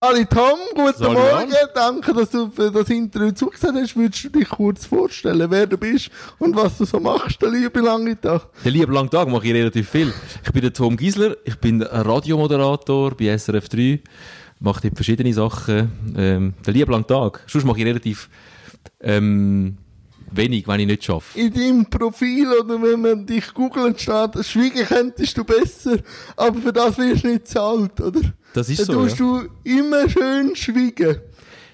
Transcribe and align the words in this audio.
Ali 0.00 0.24
Tom, 0.26 0.60
guten 0.76 0.96
Salut, 0.96 1.16
Morgen. 1.16 1.50
Jan. 1.50 1.68
Danke, 1.74 2.14
dass 2.14 2.30
du 2.30 2.48
für 2.52 2.70
das 2.70 2.88
Interview 2.88 3.32
zugesagt 3.32 3.74
hast. 3.74 3.96
Würdest 3.96 4.22
du 4.22 4.28
dich 4.28 4.48
kurz 4.48 4.86
vorstellen, 4.86 5.50
wer 5.50 5.66
du 5.66 5.76
bist 5.76 6.10
und 6.38 6.54
was 6.54 6.78
du 6.78 6.84
so 6.84 7.00
machst, 7.00 7.42
der 7.42 7.50
liebe 7.50 7.80
lange 7.80 8.20
Tag? 8.20 8.46
Den 8.62 8.74
lieben 8.74 8.92
langen 8.92 9.10
Tag 9.10 9.26
mache 9.26 9.48
ich 9.48 9.54
relativ 9.54 9.90
viel. 9.90 10.14
Ich 10.44 10.52
bin 10.52 10.62
der 10.62 10.72
Tom 10.72 10.96
Giesler, 10.96 11.36
ich 11.44 11.56
bin 11.56 11.82
Radiomoderator 11.82 13.16
bei 13.16 13.36
SRF 13.36 13.68
3, 13.68 14.00
mache 14.60 14.82
dort 14.82 14.94
verschiedene 14.94 15.34
Sachen. 15.34 15.90
Ähm, 16.16 16.54
den 16.64 16.74
lieben 16.74 16.92
langen 16.92 17.08
Tag. 17.08 17.42
Sonst 17.48 17.64
mache 17.64 17.80
ich 17.80 17.84
relativ 17.84 18.30
ähm, 19.00 19.78
wenig, 20.30 20.68
wenn 20.68 20.78
ich 20.78 20.86
nicht 20.86 21.02
schaffe. 21.02 21.36
In 21.36 21.52
deinem 21.52 21.86
Profil 21.90 22.46
oder 22.52 22.80
wenn 22.80 23.00
man 23.00 23.26
dich 23.26 23.52
googelt, 23.52 24.00
steht, 24.00 24.44
schweigen 24.44 24.86
könntest 24.86 25.36
du 25.36 25.42
besser, 25.42 25.96
aber 26.36 26.60
für 26.60 26.72
das 26.72 26.96
wirst 26.98 27.24
du 27.24 27.28
nicht 27.30 27.48
zahlt, 27.48 28.00
oder? 28.00 28.20
Das 28.54 28.68
ist 28.68 28.80
Dann 28.80 28.86
so, 28.86 28.92
tust 28.94 29.18
ja. 29.18 29.24
du 29.24 29.48
immer 29.64 30.08
schön 30.08 30.56
schweigen. 30.56 31.16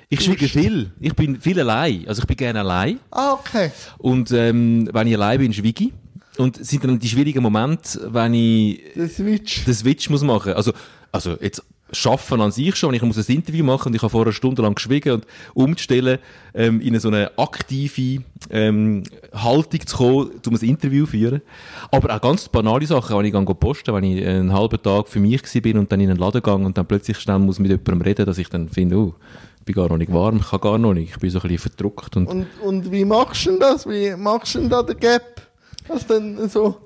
Ich 0.09 0.21
schwiege 0.21 0.49
viel. 0.49 0.93
Ich 1.01 1.15
bin 1.15 1.41
viel 1.41 1.59
allein. 1.61 2.05
Also 2.07 2.23
ich 2.23 2.27
bin 2.27 2.37
gerne 2.37 2.61
allein. 2.61 3.01
Ah, 3.11 3.33
okay. 3.33 3.71
Und 3.99 4.31
ähm, 4.33 4.89
wenn 4.93 5.07
ich 5.09 5.15
allein 5.15 5.39
bin, 5.41 5.53
schwiege 5.53 5.85
ich. 5.85 5.93
Und 6.39 6.59
es 6.61 6.69
sind 6.69 6.85
dann 6.85 6.99
die 6.99 7.09
schwierigen 7.09 7.43
Momente, 7.43 8.09
wenn 8.13 8.35
ich 8.35 8.81
Der 8.97 9.09
Switch. 9.09 9.65
den 9.65 9.75
Switch 9.75 10.11
muss 10.11 10.23
machen. 10.23 10.53
Also, 10.55 10.73
also 11.13 11.37
jetzt 11.41 11.63
schaffen 11.93 12.41
an 12.41 12.51
sich 12.51 12.77
schon, 12.77 12.95
ich 12.95 13.03
muss 13.03 13.19
ein 13.19 13.35
Interview 13.35 13.65
machen 13.65 13.89
und 13.89 13.95
ich 13.95 14.03
habe 14.03 14.11
vorher 14.11 14.27
eine 14.27 14.33
Stunde 14.33 14.63
lang 14.63 14.75
geschwiegen 14.75 15.13
und 15.13 15.27
umzustellen, 15.55 16.19
ähm, 16.55 16.81
in 16.81 16.89
eine 16.89 17.01
so 17.01 17.09
eine 17.09 17.37
aktive 17.39 18.23
ähm, 18.51 19.05
Haltung 19.33 19.87
zu 19.87 19.97
kommen, 19.97 20.31
um 20.47 20.55
ein 20.55 20.69
Interview 20.69 21.05
zu 21.05 21.13
führen. 21.13 21.43
Aber 21.91 22.15
auch 22.15 22.21
ganz 22.21 22.49
banale 22.49 22.87
Sachen, 22.87 23.17
wenn 23.17 23.27
ich 23.27 23.33
gehe 23.33 23.55
posten, 23.55 23.95
wenn 23.95 24.05
ich 24.05 24.27
einen 24.27 24.53
halben 24.53 24.83
Tag 24.83 25.09
für 25.09 25.21
mich 25.21 25.43
bin 25.63 25.79
und 25.79 25.93
dann 25.93 26.01
in 26.01 26.11
einen 26.11 26.19
Laden 26.19 26.43
gehe 26.43 26.55
und 26.55 26.77
dann 26.77 26.87
plötzlich 26.87 27.19
schnell 27.19 27.39
muss 27.39 27.59
mit 27.59 27.71
jemandem 27.71 28.03
reden, 28.03 28.27
dass 28.27 28.39
ich 28.39 28.49
dann 28.49 28.69
finde, 28.69 28.97
oh, 28.97 29.15
ich 29.59 29.65
bin 29.65 29.75
gar 29.75 29.89
noch 29.89 29.99
nicht 29.99 30.13
warm, 30.13 30.39
ich 30.39 30.49
kann 30.49 30.61
gar 30.61 30.79
noch 30.79 30.95
nicht, 30.95 31.11
ich 31.11 31.19
bin 31.19 31.31
so 31.31 31.39
ein 31.39 31.43
bisschen 31.43 31.71
verdruckt 31.71 32.17
und 32.17 32.27
Und, 32.27 32.47
und 32.63 32.93
wie 32.93 33.05
machst 33.05 33.47
du 33.47 33.51
denn 33.51 33.61
das? 33.61 33.87
Wie 33.87 34.15
machst 34.17 34.55
du 34.55 34.61
denn 34.61 34.71
da 34.71 34.83
den 34.83 34.99
Gap? 34.99 35.43
Dass 35.89 36.07
du 36.07 36.15
dann 36.15 36.49
so 36.49 36.77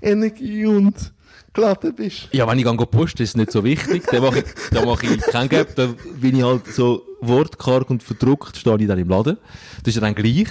Energie 0.00 0.66
und 0.66 1.12
geladen 1.56 1.94
bist? 1.94 2.28
Ja, 2.32 2.46
wenn 2.46 2.58
ich 2.58 2.64
gehe 2.64 2.74
posten, 2.86 3.22
ist 3.22 3.30
es 3.30 3.36
nicht 3.36 3.50
so 3.50 3.64
wichtig. 3.64 4.04
Dann 4.10 4.22
mache 4.22 4.38
ich, 4.40 4.44
dann 4.70 4.84
mache 4.86 5.06
ich 5.06 5.20
kein 5.22 5.48
Gap. 5.48 5.74
Dann 5.74 5.96
bin 6.20 6.36
ich 6.36 6.42
halt 6.44 6.66
so 6.72 7.02
wortkarg 7.20 7.90
und 7.90 8.02
verdruckt, 8.02 8.56
stehe 8.56 8.76
ich 8.78 8.86
dann 8.86 8.98
im 8.98 9.08
Laden. 9.08 9.36
Das 9.82 9.88
ist 9.88 9.94
ja 9.96 10.00
dann 10.02 10.14
gleich. 10.14 10.46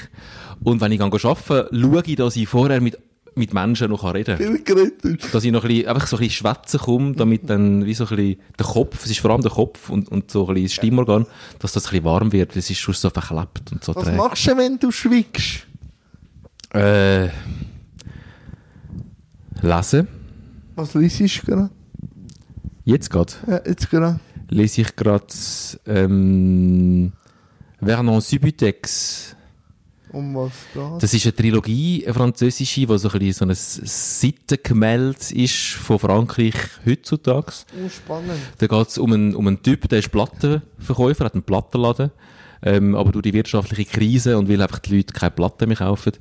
Und 0.63 0.81
wenn 0.81 0.91
ich 0.91 0.99
gehe 0.99 1.07
arbeiten, 1.07 1.81
schaue 1.81 2.03
ich, 2.05 2.15
dass 2.15 2.35
ich 2.35 2.47
vorher 2.47 2.81
mit, 2.81 2.97
mit 3.35 3.53
Menschen 3.53 3.89
noch 3.91 4.03
reden 4.13 4.37
kann. 4.37 5.19
Dass 5.31 5.43
ich 5.43 5.51
noch 5.51 5.63
ein 5.63 5.67
bisschen, 5.69 5.87
einfach 5.87 6.07
so 6.07 6.15
ein 6.17 6.19
bisschen 6.19 6.35
schwätzen 6.47 6.79
komme, 6.79 7.13
damit 7.13 7.49
dann 7.49 7.85
wie 7.85 7.93
so 7.93 8.05
ein 8.05 8.15
bisschen 8.15 8.39
der 8.57 8.65
Kopf, 8.65 9.05
es 9.05 9.11
ist 9.11 9.19
vor 9.19 9.31
allem 9.31 9.41
der 9.41 9.51
Kopf 9.51 9.89
und, 9.89 10.09
und 10.09 10.31
so 10.31 10.47
ein 10.47 10.53
bisschen 10.53 10.65
das 10.67 10.73
Stimmorgan, 10.73 11.25
dass 11.59 11.73
das 11.73 11.85
ein 11.85 11.89
bisschen 11.91 12.05
warm 12.05 12.31
wird. 12.31 12.55
Das 12.55 12.69
ist 12.69 12.79
schon 12.79 12.93
so 12.93 13.09
verklebt 13.09 13.71
und 13.71 13.83
so 13.83 13.95
Was 13.95 14.03
träge. 14.05 14.17
machst 14.17 14.47
du, 14.47 14.57
wenn 14.57 14.79
du 14.79 14.91
schweigst? 14.91 15.67
Äh, 16.73 17.29
lesen. 19.61 20.07
Was 20.75 20.93
liest 20.93 21.19
du 21.19 21.45
gerade? 21.45 21.69
Jetzt 22.83 23.09
gerade. 23.09 23.33
Ja, 23.47 23.61
jetzt 23.65 23.89
gerade. 23.89 24.19
lese 24.49 24.81
ich 24.81 24.95
gerade 24.95 25.25
ähm, 25.85 27.13
Vernon 27.81 28.21
Subutex. 28.21 29.35
Um 30.11 30.35
was 30.35 30.51
da? 30.73 30.97
Das 30.99 31.13
ist 31.13 31.25
eine 31.25 31.35
Trilogie, 31.35 32.03
eine 32.05 32.13
französische, 32.13 32.85
die 32.85 32.97
so 32.97 33.09
ein 33.09 33.19
bisschen 33.19 33.33
so 33.33 33.45
ein 33.45 33.55
Seitengemälde 33.55 35.33
ist 35.33 35.73
von 35.73 35.99
Frankreich 35.99 36.55
heutzutage. 36.85 37.53
Oh, 37.83 37.89
spannend. 37.89 38.39
Da 38.57 38.67
geht 38.67 38.87
es 38.87 38.97
um 38.97 39.11
einen, 39.13 39.35
um 39.35 39.47
einen 39.47 39.63
Typ, 39.63 39.89
der 39.89 39.99
ist 39.99 40.11
Plattenverkäufer, 40.11 41.25
hat 41.25 41.33
einen 41.33 41.43
Plattenladen. 41.43 42.11
Ähm, 42.61 42.95
aber 42.95 43.11
durch 43.11 43.23
die 43.23 43.33
wirtschaftliche 43.33 43.85
Krise 43.85 44.37
und 44.37 44.49
weil 44.49 44.61
einfach 44.61 44.79
die 44.79 44.97
Leute 44.97 45.13
keine 45.13 45.31
Platten 45.31 45.67
mehr 45.67 45.77
kaufen, 45.77 46.13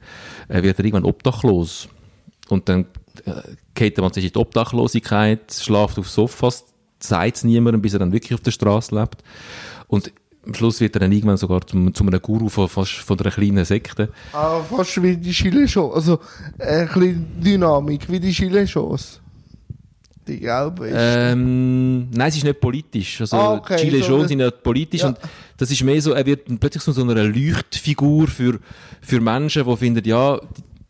äh, 0.49 0.63
wird 0.63 0.79
er 0.79 0.85
irgendwann 0.85 1.05
obdachlos. 1.09 1.89
Und 2.48 2.69
dann 2.69 2.87
geht 3.75 3.98
man 3.98 4.13
sich 4.13 4.25
in 4.25 4.33
die 4.33 4.39
Obdachlosigkeit, 4.39 5.52
schlaft 5.52 5.98
auf 5.98 6.08
Sofas, 6.08 6.64
sagt 6.98 7.36
es 7.36 7.45
niemandem, 7.45 7.80
bis 7.83 7.92
er 7.92 7.98
dann 8.01 8.13
wirklich 8.13 8.35
auf 8.35 8.41
der 8.41 8.51
Straße 8.51 8.95
lebt. 8.95 9.23
Und 9.89 10.13
am 10.47 10.55
Schluss 10.55 10.80
wird 10.80 10.95
er 10.97 11.01
dann 11.01 11.13
irgendwann 11.13 11.36
sogar 11.36 11.67
zum, 11.67 11.95
zu 11.95 12.05
einem 12.05 12.20
Guru 12.20 12.48
von, 12.48 12.69
fast 12.69 12.92
von 12.92 13.19
einer 13.19 13.30
kleinen 13.30 13.64
Sekte. 13.64 14.11
Ah, 14.33 14.61
fast 14.61 15.02
wie 15.02 15.17
die 15.17 15.30
Chile-Chance. 15.33 15.95
Also, 15.95 16.19
äh, 16.58 16.80
ein 16.83 16.89
bisschen 16.89 17.27
Dynamik, 17.41 18.11
wie 18.11 18.20
die 18.20 18.33
Chile-Chance. 18.33 19.20
Die 20.27 20.41
gelbe 20.41 20.89
ist. 20.89 20.96
Ähm, 20.98 22.11
nein, 22.11 22.29
es 22.29 22.36
ist 22.36 22.45
nicht 22.45 22.61
politisch. 22.61 23.20
Also, 23.20 23.36
Ah, 23.36 23.55
okay, 23.57 23.77
Chile 23.77 24.02
so 24.02 24.27
sind 24.27 24.39
nicht 24.39 24.63
politisch 24.63 25.02
Ja. 25.02 25.08
und 25.08 25.19
das 25.58 25.70
ist 25.70 25.83
mehr 25.83 26.01
so, 26.01 26.13
er 26.13 26.25
wird 26.25 26.46
plötzlich 26.61 26.83
so 26.83 26.98
eine 27.02 27.23
Leuchtfigur 27.25 28.27
für, 28.27 28.58
für 29.02 29.20
Menschen, 29.20 29.64
die 29.67 29.77
finden, 29.77 30.02
ja, 30.07 30.41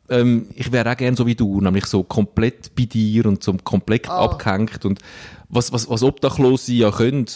ähm, 0.08 0.46
ich 0.54 0.70
wäre 0.72 0.90
auch 0.90 0.96
gern 0.96 1.16
so 1.16 1.26
wie 1.26 1.34
du, 1.34 1.60
nämlich 1.60 1.86
so 1.86 2.02
komplett 2.02 2.74
bei 2.74 2.84
dir 2.84 3.26
und 3.26 3.42
so 3.42 3.54
komplett 3.64 4.08
Ah. 4.08 4.24
abgehängt 4.24 4.84
und 4.84 4.98
was, 5.48 5.72
was, 5.72 5.88
was 5.88 6.02
Obdachlose 6.02 6.72
ja 6.72 6.90
können 6.90 7.26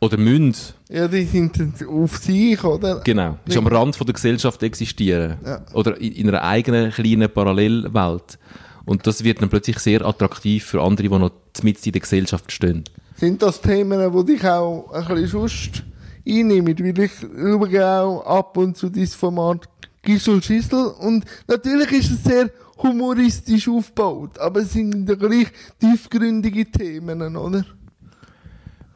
oder 0.00 0.18
müssen, 0.18 0.54
ja, 0.90 1.08
die 1.08 1.24
sind 1.24 1.58
auf 1.88 2.18
sich, 2.18 2.62
oder? 2.62 3.00
genau, 3.00 3.38
ist 3.46 3.56
am 3.56 3.66
Rand 3.66 3.96
von 3.96 4.06
der 4.06 4.14
Gesellschaft 4.14 4.62
existieren. 4.62 5.38
Ja. 5.44 5.64
Oder 5.72 5.98
in, 6.00 6.12
in 6.12 6.28
einer 6.28 6.42
eigenen 6.42 6.90
kleinen 6.92 7.30
Parallelwelt. 7.30 8.38
Und 8.84 9.06
das 9.06 9.24
wird 9.24 9.40
dann 9.42 9.48
plötzlich 9.48 9.78
sehr 9.78 10.04
attraktiv 10.04 10.64
für 10.64 10.82
andere, 10.82 11.08
die 11.08 11.18
noch 11.18 11.32
mit 11.62 11.84
in 11.84 11.92
der 11.92 12.00
Gesellschaft 12.02 12.52
stehen. 12.52 12.84
Sind 13.16 13.42
das 13.42 13.60
Themen, 13.60 14.12
die 14.12 14.32
dich 14.34 14.44
auch 14.44 14.92
ein 14.92 15.06
bisschen 15.08 15.26
sonst 15.28 15.82
einnehmen? 16.28 16.78
Weil 16.78 17.00
ich 17.00 17.12
schaue 17.20 18.00
auch 18.02 18.26
ab 18.26 18.56
und 18.58 18.76
zu 18.76 18.90
dieses 18.90 19.14
Format 19.14 19.66
Gisel 20.06 20.42
Schissel 20.42 20.86
und 21.00 21.24
natürlich 21.48 21.90
ist 21.92 22.10
es 22.12 22.24
sehr 22.24 22.50
humoristisch 22.78 23.68
aufgebaut, 23.68 24.38
aber 24.38 24.60
es 24.60 24.72
sind 24.72 25.08
ja 25.08 25.14
gleich 25.16 25.48
tiefgründige 25.80 26.70
Themen, 26.70 27.36
oder? 27.36 27.64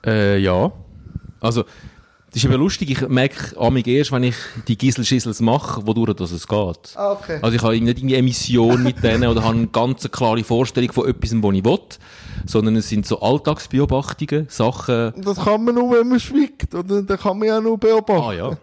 Äh, 0.06 0.38
ja. 0.38 0.72
Also, 1.40 1.64
das 2.32 2.36
ist 2.36 2.44
eben 2.44 2.54
lustig, 2.54 2.90
ich 2.90 3.08
merke 3.08 3.58
amig 3.58 3.88
erst, 3.88 4.12
wenn 4.12 4.22
ich 4.22 4.36
die 4.68 4.78
Gisselschissels 4.78 5.40
mache, 5.40 5.84
wodurch 5.84 6.14
das 6.14 6.30
es 6.30 6.46
geht. 6.46 6.94
Ah, 6.94 7.12
okay. 7.12 7.40
Also 7.42 7.56
ich 7.56 7.62
habe 7.62 7.80
nicht 7.80 7.98
irgendwie 7.98 8.14
eine 8.14 8.22
Mission 8.22 8.84
mit 8.84 9.02
denen 9.02 9.28
oder 9.28 9.42
habe 9.42 9.56
eine 9.56 9.66
ganz 9.66 10.08
klare 10.12 10.44
Vorstellung 10.44 10.92
von 10.92 11.08
etwas, 11.08 11.32
was 11.32 11.54
ich 11.54 11.64
will, 11.64 11.78
sondern 12.46 12.76
es 12.76 12.88
sind 12.88 13.04
so 13.04 13.20
Alltagsbeobachtungen, 13.20 14.46
Sachen, 14.48 15.12
Das 15.16 15.40
kann 15.40 15.64
man 15.64 15.74
nur, 15.74 15.90
wenn 15.90 16.08
man 16.08 16.20
schweigt, 16.20 16.72
oder? 16.72 17.02
Da 17.02 17.16
kann 17.16 17.38
man 17.38 17.48
ja 17.48 17.60
nur 17.60 17.76
beobachten. 17.78 18.22
Ah 18.22 18.32
ja. 18.32 18.56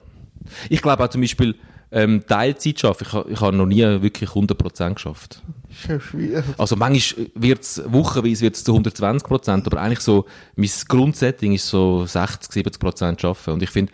Ich 0.70 0.82
glaube 0.82 1.04
auch 1.04 1.10
zum 1.10 1.20
Beispiel 1.20 1.56
ähm, 1.92 2.24
Teilzeit 2.28 2.80
schaffen. 2.80 3.08
Ich, 3.08 3.34
ich 3.34 3.42
habe 3.42 3.56
noch 3.56 3.66
nie 3.66 3.82
wirklich 3.82 4.30
100% 4.30 4.94
geschafft. 4.94 5.42
Ist 5.70 5.90
ja 5.90 6.00
schwierig. 6.00 6.44
Also 6.58 6.76
manchmal 6.76 7.28
wird 7.36 7.62
es, 7.62 7.82
wochenweise 7.88 8.42
wird 8.42 8.56
es 8.56 8.64
zu 8.64 8.76
120%, 8.76 9.66
aber 9.66 9.82
eigentlich 9.82 10.00
so, 10.00 10.26
mein 10.56 10.70
Grundsetting 10.88 11.54
ist 11.54 11.68
so 11.68 12.06
60, 12.06 12.66
70% 12.66 13.20
schaffen. 13.20 13.54
Und 13.54 13.64
ich 13.64 13.70
finde, 13.70 13.92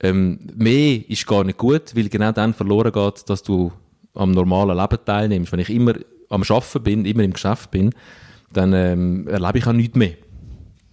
ähm, 0.00 0.38
mehr 0.54 1.08
ist 1.08 1.26
gar 1.26 1.44
nicht 1.44 1.58
gut, 1.58 1.94
weil 1.96 2.08
genau 2.08 2.32
dann 2.32 2.54
verloren 2.54 2.92
geht, 2.92 3.28
dass 3.28 3.42
du 3.42 3.72
am 4.14 4.32
normalen 4.32 4.76
Leben 4.76 4.98
teilnimmst. 5.04 5.52
Wenn 5.52 5.60
ich 5.60 5.70
immer 5.70 5.94
am 6.28 6.42
Arbeiten 6.42 6.82
bin, 6.82 7.04
immer 7.04 7.22
im 7.22 7.32
Geschäft 7.32 7.70
bin, 7.70 7.94
dann 8.52 8.72
ähm, 8.72 9.28
erlebe 9.28 9.58
ich 9.58 9.66
auch 9.66 9.72
nichts 9.72 9.96
mehr. 9.96 10.12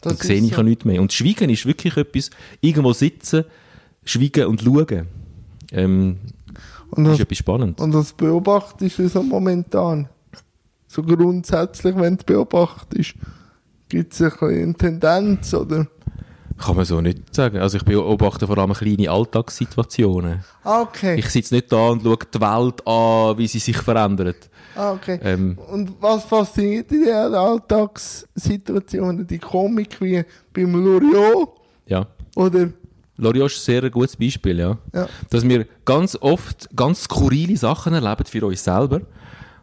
Das 0.02 0.18
dann 0.18 0.28
sehe 0.28 0.42
ich 0.42 0.54
so. 0.54 0.62
auch 0.62 0.64
nichts 0.64 0.86
mehr. 0.86 1.02
Und 1.02 1.12
Schweigen 1.12 1.50
ist 1.50 1.66
wirklich 1.66 1.98
etwas, 1.98 2.30
irgendwo 2.62 2.94
sitzen, 2.94 3.46
schweigen 4.06 4.46
und 4.46 4.62
schauen. 4.62 5.08
Ähm, 5.72 6.18
Und 6.92 7.06
ist 7.06 7.14
das, 7.14 7.20
etwas 7.22 7.38
spannend. 7.38 7.80
und 7.82 7.92
das 7.94 8.14
beobachtest 8.14 9.00
du 9.00 9.08
so 9.08 9.22
momentan? 9.24 10.10
So 10.88 11.04
grundsätzlich, 11.04 11.96
wenn 11.96 12.18
du 12.18 12.24
beobachtest, 12.26 13.14
gibt 13.90 14.14
es 14.14 14.22
eine 14.42 14.74
Tendenz, 14.74 15.54
oder? 15.54 15.86
Kann 16.58 16.76
man 16.76 16.84
so 16.84 17.00
nicht 17.00 17.34
sagen. 17.34 17.58
Also 17.60 17.78
ich 17.78 17.86
beobachte 17.86 18.46
vor 18.48 18.58
allem 18.58 18.74
kleine 18.74 19.10
Alltagssituationen. 19.10 20.44
Ah, 20.64 20.82
okay. 20.82 21.16
Ich 21.18 21.30
sitze 21.30 21.56
nicht 21.56 21.72
da 21.72 21.90
und 21.90 22.04
schaue 22.04 22.18
die 22.34 22.42
Welt 22.42 22.86
an, 22.88 23.38
wie 23.38 23.48
sie 23.48 23.60
sich 23.60 23.78
verändert. 23.78 24.50
ah, 24.76 24.92
okay. 24.92 25.20
Ähm, 25.24 25.58
Und 25.72 25.94
was 26.02 26.26
fasziniert 26.26 26.92
dich 26.92 27.00
in 27.02 27.06
den 27.06 27.34
Alltagssituationen? 27.36 29.26
Die 29.28 29.40
Komik 29.40 30.02
wie 30.02 30.24
beim 30.54 30.74
Loriot? 30.74 31.50
ja. 31.86 32.06
Oder? 32.36 32.70
Loriot 33.20 33.52
ist 33.52 33.60
ein 33.70 33.82
sehr 33.82 33.90
gutes 33.90 34.16
Beispiel, 34.18 34.60
ja. 34.60 34.78
Ja. 34.94 35.08
Dass 35.30 35.48
wir 35.48 35.66
ganz 35.86 36.18
oft 36.20 36.70
ganz 36.76 37.04
skurrile 37.04 37.58
Sachen 37.58 37.94
erleben 37.94 38.26
für 38.26 38.46
uns 38.46 38.64
selber, 38.64 39.02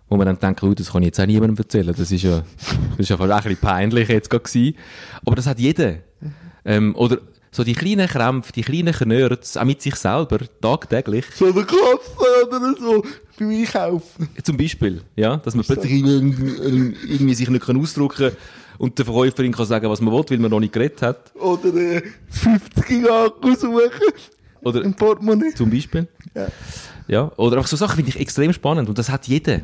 wo 0.08 0.16
wir 0.16 0.24
dann 0.24 0.38
denken, 0.38 0.68
oh, 0.68 0.74
das 0.74 0.92
kann 0.92 1.02
ich 1.02 1.06
jetzt 1.06 1.20
auch 1.20 1.26
niemandem 1.26 1.56
erzählen. 1.56 1.94
Das 1.96 2.10
ist 2.10 2.22
ja, 2.22 2.42
das 2.90 2.98
ist 2.98 3.08
ja 3.08 3.16
fast 3.16 3.32
auch 3.32 3.36
ein 3.36 3.42
bisschen 3.42 3.60
peinlich 3.60 4.08
jetzt 4.08 4.30
gerade. 4.30 4.74
Aber 5.24 5.36
das 5.36 5.46
hat 5.46 5.58
jeder. 5.58 5.96
Ähm, 6.64 6.94
oder 6.96 7.18
So 7.56 7.64
die 7.64 7.72
kleinen 7.72 8.06
Krämpfe, 8.06 8.52
die 8.52 8.60
kleinen 8.60 8.92
Knörz, 8.92 9.56
auch 9.56 9.64
mit 9.64 9.80
sich 9.80 9.94
selber, 9.94 10.40
tagtäglich. 10.60 11.24
So 11.34 11.46
eine 11.46 11.64
Katze 11.64 12.46
oder 12.46 12.74
so 12.78 13.02
beim 13.38 13.48
Einkaufen. 13.48 14.28
Zum 14.42 14.58
Beispiel, 14.58 15.00
ja, 15.16 15.38
dass 15.38 15.54
man 15.54 15.64
plötzlich 15.64 15.92
irgendwie, 15.92 16.94
irgendwie 17.08 17.34
sich 17.34 17.48
nicht 17.48 17.66
ausdrücken 17.66 18.28
kann 18.28 18.32
und 18.78 18.98
der 18.98 19.04
Verkäuferin 19.04 19.52
kann 19.52 19.66
sagen, 19.66 19.88
was 19.90 20.00
man 20.00 20.12
will, 20.14 20.24
weil 20.28 20.38
man 20.38 20.50
noch 20.50 20.60
nicht 20.60 20.72
geredet 20.72 21.02
hat. 21.02 21.34
Oder 21.36 21.74
äh, 21.74 22.02
50 22.30 22.86
Gigaku 22.86 23.54
suchen 23.54 23.90
Oder 24.62 24.82
im 24.82 24.94
Portemonnaie. 24.94 25.54
zum 25.54 25.70
Beispiel. 25.70 26.08
Ja. 26.34 26.48
Ja, 27.08 27.32
oder 27.36 27.60
auch 27.60 27.66
so 27.66 27.76
Sachen 27.76 27.96
finde 27.96 28.10
ich 28.10 28.18
extrem 28.20 28.52
spannend 28.52 28.88
und 28.88 28.98
das 28.98 29.10
hat 29.10 29.28
jeder. 29.28 29.60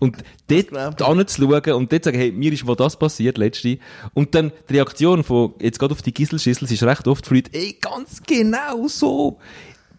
Und 0.00 0.16
dort 0.48 1.00
anzuschauen 1.00 1.72
und 1.74 1.92
dort 1.92 2.04
sagen, 2.04 2.18
hey, 2.18 2.32
mir 2.32 2.52
ist 2.52 2.64
mal 2.66 2.74
das 2.74 2.98
passiert, 2.98 3.38
letzte. 3.38 3.78
Und 4.14 4.34
dann 4.34 4.50
die 4.68 4.74
Reaktion 4.74 5.22
von, 5.22 5.54
jetzt 5.60 5.78
gerade 5.78 5.92
auf 5.92 6.02
die 6.02 6.12
Gisselschüssel, 6.12 6.70
ist 6.70 6.82
recht 6.82 7.06
oft 7.06 7.24
für 7.24 7.36
Leute, 7.36 7.50
ey, 7.54 7.78
ganz 7.80 8.20
genau 8.26 8.88
so. 8.88 9.38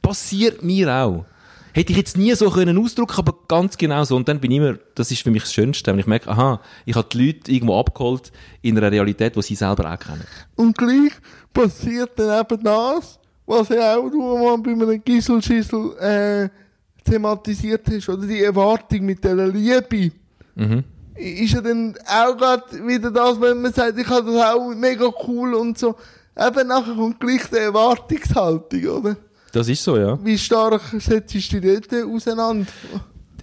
Passiert 0.01 0.61
mir 0.61 0.93
auch. 0.93 1.25
Hätte 1.73 1.93
ich 1.93 1.97
jetzt 1.97 2.17
nie 2.17 2.33
so 2.35 2.49
können 2.51 2.77
ausdrücken, 2.77 3.17
aber 3.17 3.32
ganz 3.47 3.77
genau 3.77 4.03
so. 4.03 4.15
Und 4.15 4.27
dann 4.27 4.39
bin 4.39 4.51
ich 4.51 4.57
immer, 4.57 4.75
das 4.95 5.11
ist 5.11 5.21
für 5.21 5.31
mich 5.31 5.43
das 5.43 5.53
Schönste, 5.53 5.91
wenn 5.91 5.99
ich 5.99 6.07
merke, 6.07 6.29
aha, 6.29 6.61
ich 6.85 6.95
habe 6.95 7.07
die 7.11 7.25
Leute 7.27 7.51
irgendwo 7.51 7.79
abgeholt 7.79 8.31
in 8.61 8.77
einer 8.77 8.91
Realität, 8.91 9.35
die 9.35 9.41
sie 9.41 9.55
selber 9.55 9.91
auch 9.91 9.99
kennen. 9.99 10.25
Und 10.55 10.77
gleich 10.77 11.11
passiert 11.53 12.11
dann 12.17 12.41
eben 12.41 12.63
das, 12.63 13.19
was 13.45 13.69
ja 13.69 13.97
auch 13.97 14.09
du 14.09 14.37
mal 14.37 14.57
bei 14.57 14.71
einem 14.71 15.03
Gisselschissel 15.03 15.97
äh, 15.99 16.49
thematisiert 17.03 17.85
hast, 17.89 18.09
oder 18.09 18.25
die 18.25 18.43
Erwartung 18.43 19.01
mit 19.01 19.23
dieser 19.23 19.47
Liebe. 19.47 20.15
Mhm. 20.55 20.83
Ist 21.15 21.53
ja 21.53 21.61
dann 21.61 21.95
auch 22.07 22.35
gerade 22.37 22.87
wieder 22.87 23.11
das, 23.11 23.39
wenn 23.39 23.61
man 23.61 23.73
sagt, 23.73 23.99
ich 23.99 24.07
habe 24.07 24.31
das 24.31 24.53
auch 24.53 24.73
mega 24.73 25.09
cool 25.27 25.53
und 25.53 25.77
so. 25.77 25.95
Eben 26.35 26.67
nachher 26.67 26.95
kommt 26.95 27.19
gleich 27.19 27.45
die 27.51 27.57
Erwartungshaltung, 27.57 28.85
oder? 28.85 29.17
Das 29.51 29.67
ist 29.67 29.83
so, 29.83 29.97
ja. 29.97 30.17
Wie 30.23 30.37
stark 30.37 30.81
setzt 30.97 31.35
du 31.51 31.61
dich 31.61 31.87
dort 31.87 32.05
auseinander? 32.05 32.65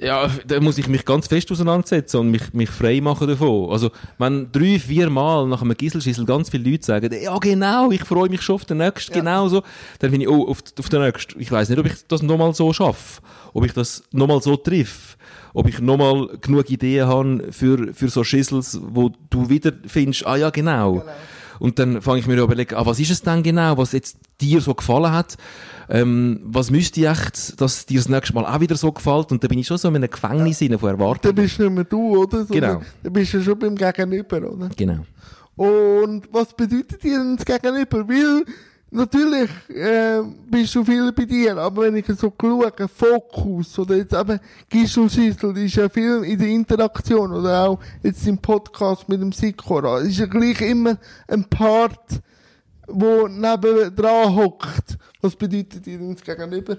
Ja, 0.00 0.30
da 0.46 0.60
muss 0.60 0.78
ich 0.78 0.88
mich 0.88 1.04
ganz 1.04 1.26
fest 1.26 1.52
auseinandersetzen 1.52 2.16
und 2.18 2.30
mich, 2.30 2.54
mich 2.54 2.70
frei 2.70 3.02
machen 3.02 3.28
davon. 3.28 3.70
Also, 3.70 3.90
wenn 4.16 4.50
drei, 4.50 4.78
vier 4.78 5.10
Mal 5.10 5.46
nach 5.46 5.60
einem 5.60 5.76
Gisselschissel 5.76 6.24
ganz 6.24 6.48
viele 6.48 6.70
Leute 6.70 6.86
sagen, 6.86 7.12
ja 7.22 7.36
genau, 7.38 7.90
ich 7.90 8.04
freue 8.04 8.30
mich 8.30 8.40
schon 8.40 8.54
auf 8.54 8.64
den 8.64 8.78
nächsten, 8.78 9.12
genau 9.12 9.48
so, 9.48 9.62
dann 9.98 10.10
bin 10.10 10.22
ich, 10.22 10.28
oh, 10.28 10.48
auf, 10.48 10.62
auf 10.78 10.88
den 10.88 11.02
nächsten. 11.02 11.38
Ich 11.38 11.52
weiß 11.52 11.68
nicht, 11.68 11.78
ob 11.78 11.84
ich 11.84 12.06
das 12.08 12.22
nochmal 12.22 12.54
so 12.54 12.72
schaffe, 12.72 13.20
ob 13.52 13.66
ich 13.66 13.74
das 13.74 14.02
nochmal 14.10 14.40
so 14.40 14.56
triff, 14.56 15.18
ob 15.52 15.68
ich 15.68 15.80
nochmal 15.80 16.28
genug 16.40 16.70
Ideen 16.70 17.06
habe 17.06 17.52
für, 17.52 17.92
für 17.92 18.08
so 18.08 18.24
Schissels, 18.24 18.80
wo 18.82 19.10
du 19.28 19.50
wieder 19.50 19.72
findest, 19.86 20.26
ah 20.26 20.36
ja, 20.36 20.48
genau. 20.48 21.04
Und 21.60 21.78
dann 21.78 22.00
fange 22.02 22.18
ich 22.18 22.26
mir 22.26 22.36
überlegen, 22.40 22.74
ah, 22.74 22.86
was 22.86 22.98
ist 22.98 23.10
es 23.10 23.22
denn 23.22 23.42
genau, 23.42 23.76
was 23.76 23.92
jetzt 23.92 24.16
dir 24.40 24.60
so 24.60 24.74
gefallen 24.74 25.12
hat? 25.12 25.36
Ähm, 25.90 26.40
was 26.44 26.70
müsste 26.70 27.00
ich 27.00 27.06
echt, 27.06 27.60
dass 27.60 27.84
dir 27.84 27.98
das 27.98 28.08
nächste 28.08 28.34
Mal 28.34 28.46
auch 28.46 28.60
wieder 28.60 28.76
so 28.76 28.90
gefällt? 28.90 29.30
Und 29.30 29.44
da 29.44 29.48
bin 29.48 29.58
ich 29.58 29.66
schon 29.66 29.76
so 29.76 29.88
in 29.88 29.96
einem 29.96 30.10
Gefängnis 30.10 30.58
ja. 30.60 30.78
von 30.78 30.88
Dann 30.88 30.98
Erwartungen. 30.98 31.34
bist 31.34 31.58
du 31.58 31.64
nicht 31.64 31.74
mehr 31.74 31.84
du, 31.84 32.16
oder? 32.16 32.46
Sondern 32.46 32.60
Genau. 32.60 32.82
Dann 33.02 33.12
bist 33.12 33.34
du 33.34 33.42
schon 33.42 33.58
beim 33.58 33.76
Gegenüber, 33.76 34.50
oder? 34.50 34.70
Genau. 34.74 35.04
Und 35.54 36.22
was 36.32 36.54
bedeutet 36.54 37.02
dir 37.02 37.18
denn 37.18 37.36
das 37.36 37.44
Gegenüber? 37.44 38.08
Weil, 38.08 38.44
natürlich, 38.90 39.50
äh, 39.68 40.22
bist 40.50 40.74
du 40.74 40.84
viel 40.84 41.12
bei 41.12 41.24
dir, 41.24 41.56
aber 41.56 41.82
wenn 41.82 41.96
ich 41.96 42.06
so 42.06 42.32
schaue, 42.40 42.72
Fokus, 42.88 43.78
oder 43.78 43.96
jetzt 43.96 44.14
eben 44.14 44.38
Gischelschissel, 44.68 45.56
ist 45.58 45.76
ja 45.76 45.88
viel 45.88 46.24
in 46.24 46.38
der 46.38 46.48
Interaktion, 46.48 47.32
oder 47.32 47.68
auch 47.68 47.80
jetzt 48.02 48.26
im 48.26 48.38
Podcast 48.38 49.08
mit 49.08 49.20
dem 49.20 49.32
Sikora, 49.32 50.00
ist 50.00 50.18
ja 50.18 50.26
gleich 50.26 50.60
immer 50.60 50.98
ein 51.28 51.44
Part, 51.44 52.20
wo 52.86 53.28
neben 53.28 53.94
dran 53.94 54.34
hockt. 54.34 54.98
Was 55.20 55.36
bedeutet 55.36 55.86
dir 55.86 55.98
das 55.98 56.22
Gegenüber? 56.22 56.76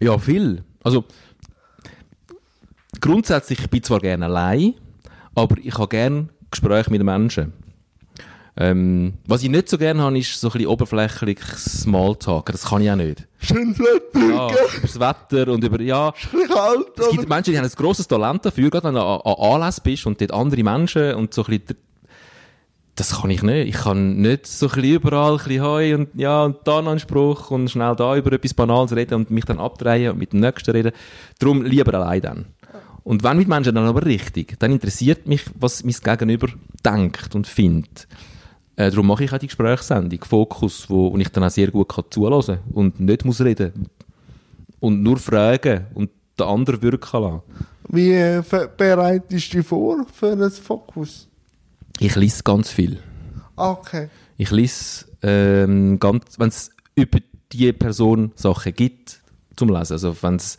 Ja, 0.00 0.18
viel. 0.18 0.62
Also, 0.82 1.04
grundsätzlich, 3.00 3.60
ich 3.60 3.70
bin 3.70 3.82
zwar 3.82 4.00
gerne 4.00 4.26
allein, 4.26 4.74
aber 5.34 5.56
ich 5.58 5.76
habe 5.78 5.88
gerne 5.88 6.28
Gespräche 6.50 6.90
mit 6.90 7.02
Menschen. 7.02 7.52
Ähm, 8.58 9.14
was 9.26 9.42
ich 9.42 9.50
nicht 9.50 9.68
so 9.68 9.76
gerne 9.76 10.00
habe, 10.02 10.18
ist 10.18 10.40
so 10.40 10.48
ein 10.48 10.52
bisschen 10.52 10.68
oberflächlich 10.68 11.40
Smalltalk. 11.40 12.46
Das 12.52 12.64
kann 12.64 12.80
ich 12.80 12.90
auch 12.90 12.96
nicht. 12.96 13.26
Schönes 13.38 13.78
Wetter, 13.78 14.28
Ja, 14.28 14.48
über 14.48 14.80
das 14.82 14.98
Wetter 14.98 15.52
und 15.52 15.62
über, 15.62 15.80
ja, 15.82 16.12
kalt, 16.48 16.86
es 16.98 17.10
gibt? 17.10 17.28
Menschen, 17.28 17.52
die 17.52 17.58
haben 17.58 17.66
ein 17.66 17.70
grosses 17.76 18.08
Talent 18.08 18.46
dafür, 18.46 18.70
gerade 18.70 18.88
wenn 18.88 18.94
du 18.94 19.02
an, 19.02 19.20
an 19.20 19.52
Anlässen 19.52 19.82
bist 19.84 20.06
und 20.06 20.20
dort 20.20 20.32
andere 20.32 20.62
Menschen 20.62 21.14
und 21.16 21.34
so 21.34 21.42
ein 21.44 21.58
bisschen, 21.58 21.76
das 22.94 23.20
kann 23.20 23.28
ich 23.28 23.42
nicht. 23.42 23.68
Ich 23.68 23.74
kann 23.82 24.16
nicht 24.22 24.46
so 24.46 24.68
ein 24.68 24.72
bisschen 24.72 24.94
überall 24.94 25.32
ein 25.32 25.36
bisschen 25.36 25.62
Heu 25.62 25.94
und 25.94 26.08
ja, 26.14 26.44
und 26.44 26.56
da 26.64 26.80
noch 26.80 26.92
einen 26.92 27.00
Spruch 27.00 27.50
und 27.50 27.70
schnell 27.70 27.94
da 27.94 28.16
über 28.16 28.32
etwas 28.32 28.54
Banales 28.54 28.96
reden 28.96 29.14
und 29.16 29.30
mich 29.30 29.44
dann 29.44 29.58
abdrehen 29.60 30.12
und 30.12 30.18
mit 30.18 30.32
dem 30.32 30.40
Nächsten 30.40 30.70
reden. 30.70 30.92
Darum 31.38 31.62
lieber 31.62 31.92
allein 31.92 32.22
dann. 32.22 32.46
Und 33.04 33.22
wenn 33.22 33.36
mit 33.36 33.48
Menschen 33.48 33.74
dann 33.74 33.86
aber 33.86 34.04
richtig, 34.06 34.58
dann 34.58 34.72
interessiert 34.72 35.26
mich, 35.26 35.44
was 35.60 35.84
mein 35.84 35.94
Gegenüber 36.02 36.48
denkt 36.82 37.34
und 37.34 37.46
findet. 37.46 38.08
Äh, 38.76 38.90
darum 38.90 39.06
mache 39.06 39.24
ich 39.24 39.32
auch 39.32 39.38
die 39.38 39.46
Gesprächssendung, 39.46 40.22
Fokus, 40.24 40.88
wo, 40.88 41.12
wo 41.12 41.16
ich 41.18 41.28
dann 41.30 41.44
auch 41.44 41.50
sehr 41.50 41.70
gut 41.70 41.88
kann 41.88 42.04
zuhören 42.10 42.58
und 42.72 43.00
nicht 43.00 43.24
muss 43.24 43.40
reden. 43.40 43.88
Und 44.80 45.02
nur 45.02 45.16
fragen 45.16 45.86
und 45.94 46.10
den 46.38 46.46
anderen 46.46 46.82
wirken 46.82 47.22
lassen. 47.22 47.40
Wie 47.88 48.12
äh, 48.12 48.42
bereitest 48.76 49.52
du 49.52 49.56
dich 49.58 49.66
vor 49.66 50.04
für 50.12 50.32
einen 50.32 50.50
Fokus? 50.50 51.28
Ich 51.98 52.14
lese 52.16 52.42
ganz 52.42 52.70
viel. 52.70 52.98
Ah, 53.56 53.70
Okay. 53.70 54.08
Ich 54.38 54.50
lese 54.50 55.06
ähm, 55.22 55.98
ganz, 55.98 56.38
wenn 56.38 56.48
es 56.48 56.70
über 56.94 57.20
die 57.52 57.72
Person 57.72 58.32
Sachen 58.34 58.74
gibt 58.74 59.22
zum 59.56 59.70
Lesen. 59.70 59.94
Also 59.94 60.14
wenn 60.20 60.36
es 60.36 60.58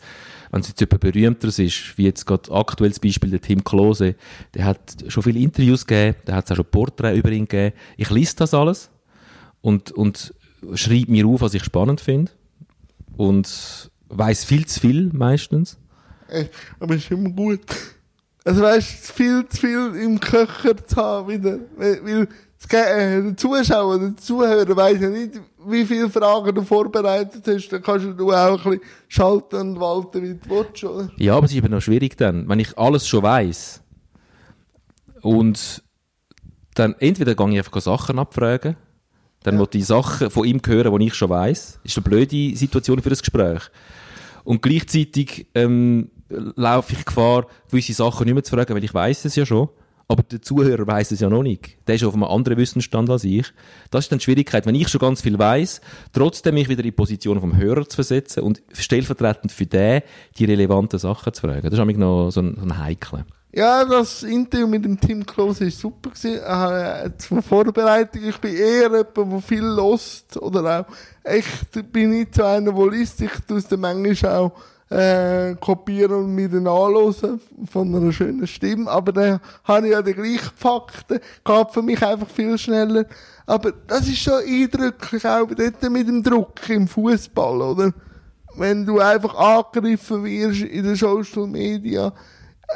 wenn 0.50 0.60
es 0.60 0.68
jetzt 0.68 0.80
jemand 0.80 1.00
berühmteres 1.00 1.58
ist, 1.58 1.96
wie 1.96 2.04
jetzt 2.04 2.26
gerade 2.26 2.50
aktuelles 2.52 3.00
Beispiel 3.00 3.30
der 3.30 3.40
Tim 3.40 3.64
Klose, 3.64 4.14
der 4.54 4.64
hat 4.64 4.96
schon 5.08 5.22
viele 5.22 5.40
Interviews 5.40 5.86
gegeben, 5.86 6.16
der 6.26 6.36
hat 6.36 6.50
auch 6.50 6.56
schon 6.56 6.64
Porträts 6.64 7.18
über 7.18 7.30
ihn 7.30 7.46
gegeben. 7.46 7.76
Ich 7.96 8.10
lese 8.10 8.36
das 8.36 8.54
alles 8.54 8.90
und, 9.60 9.90
und 9.92 10.34
schreibe 10.74 11.10
mir 11.10 11.26
auf, 11.26 11.40
was 11.40 11.54
ich 11.54 11.64
spannend 11.64 12.00
finde 12.00 12.32
und 13.16 13.90
weiß 14.08 14.44
viel 14.44 14.66
zu 14.66 14.80
viel 14.80 15.10
meistens. 15.12 15.76
Ey, 16.28 16.48
aber 16.80 16.94
ist 16.94 17.10
immer 17.10 17.30
gut. 17.30 17.60
Also 18.44 18.62
weißt 18.62 19.12
viel 19.12 19.46
zu 19.48 19.58
viel 19.58 19.94
im 20.02 20.20
Köcher 20.20 20.76
zu 20.86 20.96
haben 20.96 21.28
wieder. 21.28 21.58
Weil, 21.76 22.28
äh, 22.72 23.22
der 23.22 23.36
Zuschauer, 23.36 23.98
der 23.98 24.16
Zuhörer 24.16 24.76
weiss 24.76 25.00
ja 25.00 25.08
nicht, 25.08 25.40
wie 25.66 25.84
viele 25.84 26.10
Fragen 26.10 26.54
du 26.54 26.62
vorbereitet 26.62 27.42
hast. 27.46 27.68
Dann 27.68 27.82
kannst 27.82 28.06
du 28.18 28.32
auch 28.32 28.64
ein 28.64 28.70
bisschen 28.72 28.80
schalten 29.08 29.56
und 29.56 29.80
walten, 29.80 30.22
wie 30.22 30.34
du 30.34 30.50
willst, 30.50 30.84
oder? 30.84 31.10
Ja, 31.16 31.36
aber 31.36 31.46
es 31.46 31.52
ist 31.52 31.58
eben 31.58 31.70
noch 31.70 31.80
schwierig 31.80 32.16
dann, 32.16 32.48
wenn 32.48 32.58
ich 32.58 32.76
alles 32.76 33.06
schon 33.06 33.22
weiß 33.22 33.82
und 35.22 35.82
dann 36.74 36.94
entweder 36.98 37.34
gehe 37.34 37.50
ich 37.50 37.58
einfach 37.58 37.80
Sachen 37.80 38.18
abfragen, 38.18 38.76
dann 39.42 39.58
ja. 39.58 39.66
ich 39.72 39.86
Sachen 39.86 40.30
von 40.30 40.46
ihm 40.46 40.60
hören, 40.64 40.98
die 40.98 41.06
ich 41.06 41.14
schon 41.14 41.30
weiß. 41.30 41.80
ist 41.82 41.96
eine 41.96 42.04
blöde 42.04 42.56
Situation 42.56 43.02
für 43.02 43.10
das 43.10 43.20
Gespräch. 43.20 43.62
Und 44.44 44.62
gleichzeitig 44.62 45.46
ähm, 45.54 46.10
laufe 46.28 46.92
ich 46.92 47.04
Gefahr, 47.04 47.46
gewisse 47.70 47.94
Sachen 47.94 48.24
nicht 48.24 48.34
mehr 48.34 48.44
zu 48.44 48.54
fragen, 48.54 48.74
weil 48.74 48.84
ich 48.84 48.94
weiß 48.94 49.24
es 49.24 49.36
ja 49.36 49.44
schon. 49.44 49.68
Aber 50.10 50.22
der 50.22 50.40
Zuhörer 50.40 50.86
weiß 50.86 51.10
es 51.10 51.20
ja 51.20 51.28
noch 51.28 51.42
nicht. 51.42 51.76
Der 51.86 51.96
ist 51.96 52.04
auf 52.04 52.14
einem 52.14 52.24
anderen 52.24 52.56
Wissensstand 52.56 53.10
als 53.10 53.24
ich. 53.24 53.46
Das 53.90 54.06
ist 54.06 54.12
dann 54.12 54.18
die 54.18 54.24
Schwierigkeit, 54.24 54.64
wenn 54.64 54.74
ich 54.74 54.88
schon 54.88 55.00
ganz 55.00 55.20
viel 55.20 55.38
weiß, 55.38 55.82
trotzdem 56.14 56.54
mich 56.54 56.70
wieder 56.70 56.80
in 56.80 56.84
die 56.84 56.92
Position 56.92 57.38
vom 57.40 57.58
Hörer 57.58 57.86
zu 57.86 57.96
versetzen 57.96 58.42
und 58.42 58.62
stellvertretend 58.72 59.52
für 59.52 59.66
den 59.66 60.00
die 60.38 60.46
relevanten 60.46 60.98
Sachen 60.98 61.34
zu 61.34 61.42
fragen. 61.42 61.60
Das 61.60 61.72
ist 61.72 61.78
nämlich 61.78 61.98
noch 61.98 62.30
so 62.30 62.40
ein, 62.40 62.56
so 62.56 62.62
ein 62.62 62.78
Heikel. 62.78 63.26
Ja, 63.52 63.84
das 63.84 64.22
Interview 64.22 64.66
mit 64.66 64.84
dem 64.84 64.98
Tim 64.98 65.26
Klose 65.26 65.64
war 65.64 65.70
super. 65.70 66.10
Äh, 66.24 67.10
zur 67.18 67.42
Vorbereitung, 67.42 68.24
ich 68.24 68.38
bin 68.38 68.54
eher 68.54 68.84
jemand, 68.84 69.16
der 69.16 69.40
viel 69.40 69.64
lost 69.64 70.36
oder 70.38 70.80
auch 70.80 70.94
echt 71.24 71.92
bin 71.92 72.14
ich 72.14 72.30
zu 72.30 72.44
einer, 72.44 72.72
der 72.72 72.90
liest. 72.90 73.20
Ich 73.20 73.32
tue 73.46 73.58
es 73.58 73.66
dann 73.66 73.80
manchmal 73.80 74.36
auch 74.36 74.52
äh, 74.90 75.54
kopieren 75.56 76.24
und 76.24 76.34
mir 76.34 76.48
dann 76.48 76.66
anhören 76.66 77.40
von 77.70 77.94
einer 77.94 78.12
schönen 78.12 78.46
Stimme. 78.46 78.90
Aber 78.90 79.12
dann 79.12 79.40
habe 79.64 79.86
ich 79.86 79.92
ja 79.92 80.02
die 80.02 80.14
gleichen 80.14 80.50
Fakten. 80.56 81.20
Geht 81.44 81.70
für 81.70 81.82
mich 81.82 82.02
einfach 82.02 82.28
viel 82.28 82.56
schneller. 82.56 83.04
Aber 83.46 83.72
das 83.86 84.08
ist 84.08 84.18
schon 84.18 84.42
eindrücklich, 84.46 85.26
auch 85.26 85.48
dort 85.48 85.90
mit 85.90 86.08
dem 86.08 86.22
Druck 86.22 86.68
im 86.68 86.88
Fußball, 86.88 87.62
oder? 87.62 87.92
Wenn 88.56 88.84
du 88.84 88.98
einfach 88.98 89.34
angegriffen 89.34 90.24
wirst 90.24 90.62
in 90.62 90.84
den 90.84 90.96
Social 90.96 91.46
Media. 91.46 92.12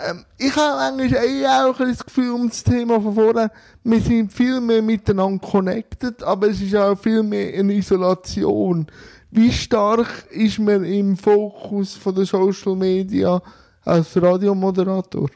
Ähm, 0.06 0.24
ich 0.38 0.54
habe 0.56 0.96
manchmal 0.96 1.24
eh 1.24 1.46
auch 1.46 1.78
ein 1.78 1.88
das 1.88 2.04
Gefühl 2.04 2.30
um 2.30 2.48
das 2.48 2.64
Thema 2.64 3.00
von 3.00 3.14
vorher, 3.14 3.50
wir 3.84 4.00
sind 4.00 4.32
viel 4.32 4.60
mehr 4.60 4.80
miteinander 4.80 5.46
connected, 5.46 6.22
aber 6.22 6.48
es 6.48 6.62
ist 6.62 6.74
auch 6.74 6.98
viel 6.98 7.22
mehr 7.22 7.58
eine 7.58 7.74
Isolation. 7.74 8.86
Wie 9.34 9.50
stark 9.50 10.26
ist 10.30 10.58
man 10.58 10.84
im 10.84 11.16
Fokus 11.16 11.94
von 11.94 12.14
der 12.14 12.26
Social 12.26 12.76
Media 12.76 13.40
als 13.82 14.20
Radiomoderator? 14.20 15.30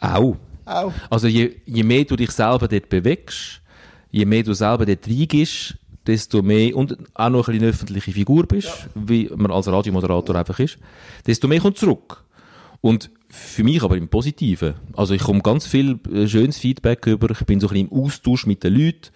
Auch. 0.00 0.36
Auch. 0.64 0.92
Also 1.08 1.28
je, 1.28 1.54
je 1.64 1.84
mehr 1.84 2.04
du 2.04 2.16
dich 2.16 2.32
selber 2.32 2.66
dort 2.66 2.88
bewegst, 2.88 3.62
je 4.10 4.24
mehr 4.24 4.42
du 4.42 4.54
selber 4.54 4.84
dort 4.84 5.06
reingehst, 5.06 5.76
desto 6.04 6.42
mehr, 6.42 6.74
und 6.74 6.98
auch 7.14 7.28
noch 7.28 7.46
ein 7.46 7.52
bisschen 7.52 7.62
eine 7.62 7.70
öffentliche 7.70 8.10
Figur 8.10 8.44
bist, 8.44 8.88
wie 8.96 9.30
man 9.36 9.52
als 9.52 9.68
Radiomoderator 9.68 10.34
einfach 10.34 10.58
ist, 10.58 10.76
desto 11.24 11.46
mehr 11.46 11.60
kommt 11.60 11.78
zurück. 11.78 12.24
Und 12.80 13.08
für 13.28 13.62
mich 13.62 13.84
aber 13.84 13.96
im 13.96 14.08
Positiven. 14.08 14.74
Also 14.96 15.14
ich 15.14 15.22
komme 15.22 15.42
ganz 15.42 15.64
viel 15.64 16.00
äh, 16.12 16.26
schönes 16.26 16.58
Feedback 16.58 17.06
über, 17.06 17.30
ich 17.30 17.46
bin 17.46 17.60
so 17.60 17.68
ein 17.68 17.74
bisschen 17.74 17.88
im 17.88 18.04
Austausch 18.04 18.46
mit 18.46 18.64
den 18.64 18.74
Leuten. 18.74 19.10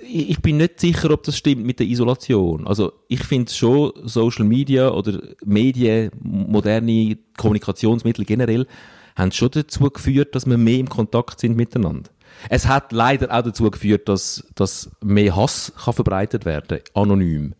Ich 0.00 0.40
bin 0.42 0.56
nicht 0.56 0.80
sicher, 0.80 1.10
ob 1.10 1.22
das 1.22 1.36
stimmt 1.36 1.64
mit 1.64 1.78
der 1.78 1.86
Isolation. 1.86 2.66
Also 2.66 2.92
ich 3.08 3.22
finde 3.22 3.52
schon, 3.52 3.92
Social 4.04 4.44
Media 4.44 4.90
oder 4.90 5.20
Medien, 5.44 6.10
moderne 6.20 7.16
Kommunikationsmittel 7.36 8.24
generell, 8.24 8.66
haben 9.14 9.32
schon 9.32 9.50
dazu 9.52 9.88
geführt, 9.90 10.34
dass 10.34 10.46
wir 10.46 10.58
mehr 10.58 10.78
im 10.78 10.88
Kontakt 10.88 11.40
sind 11.40 11.56
miteinander. 11.56 12.10
Es 12.50 12.66
hat 12.66 12.92
leider 12.92 13.30
auch 13.32 13.42
dazu 13.42 13.70
geführt, 13.70 14.08
dass, 14.08 14.44
dass 14.54 14.90
mehr 15.02 15.34
Hass 15.34 15.72
kann 15.82 15.94
verbreitet 15.94 16.44
werden, 16.44 16.80
anonym. 16.94 17.54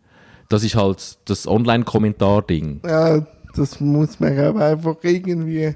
Das 0.49 0.63
ist 0.63 0.75
halt 0.75 1.17
das 1.25 1.47
Online-Kommentar-Ding. 1.47 2.81
Ja, 2.85 3.25
das 3.55 3.79
muss 3.79 4.19
man 4.19 4.37
aber 4.37 4.65
einfach 4.65 4.97
irgendwie 5.01 5.75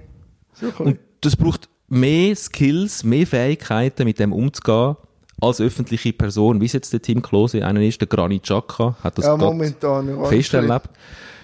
Und 0.80 1.00
das 1.22 1.36
braucht 1.36 1.68
mehr 1.88 2.36
Skills, 2.36 3.04
mehr 3.04 3.28
Fähigkeiten, 3.28 4.06
mit 4.06 4.20
dem 4.20 4.32
umzugehen, 4.32 4.96
als 5.42 5.60
öffentliche 5.60 6.14
Person, 6.14 6.62
wie 6.62 6.66
es 6.66 6.74
jetzt 6.74 6.94
der 6.94 7.02
Tim 7.02 7.22
Klose 7.22 7.66
einer 7.66 7.82
ist, 7.82 8.00
der 8.00 8.08
Granit 8.08 8.44
Xhaka, 8.44 8.96
hat 9.04 9.18
das 9.18 9.26
ja, 9.26 9.36
momentan. 9.36 10.26
fest 10.28 10.54
erlebt. 10.54 10.90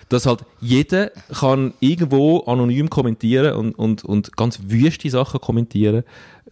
Dass 0.10 0.26
halt 0.26 0.46
jeder 0.62 1.12
kann 1.38 1.74
irgendwo 1.82 2.40
anonym 2.46 2.90
kommentieren 2.90 3.56
und, 3.56 3.78
und, 3.78 4.06
und 4.06 4.38
ganz 4.38 4.60
wüste 4.68 5.10
Sachen 5.10 5.42
kommentieren 5.42 6.04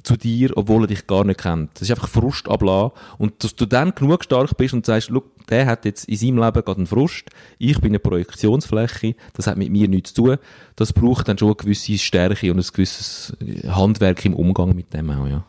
zu 0.03 0.17
dir, 0.17 0.51
obwohl 0.57 0.83
er 0.83 0.87
dich 0.87 1.07
gar 1.07 1.23
nicht 1.23 1.39
kennt. 1.39 1.71
Das 1.75 1.83
ist 1.83 1.91
einfach 1.91 2.09
Frust 2.09 2.49
ablassen. 2.49 2.91
Und 3.17 3.41
dass 3.43 3.55
du 3.55 3.65
dann 3.65 3.95
genug 3.95 4.25
stark 4.25 4.57
bist 4.57 4.73
und 4.73 4.85
sagst, 4.85 5.09
look, 5.09 5.25
der 5.47 5.67
hat 5.67 5.85
jetzt 5.85 6.05
in 6.09 6.17
seinem 6.17 6.39
Leben 6.39 6.65
gerade 6.65 6.77
einen 6.77 6.87
Frust, 6.87 7.29
ich 7.57 7.79
bin 7.79 7.91
eine 7.91 7.99
Projektionsfläche, 7.99 9.15
das 9.33 9.47
hat 9.47 9.57
mit 9.57 9.71
mir 9.71 9.87
nichts 9.87 10.13
zu 10.13 10.23
tun. 10.23 10.37
Das 10.75 10.91
braucht 10.91 11.29
dann 11.29 11.37
schon 11.37 11.49
eine 11.49 11.55
gewisse 11.55 11.97
Stärke 11.97 12.51
und 12.51 12.59
ein 12.59 12.67
gewisses 12.73 13.37
Handwerk 13.67 14.25
im 14.25 14.33
Umgang 14.33 14.75
mit 14.75 14.93
dem 14.93 15.09
auch, 15.11 15.27
ja. 15.27 15.45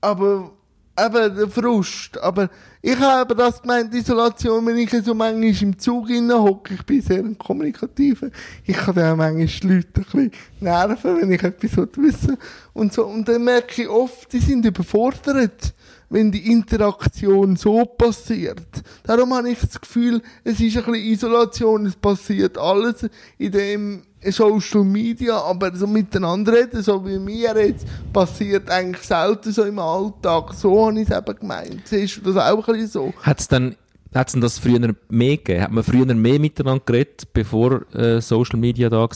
aber 0.00 0.52
eben 0.98 1.36
der 1.36 1.48
Frust. 1.48 2.18
Aber 2.18 2.48
ich 2.82 2.98
habe 2.98 3.34
das 3.34 3.62
gemeint, 3.62 3.94
Isolation, 3.94 4.66
wenn 4.66 4.76
ich 4.76 4.90
so 4.90 5.14
manchmal 5.14 5.62
im 5.62 5.78
Zug 5.78 6.08
hocke, 6.08 6.74
ich 6.74 6.82
bin 6.84 7.00
sehr 7.00 7.18
ein 7.18 7.38
Kommunikativer, 7.38 8.28
ich 8.64 8.76
kann 8.76 8.94
dann 8.94 9.12
auch 9.12 9.16
manchmal 9.16 9.76
Leute 9.76 9.88
ein 9.96 10.04
bisschen 10.04 10.32
nerven, 10.60 11.20
wenn 11.20 11.32
ich 11.32 11.42
etwas 11.42 11.88
wissen. 11.96 12.36
Und 12.72 12.92
so, 12.92 13.06
und 13.06 13.28
dann 13.28 13.44
merke 13.44 13.82
ich 13.82 13.88
oft, 13.88 14.32
die 14.32 14.38
sind 14.38 14.64
überfordert, 14.64 15.74
wenn 16.08 16.30
die 16.30 16.50
Interaktion 16.50 17.56
so 17.56 17.84
passiert. 17.84 18.66
Darum 19.04 19.34
habe 19.34 19.50
ich 19.50 19.60
das 19.60 19.80
Gefühl, 19.80 20.22
es 20.44 20.60
ist 20.60 20.76
ein 20.76 20.84
bisschen 20.84 20.94
Isolation, 20.94 21.86
es 21.86 21.96
passiert 21.96 22.58
alles 22.58 23.06
in 23.38 23.52
dem 23.52 24.02
Social 24.30 24.84
Media, 24.84 25.36
aber 25.36 25.74
so 25.76 25.86
miteinander 25.86 26.52
reden, 26.52 26.82
so 26.82 27.04
wie 27.06 27.24
wir 27.26 27.66
jetzt, 27.66 27.86
passiert 28.12 28.70
eigentlich 28.70 29.02
selten 29.02 29.52
so 29.52 29.64
im 29.64 29.78
Alltag. 29.78 30.54
So 30.54 30.86
habe 30.86 31.00
ich 31.00 31.08
es 31.08 31.16
eben 31.16 31.38
gemeint. 31.38 31.86
Siehst 31.86 32.18
du 32.18 32.32
das 32.32 32.36
auch 32.36 32.66
ein 32.68 32.74
bisschen 32.74 32.88
so? 32.88 33.12
Hat 33.22 33.40
es 33.40 33.48
dann 33.48 33.76
Hat's 34.14 34.32
denn 34.32 34.40
das 34.40 34.60
früher 34.60 34.94
mehr 35.08 35.36
gegeben? 35.36 35.62
Hat 35.62 35.72
man 35.72 35.82
früher 35.82 36.06
mehr 36.14 36.38
miteinander 36.38 36.84
geredet, 36.86 37.32
bevor 37.32 37.82
äh, 37.94 38.20
Social 38.20 38.60
Media 38.60 38.88
da 38.88 38.98
war? 38.98 39.08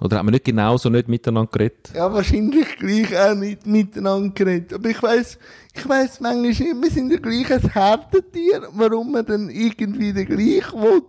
Oder 0.00 0.18
hat 0.18 0.24
man 0.24 0.32
nicht 0.32 0.44
genauso 0.44 0.88
nicht 0.88 1.08
miteinander 1.08 1.50
geredet? 1.50 1.90
Ja, 1.92 2.12
wahrscheinlich 2.12 2.76
gleich 2.76 3.18
auch 3.18 3.34
nicht 3.34 3.66
miteinander 3.66 4.32
geredet. 4.32 4.74
Aber 4.74 4.88
ich 4.88 5.02
weiss, 5.02 5.36
ich 5.74 5.88
weiss 5.88 6.20
manchmal 6.20 6.42
nicht, 6.42 6.60
wir 6.60 6.90
sind 6.90 7.10
ja 7.10 7.18
gleich 7.18 7.52
ein 7.52 7.68
Herdentier, 7.72 8.68
warum 8.72 9.10
man 9.12 9.26
dann 9.26 9.50
irgendwie 9.50 10.12
den 10.12 10.26
gleich 10.26 10.72
will. 10.72 11.02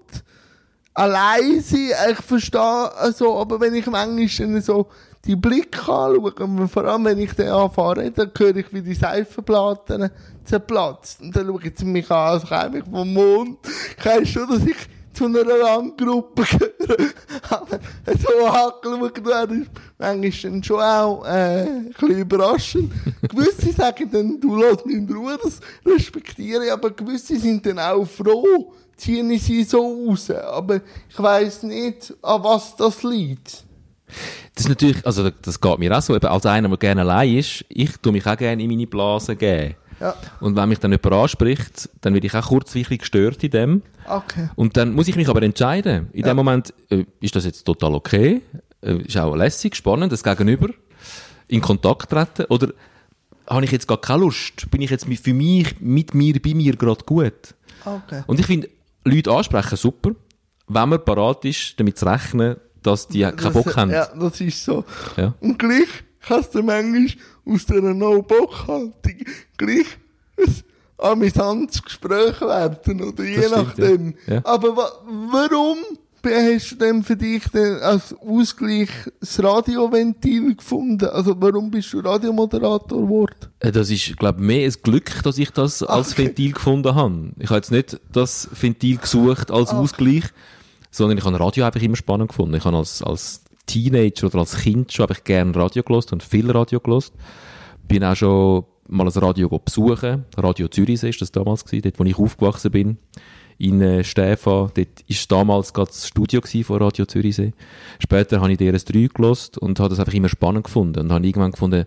Allein 0.95 1.61
sein, 1.61 1.91
ich 2.11 2.25
verstehe, 2.25 2.91
also, 2.97 3.37
aber 3.37 3.59
wenn 3.59 3.75
ich 3.75 3.85
manchmal 3.85 4.61
so 4.61 4.87
die 5.25 5.35
Blicke 5.35 5.79
anschaue, 5.91 6.67
vor 6.67 6.85
allem 6.85 7.05
wenn 7.05 7.19
ich 7.19 7.33
dann 7.33 7.49
anfahre, 7.49 8.09
dann 8.09 8.31
höre 8.35 8.55
ich, 8.55 8.73
wie 8.73 8.81
die 8.81 8.95
Seifenplatten 8.95 10.09
zerplatzt. 10.47 11.21
Und 11.21 11.35
dann 11.35 11.47
schauen 11.47 11.71
sie 11.75 11.85
mich 11.85 12.09
an, 12.09 12.17
als 12.17 12.47
käme 12.47 12.79
ich 12.79 12.85
vom 12.85 13.13
Mond. 13.13 13.59
Ich 13.97 14.05
weiss 14.05 14.29
schon, 14.29 14.49
dass 14.49 14.65
ich 14.65 14.77
zu 15.17 15.25
einer 15.25 15.43
Randgruppe 15.43 16.43
gehöre. 16.43 17.09
Aber 17.49 17.79
so 18.19 18.45
angeschaut 18.45 19.25
werden 19.25 19.61
ist 19.63 19.71
manchmal 19.97 20.63
schon 20.63 20.81
auch 20.81 21.25
äh, 21.25 21.63
ein 21.63 21.89
bisschen 21.89 22.19
überraschend. 22.19 22.93
gewisse 23.27 23.73
sagen 23.73 24.09
dann, 24.11 24.39
du 24.39 24.55
lass 24.55 24.85
mich 24.85 24.95
in 24.95 25.11
Ruhe, 25.11 25.37
das 25.41 25.59
respektiere 25.85 26.65
ich, 26.65 26.71
aber 26.71 26.91
gewisse 26.91 27.39
sind 27.39 27.65
dann 27.65 27.79
auch 27.79 28.05
froh, 28.05 28.73
ziehen 28.95 29.37
sie 29.39 29.63
so 29.63 30.07
raus. 30.07 30.29
Aber 30.29 30.81
ich 31.09 31.17
weiss 31.19 31.63
nicht, 31.63 32.13
an 32.21 32.43
was 32.43 32.75
das 32.75 33.01
liegt. 33.03 33.65
Das 34.53 34.65
ist 34.65 34.69
natürlich, 34.69 35.05
also 35.05 35.29
das 35.29 35.59
geht 35.59 35.79
mir 35.79 35.97
auch 35.97 36.01
so, 36.01 36.15
eben 36.15 36.27
als 36.27 36.45
einer, 36.45 36.69
der 36.69 36.77
gerne 36.77 37.01
allein 37.01 37.37
ist, 37.37 37.65
ich 37.69 37.97
tue 37.97 38.11
mich 38.11 38.25
auch 38.25 38.37
gerne 38.37 38.61
in 38.61 38.69
meine 38.69 38.87
Blase 38.87 39.35
geben. 39.35 39.75
Ja. 39.99 40.15
Und 40.39 40.55
wenn 40.55 40.69
mich 40.69 40.79
dann 40.79 40.91
jemand 40.91 41.13
anspricht, 41.13 41.89
dann 42.01 42.13
werde 42.13 42.27
ich 42.27 42.33
auch 42.35 42.47
kurzweilig 42.47 42.99
gestört 42.99 43.43
in 43.43 43.51
dem. 43.51 43.81
Okay. 44.07 44.49
Und 44.55 44.77
dann 44.77 44.93
muss 44.93 45.07
ich 45.07 45.15
mich 45.15 45.27
aber 45.29 45.41
entscheiden. 45.41 46.09
In 46.13 46.23
dem 46.23 46.35
Moment, 46.35 46.73
äh, 46.89 47.05
ist 47.19 47.35
das 47.35 47.45
jetzt 47.45 47.63
total 47.63 47.95
okay? 47.95 48.41
Äh, 48.81 48.97
ist 48.97 49.17
auch 49.17 49.35
lässig, 49.35 49.75
spannend, 49.75 50.11
das 50.11 50.23
Gegenüber 50.23 50.69
in 51.47 51.61
Kontakt 51.61 52.09
treten? 52.09 52.45
Oder 52.49 52.73
habe 53.47 53.65
ich 53.65 53.71
jetzt 53.71 53.87
gar 53.87 53.99
keine 53.99 54.21
Lust? 54.21 54.69
Bin 54.69 54.81
ich 54.81 54.89
jetzt 54.89 55.05
für 55.05 55.33
mich, 55.33 55.79
mit 55.79 56.13
mir, 56.13 56.39
bei 56.41 56.53
mir 56.53 56.75
gerade 56.75 57.03
gut? 57.03 57.55
Okay. 57.85 58.23
Und 58.27 58.39
ich 58.39 58.45
finde, 58.45 58.69
Leute 59.03 59.31
ansprechen 59.31 59.77
super, 59.77 60.11
wenn 60.67 60.89
man 60.89 61.03
parat 61.03 61.45
ist, 61.45 61.79
damit 61.79 61.97
zu 61.97 62.05
rechnen, 62.05 62.57
dass 62.83 63.07
die 63.07 63.21
keinen 63.21 63.53
Bock 63.53 63.75
haben. 63.75 63.91
Ja, 63.91 64.07
das 64.15 64.41
ist 64.41 64.63
so. 64.63 64.83
Ja. 65.15 65.33
Und 65.39 65.57
gleich 65.57 65.87
kannst 66.21 66.53
du 66.55 66.61
manchmal 66.61 67.07
aus 67.47 67.65
dieser 67.65 67.93
No-Bock-Haltung 67.93 68.93
gleich 69.57 69.85
ein 70.37 70.53
amüsantes 70.97 71.81
Gespräch 71.83 72.41
werden, 72.41 73.01
oder 73.01 73.23
je 73.23 73.37
stimmt, 73.43 73.51
nachdem. 73.55 74.13
ja. 74.27 74.33
Ja. 74.35 74.41
Aber 74.45 74.75
wa 74.75 74.91
warum 75.31 75.77
hast 76.25 76.71
du 76.71 76.75
denn 76.75 77.03
für 77.03 77.15
dich 77.15 77.47
denn 77.53 77.75
als 77.77 78.13
Ausgleich 78.19 78.89
das 79.19 79.41
Radioventil 79.41 80.55
gefunden? 80.55 81.05
Also 81.05 81.35
warum 81.39 81.71
bist 81.71 81.93
du 81.93 81.99
Radiomoderator 81.99 83.01
geworden? 83.03 83.47
Äh, 83.59 83.71
Das 83.71 83.89
ist, 83.89 84.17
glaube 84.17 84.39
ich, 84.41 84.45
mehr 84.45 84.65
ein 84.67 84.73
Glück, 84.83 85.23
dass 85.23 85.37
ich 85.37 85.51
das 85.51 85.83
als 85.83 86.11
Okay. 86.11 86.25
Ventil 86.25 86.51
gefunden 86.53 86.95
habe. 86.95 87.31
Ich 87.39 87.45
habe 87.49 87.57
jetzt 87.57 87.71
nicht 87.71 87.99
das 88.11 88.49
Ventil 88.59 88.97
gesucht 88.97 89.51
als 89.51 89.69
Ausgleich, 89.69 90.23
sondern 90.91 91.17
ich 91.17 91.23
habe 91.23 91.39
Radio 91.39 91.63
einfach 91.65 91.81
immer 91.81 91.95
spannend 91.95 92.29
gefunden. 92.29 92.55
Ich 92.55 92.65
habe 92.65 92.75
als, 92.75 93.01
als 93.03 93.41
Teenager 93.67 94.27
oder 94.27 94.39
als 94.39 94.57
Kind 94.57 94.91
schon 94.91 95.07
einfach 95.07 95.23
gerne 95.23 95.55
Radio 95.55 95.83
gelost 95.83 96.11
und 96.11 96.23
viel 96.23 96.49
Radio 96.49 96.79
gelost. 96.79 97.13
Bin 97.87 98.03
auch 98.03 98.15
schon 98.15 98.65
mal 98.87 99.05
ein 99.05 99.13
Radio 99.13 99.49
besuchen. 99.49 100.25
Radio 100.35 100.67
Zürichsee 100.67 101.09
ist 101.09 101.21
das 101.21 101.31
damals 101.31 101.63
gewesen, 101.63 101.83
dort, 101.83 101.99
wo 101.99 102.03
ich 102.03 102.17
aufgewachsen 102.17 102.71
bin. 102.71 102.97
In 103.59 103.81
äh, 103.81 104.03
Stäfa. 104.03 104.71
Dort 104.73 105.01
ist 105.07 105.31
damals 105.31 105.73
gerade 105.73 105.89
das 105.89 106.07
Studio 106.07 106.41
von 106.63 106.77
Radio 106.77 107.05
Zürichsee. 107.05 107.53
Später 107.99 108.39
habe 108.41 108.51
ich 108.51 108.59
DRS3 108.59 109.13
gelost 109.13 109.57
und 109.57 109.79
habe 109.79 109.89
das 109.89 109.99
einfach 109.99 110.13
immer 110.13 110.29
spannend 110.29 110.65
gefunden 110.65 111.01
und 111.01 111.11
habe 111.11 111.25
irgendwann 111.25 111.51
gefunden, 111.51 111.85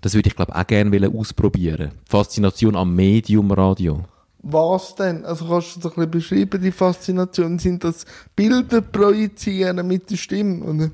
das 0.00 0.14
würde 0.14 0.28
ich 0.28 0.36
glaube 0.36 0.54
auch 0.54 0.66
gerne 0.66 1.10
ausprobieren. 1.10 1.92
Die 2.06 2.10
Faszination 2.10 2.76
am 2.76 2.94
Medium 2.94 3.50
Radio. 3.52 4.04
Was 4.46 4.94
denn? 4.94 5.24
Also 5.24 5.46
kannst 5.46 5.76
du 5.76 5.80
das 5.80 5.96
ein 5.96 6.10
bisschen 6.10 6.10
beschreiben, 6.10 6.62
die 6.62 6.72
Faszination? 6.72 7.58
Sind 7.58 7.82
das 7.82 8.04
Bilder 8.36 8.82
projizieren 8.82 9.86
mit 9.86 10.10
der 10.10 10.16
Stimme? 10.16 10.62
Oder? 10.62 10.90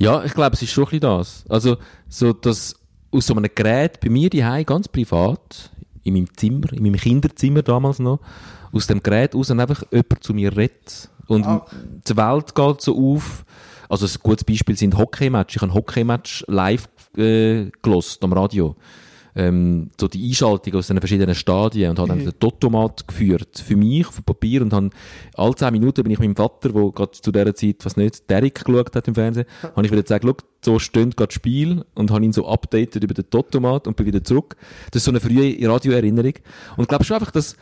Ja, 0.00 0.24
ich 0.24 0.32
glaube, 0.32 0.54
es 0.54 0.62
ist 0.62 0.70
schon 0.72 0.84
ein 0.84 0.90
bisschen 0.90 1.00
das. 1.00 1.44
Also, 1.48 1.76
so, 2.08 2.32
dass 2.32 2.74
aus 3.12 3.26
so 3.26 3.34
einem 3.34 3.50
Gerät 3.54 4.00
bei 4.00 4.08
mir 4.08 4.30
daheim 4.30 4.64
ganz 4.64 4.88
privat, 4.88 5.70
in 6.02 6.14
meinem 6.14 6.34
Zimmer, 6.36 6.72
in 6.72 6.82
meinem 6.82 6.96
Kinderzimmer 6.96 7.62
damals 7.62 7.98
noch, 7.98 8.20
aus 8.72 8.86
dem 8.86 9.02
Gerät 9.02 9.34
raus 9.34 9.50
einfach 9.50 9.82
jemand 9.90 10.22
zu 10.24 10.32
mir 10.32 10.56
redet. 10.56 11.10
Und 11.26 11.46
Ah. 11.46 11.66
die 12.08 12.16
Welt 12.16 12.54
geht 12.54 12.80
so 12.80 12.96
auf. 13.14 13.44
Also, 13.88 14.06
ein 14.06 14.12
gutes 14.22 14.44
Beispiel 14.44 14.76
sind 14.76 14.96
Hockeymatch. 14.96 15.56
Ich 15.56 15.62
habe 15.62 15.74
Hockeymatch 15.74 16.44
live 16.48 16.88
äh, 17.16 17.66
gelost 17.82 18.22
am 18.24 18.32
Radio. 18.32 18.76
Ähm, 19.34 19.90
so 19.98 20.08
die 20.08 20.28
Einschaltung 20.28 20.74
aus 20.74 20.88
den 20.88 20.98
verschiedenen 20.98 21.34
Stadien 21.34 21.90
und 21.90 21.98
habe 21.98 22.08
dann 22.08 22.18
den 22.18 22.38
Totomat 22.38 23.06
geführt 23.06 23.62
für 23.64 23.76
mich 23.76 24.06
auf 24.06 24.16
dem 24.16 24.24
Papier 24.24 24.62
und 24.62 24.72
habe 24.72 24.90
alle 25.34 25.54
zehn 25.54 25.72
Minuten 25.72 26.02
bin 26.02 26.12
ich 26.12 26.18
mit 26.18 26.28
meinem 26.28 26.36
Vater, 26.36 26.70
der 26.70 26.90
gerade 26.90 27.12
zu 27.12 27.32
dieser 27.32 27.54
Zeit, 27.54 27.84
was 27.84 27.96
nicht, 27.96 28.28
Derek 28.28 28.64
geschaut 28.64 28.94
hat 28.94 29.08
im 29.08 29.14
Fernsehen, 29.14 29.46
habe 29.62 29.86
ich 29.86 29.92
wieder 29.92 30.02
gesagt, 30.02 30.24
so 30.64 30.78
steht 30.78 31.16
gerade 31.16 31.28
das 31.28 31.34
Spiel 31.34 31.84
und 31.94 32.10
habe 32.10 32.24
ihn 32.24 32.32
so 32.32 32.46
updated 32.46 33.02
über 33.02 33.14
den 33.14 33.28
Totomat 33.30 33.86
und 33.86 33.96
bin 33.96 34.06
wieder 34.06 34.22
zurück. 34.22 34.56
Das 34.90 35.00
ist 35.00 35.04
so 35.04 35.10
eine 35.10 35.20
frühe 35.20 35.56
Radioerinnerung. 35.68 36.34
Und 36.76 36.82
ich 36.82 36.88
glaube 36.88 37.04
schon 37.04 37.16
einfach, 37.16 37.30
dass, 37.30 37.56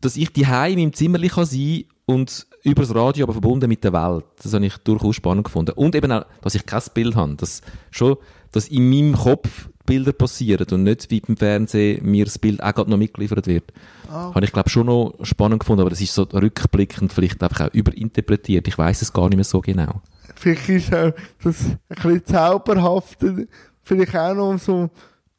dass 0.00 0.16
ich 0.16 0.32
die 0.32 0.42
in 0.42 0.48
meinem 0.48 0.92
Zimmerli 0.92 1.28
kann 1.28 1.46
sein 1.46 1.84
und 2.06 2.46
über 2.64 2.82
das 2.82 2.94
Radio 2.94 3.24
aber 3.24 3.32
verbunden 3.32 3.68
mit 3.68 3.84
der 3.84 3.92
Welt. 3.92 4.24
Das 4.42 4.54
habe 4.54 4.66
ich 4.66 4.76
durchaus 4.78 5.16
spannend 5.16 5.44
gefunden. 5.44 5.72
Und 5.72 5.94
eben 5.94 6.12
auch, 6.12 6.26
dass 6.40 6.54
ich 6.54 6.64
kein 6.64 6.82
Bild 6.94 7.16
habe. 7.16 7.34
Dass 7.36 7.60
schon, 7.90 8.16
dass 8.52 8.68
in 8.68 8.88
meinem 8.88 9.14
Kopf 9.14 9.68
Bilder 9.86 10.12
passieren 10.12 10.66
und 10.70 10.84
nicht 10.84 11.10
wie 11.10 11.20
beim 11.20 11.36
Fernsehen 11.36 12.04
mir 12.04 12.24
das 12.24 12.38
Bild 12.38 12.62
auch 12.62 12.74
gerade 12.74 12.90
noch 12.90 12.98
mitgeliefert 12.98 13.46
wird. 13.46 13.72
Ah. 14.10 14.34
Habe 14.34 14.44
ich 14.44 14.52
glaube 14.52 14.70
schon 14.70 14.86
noch 14.86 15.14
spannend 15.22 15.60
gefunden, 15.60 15.80
aber 15.80 15.90
das 15.90 16.00
ist 16.00 16.14
so 16.14 16.22
rückblickend 16.22 17.12
vielleicht 17.12 17.42
einfach 17.42 17.68
auch 17.68 17.74
überinterpretiert. 17.74 18.68
Ich 18.68 18.78
weiß 18.78 19.02
es 19.02 19.12
gar 19.12 19.28
nicht 19.28 19.36
mehr 19.36 19.44
so 19.44 19.60
genau. 19.60 20.00
Vielleicht 20.36 20.68
ist 20.68 20.94
auch 20.94 21.12
das 21.42 21.64
ein 21.64 21.78
bisschen 21.88 22.24
zauberhafte, 22.24 23.48
vielleicht 23.82 24.16
auch 24.16 24.34
noch 24.34 24.58
so, 24.58 24.90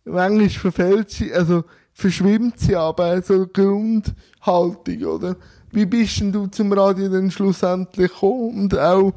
manchmal 0.05 0.50
verfällt 0.50 1.09
sie, 1.09 1.33
also 1.33 1.63
verschwimmt 1.93 2.59
sie 2.59 2.75
aber 2.75 3.21
so 3.21 3.47
Grundhaltung, 3.47 5.03
oder? 5.03 5.35
Wie 5.71 5.85
bist 5.85 6.19
denn 6.19 6.31
du 6.31 6.47
zum 6.47 6.71
Radio 6.71 7.09
dann 7.09 7.31
schlussendlich 7.31 8.12
gekommen 8.12 8.63
und 8.63 8.77
auch 8.77 9.13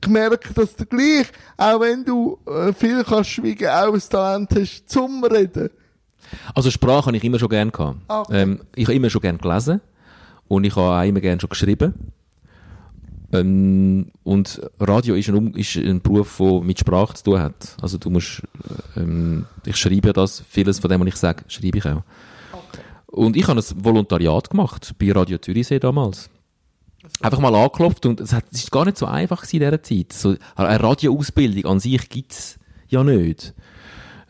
gemerkt, 0.00 0.56
dass 0.56 0.76
du 0.76 0.86
gleich, 0.86 1.26
auch 1.56 1.80
wenn 1.80 2.04
du 2.04 2.38
äh, 2.46 2.72
viel 2.72 3.04
kannst 3.04 3.30
schweigen, 3.30 3.68
auch 3.68 3.94
ein 3.94 4.02
Talent 4.08 4.50
hast 4.54 4.88
zum 4.88 5.24
Reden? 5.24 5.70
Also 6.54 6.70
Sprache 6.70 7.06
habe 7.06 7.16
ich 7.16 7.24
immer 7.24 7.38
schon 7.38 7.48
gern 7.48 7.70
gehabt. 7.70 7.98
Okay. 8.08 8.42
Ähm, 8.42 8.60
ich 8.74 8.86
habe 8.86 8.94
immer 8.94 9.10
schon 9.10 9.20
gern 9.20 9.38
gelesen 9.38 9.80
und 10.48 10.64
ich 10.64 10.74
habe 10.74 11.00
auch 11.00 11.08
immer 11.08 11.20
gern 11.20 11.40
schon 11.40 11.50
geschrieben. 11.50 11.94
Ähm, 13.32 14.10
und 14.22 14.60
Radio 14.78 15.14
ist 15.14 15.28
ein, 15.28 15.54
ist 15.54 15.76
ein 15.76 16.00
Beruf, 16.00 16.36
der 16.38 16.60
mit 16.60 16.78
Sprache 16.78 17.14
zu 17.14 17.24
tun 17.24 17.40
hat. 17.40 17.76
Also 17.80 17.98
du 17.98 18.10
musst, 18.10 18.42
ähm, 18.96 19.46
ich 19.64 19.76
schreibe 19.76 20.08
ja 20.08 20.12
das, 20.12 20.42
vieles 20.48 20.78
von 20.78 20.90
dem, 20.90 21.00
was 21.00 21.08
ich 21.08 21.16
sage, 21.16 21.44
schreibe 21.48 21.78
ich 21.78 21.86
auch. 21.86 22.02
Und 23.06 23.36
ich 23.36 23.48
habe 23.48 23.60
ein 23.60 23.84
Volontariat 23.84 24.50
gemacht 24.50 24.94
bei 24.98 25.10
Radio 25.12 25.38
Zürichsee 25.38 25.78
damals. 25.78 26.28
Einfach 27.20 27.38
mal 27.38 27.54
angeklopft 27.54 28.06
und 28.06 28.20
es, 28.20 28.32
es 28.32 28.62
ist 28.62 28.72
gar 28.72 28.84
nicht 28.84 28.98
so 28.98 29.06
einfach 29.06 29.42
in 29.44 29.60
dieser 29.60 29.82
Zeit. 29.82 30.12
So, 30.12 30.34
eine 30.54 30.82
Radioausbildung 30.82 31.70
an 31.70 31.80
sich 31.80 32.08
gibt's 32.08 32.58
ja 32.88 33.02
nicht. 33.04 33.54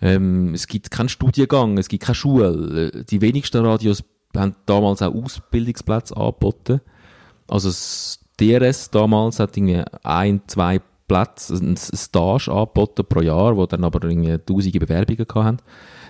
Ähm, 0.03 0.55
es 0.55 0.67
gibt 0.67 0.91
keinen 0.91 1.09
Studiengang, 1.09 1.79
es 1.79 1.89
gibt 1.89 2.05
keine 2.05 2.15
Schule. 2.15 3.05
Die 3.11 3.21
wenigsten 3.21 3.65
Radios 3.65 4.05
haben 4.37 4.55
damals 4.67 5.03
auch 5.03 5.15
Ausbildungsplätze 5.15 6.17
angeboten. 6.17 6.81
Also 7.49 7.69
das 7.69 8.21
DRS 8.41 8.91
damals 8.91 9.41
hat 9.41 9.57
irgendwie 9.57 9.83
ein, 10.03 10.43
zwei 10.47 10.81
Plätze, 11.09 11.55
ein 11.55 11.77
Stage 11.77 12.53
angeboten 12.53 13.07
pro 13.09 13.21
Jahr, 13.21 13.57
wo 13.57 13.67
dann 13.67 13.85
aber 13.85 14.03
irgendwie 14.05 14.37
tausende 14.39 14.81
Bewerbungen 14.81 15.27
hatten. 15.35 15.59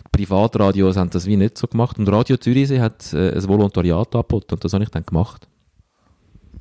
Die 0.07 0.19
Privatradios 0.19 0.97
haben 0.97 1.11
das 1.11 1.27
wie 1.27 1.37
nicht 1.37 1.59
so 1.59 1.67
gemacht. 1.67 1.99
Und 1.99 2.09
Radio 2.09 2.37
Zürichsee 2.37 2.81
hat 2.81 3.13
äh, 3.13 3.35
ein 3.35 3.49
Volontariat 3.49 4.15
angeboten 4.15 4.55
und 4.55 4.65
das 4.65 4.73
habe 4.73 4.85
ich 4.85 4.91
dann 4.91 5.05
gemacht. 5.05 5.47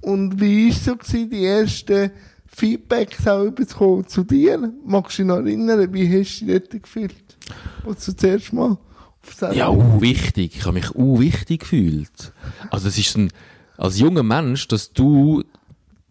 Und 0.05 0.39
wie 0.39 0.69
war 0.69 0.75
so 0.75 0.95
gewesen, 0.95 1.29
die 1.31 1.45
ersten 1.45 2.11
Feedbacks 2.45 3.27
auch 3.27 3.49
bekommen 3.49 4.07
zu 4.07 4.23
dir? 4.23 4.71
Magst 4.85 5.17
du 5.17 5.23
dich 5.23 5.27
noch 5.27 5.37
erinnern, 5.37 5.91
wie 5.91 6.07
hast 6.19 6.41
du 6.41 6.45
dich 6.45 6.69
dort 6.69 6.83
gefühlt? 6.83 7.37
Als 7.83 8.05
du 8.05 8.15
zuerst 8.15 8.53
mal 8.53 8.77
auf 9.23 9.33
Sendung- 9.33 9.57
Ja, 9.57 9.69
uh, 9.69 9.99
wichtig. 9.99 10.57
Ich 10.57 10.65
habe 10.65 10.75
mich 10.75 10.93
uh, 10.93 11.19
wichtig 11.19 11.61
gefühlt. 11.61 12.33
Also 12.69 12.85
das 12.85 12.99
ist 12.99 13.17
ein, 13.17 13.31
als 13.77 13.97
junger 13.97 14.21
Mensch, 14.21 14.67
dass 14.67 14.93
du 14.93 15.43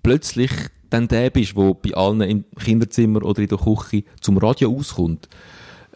plötzlich 0.02 0.50
dann 0.90 1.06
der 1.06 1.30
bist, 1.30 1.56
der 1.56 1.74
bei 1.74 1.94
allen 1.94 2.20
im 2.22 2.44
Kinderzimmer 2.58 3.22
oder 3.24 3.42
in 3.42 3.48
der 3.48 3.58
Küche 3.58 4.02
zum 4.20 4.38
Radio 4.38 4.76
auskommt. 4.76 5.28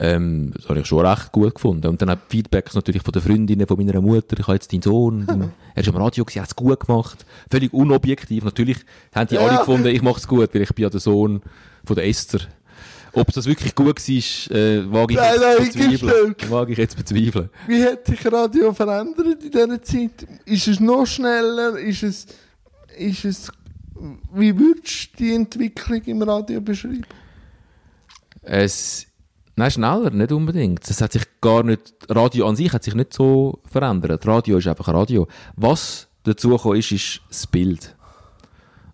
Ähm, 0.00 0.52
das 0.54 0.68
habe 0.68 0.78
ich 0.78 0.86
schon 0.86 1.04
recht 1.04 1.32
gut 1.32 1.54
gefunden. 1.56 1.88
Und 1.88 2.00
dann 2.00 2.10
auch 2.10 2.18
Feedbacks 2.28 2.74
natürlich 2.74 3.02
von 3.02 3.12
den 3.12 3.20
Freundinnen 3.22 3.66
von 3.66 3.76
meiner 3.78 4.00
Mutter. 4.00 4.36
Ich 4.38 4.46
habe 4.46 4.54
jetzt 4.54 4.72
deinen 4.72 4.82
Sohn, 4.82 5.26
dein, 5.26 5.52
er 5.74 5.82
ist 5.82 5.88
am 5.88 5.96
Radio 5.96 6.24
gewesen, 6.24 6.38
er 6.38 6.42
hat 6.42 6.50
es 6.50 6.56
gut 6.56 6.86
gemacht. 6.86 7.26
Völlig 7.50 7.72
unobjektiv. 7.72 8.44
Natürlich 8.44 8.78
haben 9.12 9.26
die 9.28 9.38
alle 9.38 9.54
Ja. 9.54 9.58
gefunden, 9.58 9.88
ich 9.88 10.02
mache 10.02 10.18
es 10.18 10.28
gut, 10.28 10.54
weil 10.54 10.62
ich 10.62 10.72
bin 10.74 10.84
ja 10.84 10.90
der 10.90 11.00
Sohn 11.00 11.42
von 11.84 11.96
der 11.96 12.06
Esther. 12.06 12.40
Ob 13.14 13.32
das 13.32 13.46
wirklich 13.46 13.74
gut 13.74 13.98
war, 13.98 14.56
äh, 14.56 14.92
wage 14.92 15.14
ich 15.14 15.18
Nein, 15.18 15.32
jetzt 15.64 15.76
nein, 15.76 15.90
bezweifeln. 15.90 16.34
Wage 16.50 16.72
ich 16.72 16.78
jetzt 16.78 16.96
bezweifeln. 16.96 17.50
Wie 17.66 17.82
hat 17.84 18.06
sich 18.06 18.32
Radio 18.32 18.72
verändert 18.72 19.42
in 19.42 19.50
dieser 19.50 19.82
Zeit? 19.82 20.26
Ist 20.44 20.68
es 20.68 20.78
noch 20.78 21.06
schneller? 21.06 21.76
Ist 21.78 22.02
es, 22.04 22.26
ist 22.96 23.24
es, 23.24 23.50
wie 24.32 24.56
würdest 24.56 25.08
du 25.14 25.24
die 25.24 25.34
Entwicklung 25.34 26.02
im 26.02 26.22
Radio 26.22 26.60
beschreiben? 26.60 27.06
Es, 28.42 29.06
nein, 29.58 29.70
schneller, 29.70 30.10
nicht 30.10 30.32
unbedingt. 30.32 30.88
Es 30.88 31.00
hat 31.02 31.12
sich 31.12 31.24
gar 31.40 31.62
nicht, 31.62 31.94
Radio 32.08 32.46
an 32.48 32.56
sich 32.56 32.72
hat 32.72 32.82
sich 32.84 32.94
nicht 32.94 33.12
so 33.12 33.58
verändert. 33.70 34.26
Radio 34.26 34.56
ist 34.58 34.66
einfach 34.66 34.88
Radio. 34.88 35.26
Was 35.56 36.08
dazu 36.22 36.50
gekommen 36.50 36.76
ist, 36.78 36.90
ist 36.92 37.20
das 37.28 37.46
Bild. 37.46 37.94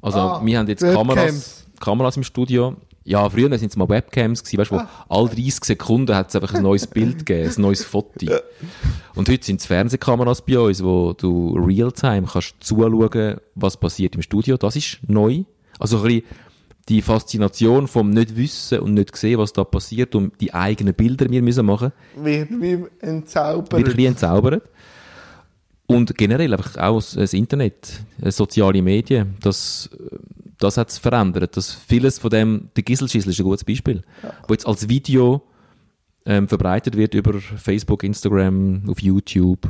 Also, 0.03 0.19
Ah, 0.19 0.41
wir 0.45 0.59
haben 0.59 0.69
jetzt 0.69 0.83
Webcams. 0.83 1.07
Kameras, 1.09 1.67
Kameras 1.81 2.17
im 2.17 2.23
Studio. 2.25 2.77
Ja, 3.07 3.29
früher 3.29 3.57
sind 3.59 3.69
es 3.71 3.77
mal 3.77 3.89
Webcams 3.89 4.43
gewesen, 4.43 4.59
weißt 4.61 4.71
du, 4.71 4.75
wo 4.77 4.81
Ah. 4.81 4.89
alle 5.11 5.29
30 5.29 5.65
Sekunden 5.65 6.15
hat 6.17 6.29
es 6.31 6.37
einfach 6.37 6.55
ein 6.55 6.63
neues 6.63 6.87
Bild 6.87 7.27
gegeben, 7.27 7.53
ein 7.55 7.61
neues 7.63 7.85
Foto. 7.85 8.27
Und 9.15 9.29
heute 9.29 9.45
sind 9.45 9.61
es 9.61 9.67
Fernsehkameras 9.67 10.41
bei 10.43 10.59
uns, 10.59 10.83
wo 10.83 11.13
du 11.13 11.55
real-time 11.55 12.27
kannst 12.27 12.55
zuschauen, 12.61 13.37
was 13.55 13.77
passiert 13.77 14.15
im 14.15 14.23
Studio. 14.23 14.57
Das 14.57 14.75
ist 14.77 15.01
neu. 15.07 15.43
Also 15.79 15.99
ein 15.99 16.03
bisschen 16.05 16.23
die 16.89 17.01
Faszination 17.03 17.89
vom 17.89 18.11
nicht 18.11 18.37
wissen 18.37 18.81
und 18.81 18.95
nicht 18.95 19.17
sehen, 19.17 19.39
was 19.39 19.53
da 19.53 19.65
passiert 19.65 20.15
und 20.15 20.39
die 20.41 20.53
eigenen 20.53 20.95
Bilder 20.95 21.29
wir 21.31 21.43
müssen 21.43 21.65
machen, 21.67 21.93
Wird 22.17 22.51
wie 22.61 22.85
entzaubert? 23.01 23.73
wird 23.73 23.89
ein 23.89 23.97
bisschen 23.97 24.13
entzaubert. 24.13 24.63
Und 25.87 26.17
generell 26.17 26.53
einfach 26.53 26.77
auch 26.79 26.97
das- 26.97 27.33
Internet, 27.35 28.01
äh, 28.23 28.31
soziale 28.31 28.81
Medien, 28.81 29.35
das, 29.43 29.91
äh, 29.93 30.17
das 30.59 30.77
hat 30.79 30.89
es 30.89 30.97
verändert. 30.99 31.57
Das 31.57 31.73
vieles 31.73 32.19
von 32.19 32.31
dem, 32.31 32.71
der 32.75 32.83
Gisselschissel 32.85 33.31
ist 33.33 33.39
ein 33.39 33.45
gutes 33.45 33.65
Beispiel, 33.65 34.03
wo 34.49 34.55
jetzt 34.55 34.67
als 34.67 34.89
Video 34.89 35.43
ähm, 36.27 36.49
verbreitet 36.49 36.97
wird 36.97 37.13
über 37.13 37.35
Facebook, 37.39 38.03
Instagram, 38.03 38.83
auf 38.89 38.99
YouTube. 39.03 39.69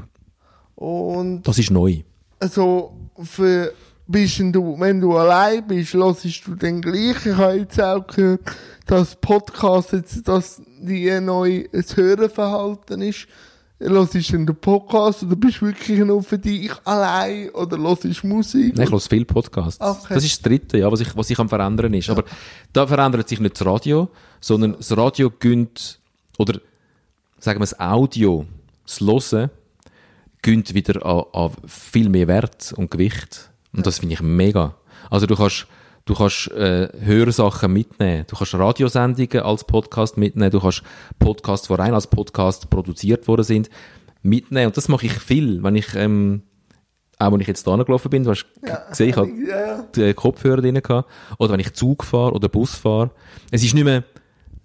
Und 0.77 1.42
Das 1.42 1.59
ist 1.59 1.70
neu. 1.72 2.03
also, 2.38 2.92
für, 3.22 3.72
bist 4.06 4.38
du, 4.38 4.78
wenn 4.78 5.00
du 5.00 5.16
allein 5.16 5.66
bist, 5.66 5.94
hörst 5.94 6.46
du 6.46 6.54
dann 6.54 6.80
gleich? 6.80 7.24
Ich 7.24 7.36
habe 7.36 7.54
jetzt 7.54 7.80
auch 7.80 8.06
gehört, 8.06 8.40
dass 8.86 9.16
Podcast 9.16 9.92
jetzt 9.92 10.26
das 10.28 10.60
die 10.80 11.18
neue 11.20 11.68
das 11.70 11.96
Hörenverhalten 11.96 13.00
ist. 13.02 13.26
Hörst 13.78 14.14
du 14.14 14.20
den 14.20 14.46
Podcast 14.46 15.22
oder 15.22 15.36
bist 15.36 15.60
du 15.60 15.66
wirklich 15.66 15.98
nur 15.98 16.22
für 16.22 16.38
dich 16.38 16.70
allein 16.84 17.50
oder 17.50 17.78
hörst 17.78 18.04
du 18.04 18.26
Musik? 18.26 18.76
Nein, 18.76 18.86
ich 18.86 18.92
höre 18.92 19.00
viele 19.00 19.24
Podcasts. 19.24 19.80
Okay. 19.80 20.14
Das 20.14 20.24
ist 20.24 20.36
das 20.36 20.42
Dritte, 20.42 20.78
ja, 20.78 20.90
was 20.92 21.00
sich 21.00 21.16
was 21.16 21.30
ich 21.30 21.38
am 21.38 21.48
Verändern 21.48 21.92
ist. 21.94 22.10
Aber 22.10 22.24
da 22.72 22.86
verändert 22.86 23.28
sich 23.28 23.40
nicht 23.40 23.58
das 23.58 23.66
Radio, 23.66 24.08
sondern 24.40 24.74
das 24.76 24.96
Radio 24.96 25.30
gönnt, 25.30 25.98
oder 26.38 26.60
sagen 27.38 27.58
wir 27.58 27.66
das 27.66 27.80
Audio, 27.80 28.46
das 28.84 29.00
Hören, 29.00 29.50
gönnt 30.42 30.74
wieder 30.74 31.04
an, 31.04 31.24
an 31.32 31.50
viel 31.66 32.08
mehr 32.10 32.28
Wert 32.28 32.74
und 32.76 32.90
Gewicht. 32.90 33.50
Und 33.76 33.87
das 33.87 33.98
finde 33.98 34.14
ich 34.14 34.22
mega. 34.22 34.74
Also 35.10 35.26
du 35.26 35.34
kannst, 35.37 35.66
du 36.04 36.14
kannst 36.14 36.50
äh, 36.52 36.88
Hörsachen 37.00 37.72
mitnehmen. 37.72 38.24
Du 38.28 38.37
kannst 38.37 38.54
Radiosendungen 38.54 39.40
als 39.44 39.64
Podcast 39.64 40.16
mitnehmen. 40.16 40.50
Du 40.50 40.60
kannst 40.60 40.82
Podcasts, 41.18 41.68
die 41.68 41.74
rein 41.74 41.94
als 41.94 42.06
Podcast 42.06 42.70
produziert 42.70 43.26
worden 43.28 43.44
sind, 43.44 43.68
mitnehmen. 44.22 44.66
Und 44.68 44.76
das 44.76 44.88
mache 44.88 45.06
ich 45.06 45.12
viel, 45.12 45.62
wenn 45.62 45.76
ich... 45.76 45.94
Ähm, 45.94 46.42
auch 47.20 47.30
wenn 47.32 47.38
ich 47.40 47.46
jetzt 47.46 47.64
da 47.64 47.76
gelaufen 47.76 48.10
bin, 48.10 48.24
du 48.24 48.30
hast 48.30 48.44
g- 48.60 48.70
gesehen, 48.90 49.08
ich 49.10 49.16
habe 49.16 49.28
Ja, 49.48 49.66
ja. 49.76 49.82
die 49.94 50.12
Kopfhörer 50.14 50.60
drin 50.60 50.74
gehabt. 50.82 51.08
Oder 51.38 51.52
wenn 51.52 51.60
ich 51.60 51.72
Zug 51.72 52.02
fahre 52.02 52.32
oder 52.32 52.48
Bus 52.48 52.74
fahre. 52.74 53.12
Es 53.52 53.62
ist 53.62 53.72
nicht 53.72 53.84
mehr 53.84 54.02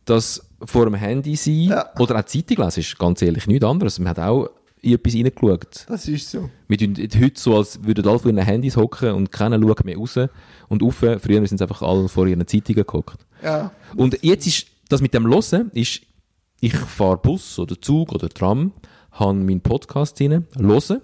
das 0.06 0.50
vor 0.66 0.86
dem 0.86 0.96
Handy 0.96 1.36
sein 1.36 1.54
Ja. 1.70 1.86
oder 2.00 2.18
auch 2.20 2.24
Zeitung 2.26 2.58
lesen, 2.66 2.80
ist 2.80 2.98
ganz 2.98 3.22
ehrlich 3.22 3.46
nichts 3.46 3.64
anderes. 3.64 4.00
Man 4.00 4.10
hat 4.10 4.20
auch 4.20 4.50
in 4.82 4.94
etwas 4.94 5.16
reingeschaut. 5.16 5.86
Das 5.88 6.08
ist 6.08 6.30
so. 6.30 6.50
Wir 6.68 6.78
tun 6.78 6.96
heute 6.98 7.40
so, 7.40 7.58
als 7.58 7.84
würden 7.84 8.08
alle 8.08 8.20
vor 8.20 8.32
ihren 8.32 8.44
Handys 8.44 8.78
hocken 8.78 9.12
und 9.12 9.32
keiner 9.32 9.60
schaut 9.60 9.84
mehr 9.86 9.98
raus 9.98 10.18
und 10.68 10.84
rauf. 10.84 10.96
Früher 10.96 11.46
sind 11.48 11.58
sie 11.58 11.64
einfach 11.64 11.82
alle 11.82 12.08
vor 12.08 12.28
ihren 12.28 12.46
Zeitungen 12.48 12.86
gehockt. 12.86 13.26
Ja. 13.44 13.72
Und 13.96 14.20
jetzt 14.22 14.48
ist, 14.48 14.68
das 14.90 15.02
mit 15.02 15.14
dem 15.14 15.28
Hören, 15.28 15.72
ist, 15.74 16.02
ich 16.62 16.76
fahre 16.76 17.18
Bus 17.18 17.60
oder 17.60 17.80
Zug 17.80 18.12
oder 18.14 18.30
Tram, 18.30 18.74
habe 19.12 19.34
meinen 19.34 19.62
Podcast 19.62 20.20
rein, 20.22 20.48
höre, 20.58 21.02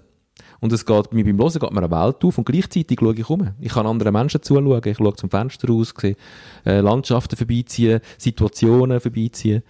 und 0.60 0.72
es 0.72 0.84
geht, 0.84 1.12
mir 1.12 1.24
beim 1.24 1.38
Hören 1.38 1.52
geht 1.52 1.72
mir 1.72 1.82
eine 1.82 1.90
Welt 1.90 2.24
auf 2.24 2.38
und 2.38 2.44
gleichzeitig 2.44 2.98
schaue 3.00 3.14
ich 3.14 3.28
um. 3.28 3.54
Ich 3.60 3.72
kann 3.72 3.86
anderen 3.86 4.12
Menschen 4.12 4.42
zuschauen, 4.42 4.80
ich 4.84 4.96
schaue 4.96 5.14
zum 5.14 5.30
Fenster 5.30 5.68
raus, 5.68 5.94
sehe 6.00 6.16
äh, 6.64 6.80
Landschaften 6.80 7.36
vorbeiziehen, 7.36 8.00
Situationen 8.18 9.00
vorbeiziehen. 9.00 9.62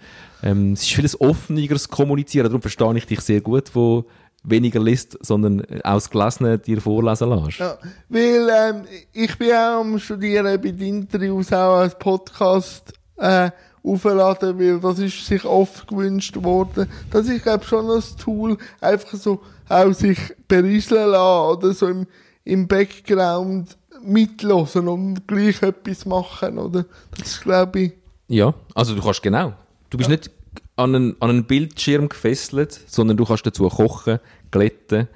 Ähm, 0.43 0.73
es 0.73 0.83
ist 0.83 0.93
vieles 0.93 1.19
offeneres 1.19 1.89
Kommunizieren, 1.89 2.47
darum 2.47 2.61
verstehe 2.61 2.97
ich 2.97 3.05
dich 3.05 3.21
sehr 3.21 3.41
gut, 3.41 3.73
wo 3.73 4.05
weniger 4.43 4.79
liest, 4.79 5.17
sondern 5.21 5.63
aus 5.83 6.09
Gelesenen 6.09 6.61
dir 6.61 6.79
vorlesen 6.81 7.29
lässt. 7.29 7.59
Ja, 7.59 7.77
weil 8.09 8.49
ähm, 8.49 8.83
ich 9.11 9.37
bin 9.37 9.51
auch 9.51 9.81
am 9.81 9.99
Studieren 9.99 10.61
bei 10.61 10.71
den 10.71 11.01
Interviews 11.01 11.51
auch 11.51 11.77
als 11.77 11.97
Podcast 11.97 12.93
äh, 13.17 13.51
aufladen, 13.93 14.59
weil 14.59 14.79
das 14.79 14.99
ist 14.99 15.25
sich 15.25 15.45
oft 15.45 15.87
gewünscht 15.87 16.35
worden. 16.41 16.89
Das 17.11 17.27
ist, 17.27 17.43
glaube 17.43 17.65
schon 17.65 17.89
ein 17.89 18.03
Tool, 18.19 18.57
einfach 18.81 19.13
so 19.13 19.41
auch 19.69 19.93
sich 19.93 20.19
berieseln 20.47 21.11
lassen 21.11 21.57
oder 21.57 21.73
so 21.73 21.87
im, 21.87 22.07
im 22.43 22.67
Background 22.67 23.77
mitlosen 24.01 24.87
und 24.87 25.27
gleich 25.27 25.61
etwas 25.61 26.05
machen, 26.05 26.57
oder? 26.57 26.85
Das 27.17 27.41
glaube 27.41 27.79
ich, 27.79 27.91
Ja, 28.27 28.53
also 28.75 28.95
du 28.95 29.01
kannst 29.01 29.21
genau. 29.21 29.53
Du 29.89 29.97
bist 29.97 30.09
nicht 30.09 30.29
an 30.75 30.95
einen, 30.95 31.15
an 31.21 31.29
einen 31.29 31.43
Bildschirm 31.45 32.09
gefesselt, 32.09 32.79
sondern 32.87 33.17
du 33.17 33.25
kannst 33.25 33.45
dazu 33.45 33.67
kochen, 33.67 34.19
glätten, 34.51 35.07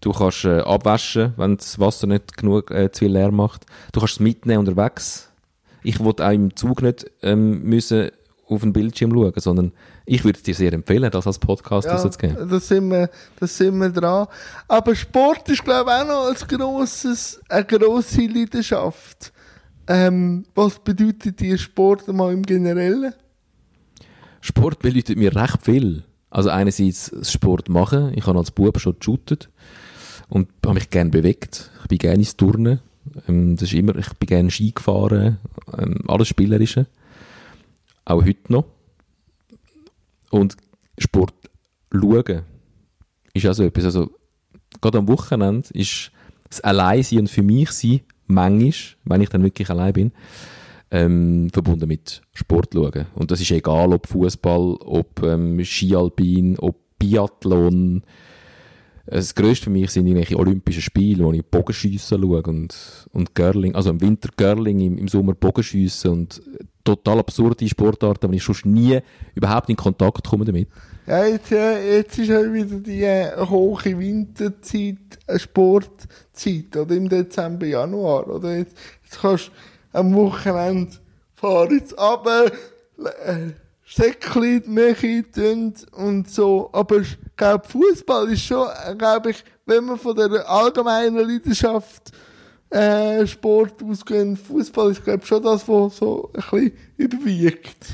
du 0.00 0.12
kannst 0.12 0.44
äh, 0.44 0.60
abwaschen, 0.60 1.34
wenn 1.36 1.56
das 1.56 1.78
Wasser 1.78 2.06
nicht 2.06 2.36
genug 2.36 2.70
äh, 2.70 2.90
zu 2.90 3.00
viel 3.00 3.12
leer 3.12 3.30
macht. 3.30 3.66
Du 3.92 4.00
kannst 4.00 4.14
es 4.14 4.20
mitnehmen 4.20 4.66
unterwegs. 4.66 5.28
Ich 5.82 6.00
wollte 6.00 6.26
auch 6.26 6.32
im 6.32 6.56
Zug 6.56 6.82
nicht 6.82 7.10
ähm, 7.22 7.62
müssen 7.62 8.10
auf 8.50 8.60
den 8.62 8.72
Bildschirm 8.72 9.12
schauen, 9.12 9.32
sondern 9.36 9.72
ich 10.06 10.24
würde 10.24 10.36
es 10.38 10.42
dir 10.42 10.54
sehr 10.54 10.72
empfehlen, 10.72 11.10
das 11.10 11.26
als 11.26 11.38
Podcast 11.38 11.86
Ja, 11.86 11.94
rauszugeben. 11.96 12.48
da 12.48 12.60
sind 12.60 12.90
wir, 12.90 13.08
da 13.38 13.46
sind 13.46 13.78
wir 13.78 13.90
dran. 13.90 14.26
Aber 14.68 14.94
Sport 14.94 15.48
ist, 15.48 15.64
glaube 15.64 15.90
ich, 15.90 15.96
auch 16.02 16.06
noch 16.06 16.28
ein 16.28 16.58
grosses, 16.58 17.40
eine 17.48 17.64
grosse 17.64 18.26
Leidenschaft. 18.26 19.32
Ähm, 19.86 20.44
was 20.54 20.78
bedeutet 20.78 21.40
dir 21.40 21.58
Sport 21.58 22.06
mal 22.08 22.32
im 22.32 22.42
Generellen? 22.42 23.12
Sport 24.40 24.78
bedeutet 24.80 25.18
mir 25.18 25.34
recht 25.34 25.62
viel. 25.62 26.04
Also 26.30 26.50
einerseits 26.50 27.12
Sport 27.30 27.68
machen. 27.68 28.12
Ich 28.14 28.26
habe 28.26 28.38
als 28.38 28.50
Bub 28.52 28.78
schon 28.80 28.96
geshootet 28.98 29.48
und 30.28 30.48
habe 30.64 30.74
mich 30.74 30.90
gerne 30.90 31.10
bewegt. 31.10 31.70
Ich 31.82 31.88
bin 31.88 31.98
gerne 31.98 32.18
ins 32.18 32.36
Turnen. 32.36 32.80
Ähm, 33.28 33.56
das 33.56 33.64
ist 33.64 33.74
immer, 33.74 33.96
ich 33.96 34.08
bin 34.14 34.26
gerne 34.28 34.50
Ski 34.50 34.70
gefahren. 34.72 35.38
Ähm, 35.76 35.98
alles 36.06 36.28
Spielerische. 36.28 36.86
Auch 38.04 38.24
heute 38.24 38.52
noch. 38.52 38.64
Und 40.30 40.56
Sport 40.98 41.34
schauen 41.92 42.42
ist 43.34 43.46
auch 43.46 43.52
so 43.52 43.64
etwas. 43.64 43.84
Also, 43.84 44.10
gerade 44.80 44.98
am 44.98 45.08
Wochenende 45.08 45.68
ist 45.72 46.10
das 46.48 46.60
Alleinsein 46.60 47.20
und 47.20 47.30
für 47.30 47.42
mich 47.42 47.70
sein, 47.70 48.00
manchmal, 48.26 48.72
wenn 49.04 49.20
ich 49.20 49.28
dann 49.28 49.42
wirklich 49.42 49.70
allein 49.70 49.92
bin, 49.92 50.12
ähm, 50.90 51.48
verbunden 51.52 51.88
mit 51.88 52.22
Sport 52.34 52.70
schauen. 52.74 53.06
Und 53.14 53.30
das 53.30 53.40
ist 53.40 53.50
egal, 53.50 53.92
ob 53.92 54.06
Fußball, 54.06 54.76
ob 54.80 55.22
ähm, 55.22 55.64
Skialpin, 55.64 56.58
ob 56.58 56.76
Biathlon. 56.98 58.02
Das 59.10 59.34
Größte 59.34 59.64
für 59.64 59.70
mich 59.70 59.90
sind 59.90 60.06
irgendwelche 60.06 60.36
Olympischen 60.36 60.82
Spiele, 60.82 61.24
wo 61.24 61.32
ich 61.32 61.44
Bogenschiessen 61.44 62.22
schaue 62.22 62.42
und, 62.42 63.08
und 63.12 63.34
Curling, 63.34 63.74
also 63.74 63.90
im 63.90 64.00
Winter 64.00 64.28
Curling, 64.36 64.78
im, 64.78 64.98
im 64.98 65.08
Sommer 65.08 65.34
Bogenschiessen 65.34 66.12
und 66.12 66.40
total 66.84 67.18
absurde 67.18 67.68
Sportarten, 67.68 68.26
aber 68.26 68.34
ich 68.34 68.44
sonst 68.44 68.66
nie 68.66 69.00
überhaupt 69.34 69.68
in 69.68 69.74
Kontakt 69.74 70.28
komme 70.28 70.44
damit. 70.44 70.68
Ja, 71.08 71.24
jetzt, 71.24 71.50
äh, 71.50 71.96
jetzt 71.96 72.18
ist 72.18 72.30
halt 72.30 72.52
wieder 72.52 72.78
die 72.78 73.02
äh, 73.02 73.36
hohe 73.36 73.98
Winterzeit, 73.98 75.18
äh, 75.26 75.38
Sportzeit, 75.40 76.76
oder 76.76 76.94
im 76.94 77.08
Dezember, 77.08 77.66
Januar, 77.66 78.28
oder? 78.28 78.56
Jetzt, 78.58 78.76
jetzt 79.02 79.20
kannst 79.20 79.48
du 79.48 79.98
am 79.98 80.14
Wochenende 80.14 80.92
fahren 81.34 81.76
jetzt 81.76 81.98
runter, 81.98 82.52
äh, 83.26 83.50
Säckchen, 83.92 84.62
Milch 84.66 85.02
und, 85.36 85.92
und 85.92 86.30
so. 86.30 86.70
Aber 86.72 86.98
ich 86.98 87.18
glaube, 87.36 87.66
Fußball 87.66 88.30
ist 88.32 88.42
schon, 88.42 88.66
glaube 88.98 89.30
ich, 89.32 89.44
wenn 89.66 89.84
man 89.84 89.98
von 89.98 90.14
der 90.16 90.48
allgemeinen 90.48 91.16
Leidenschaft 91.16 92.12
äh, 92.70 93.26
Sport 93.26 93.82
ausgehen, 93.82 94.36
Fußball 94.36 94.92
ist, 94.92 95.02
glaube 95.04 95.20
ich, 95.22 95.28
schon 95.28 95.42
das, 95.42 95.66
was 95.68 95.96
so 95.96 96.30
ein 96.34 96.40
bisschen 96.40 96.72
überwiegt. 96.96 97.86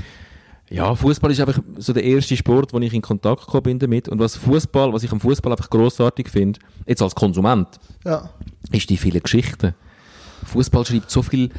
Ja, 0.68 0.94
Fußball 0.94 1.30
ist 1.30 1.40
einfach 1.40 1.60
so 1.78 1.92
der 1.92 2.02
erste 2.04 2.36
Sport, 2.36 2.72
wo 2.72 2.78
ich 2.80 2.92
in 2.92 3.00
Kontakt 3.00 3.46
gekommen 3.46 3.62
bin 3.62 3.78
damit. 3.78 4.08
Und 4.08 4.18
was 4.18 4.36
Fußball, 4.36 4.92
was 4.92 5.02
ich 5.04 5.12
am 5.12 5.20
Fußball 5.20 5.52
einfach 5.52 5.70
großartig 5.70 6.28
finde, 6.28 6.58
jetzt 6.86 7.00
als 7.02 7.14
Konsument, 7.14 7.68
Ja. 8.04 8.28
ist 8.72 8.90
die 8.90 8.96
vielen 8.96 9.22
Geschichten. 9.22 9.74
Fußball 10.44 10.84
schreibt 10.84 11.10
so 11.10 11.22
viel 11.22 11.50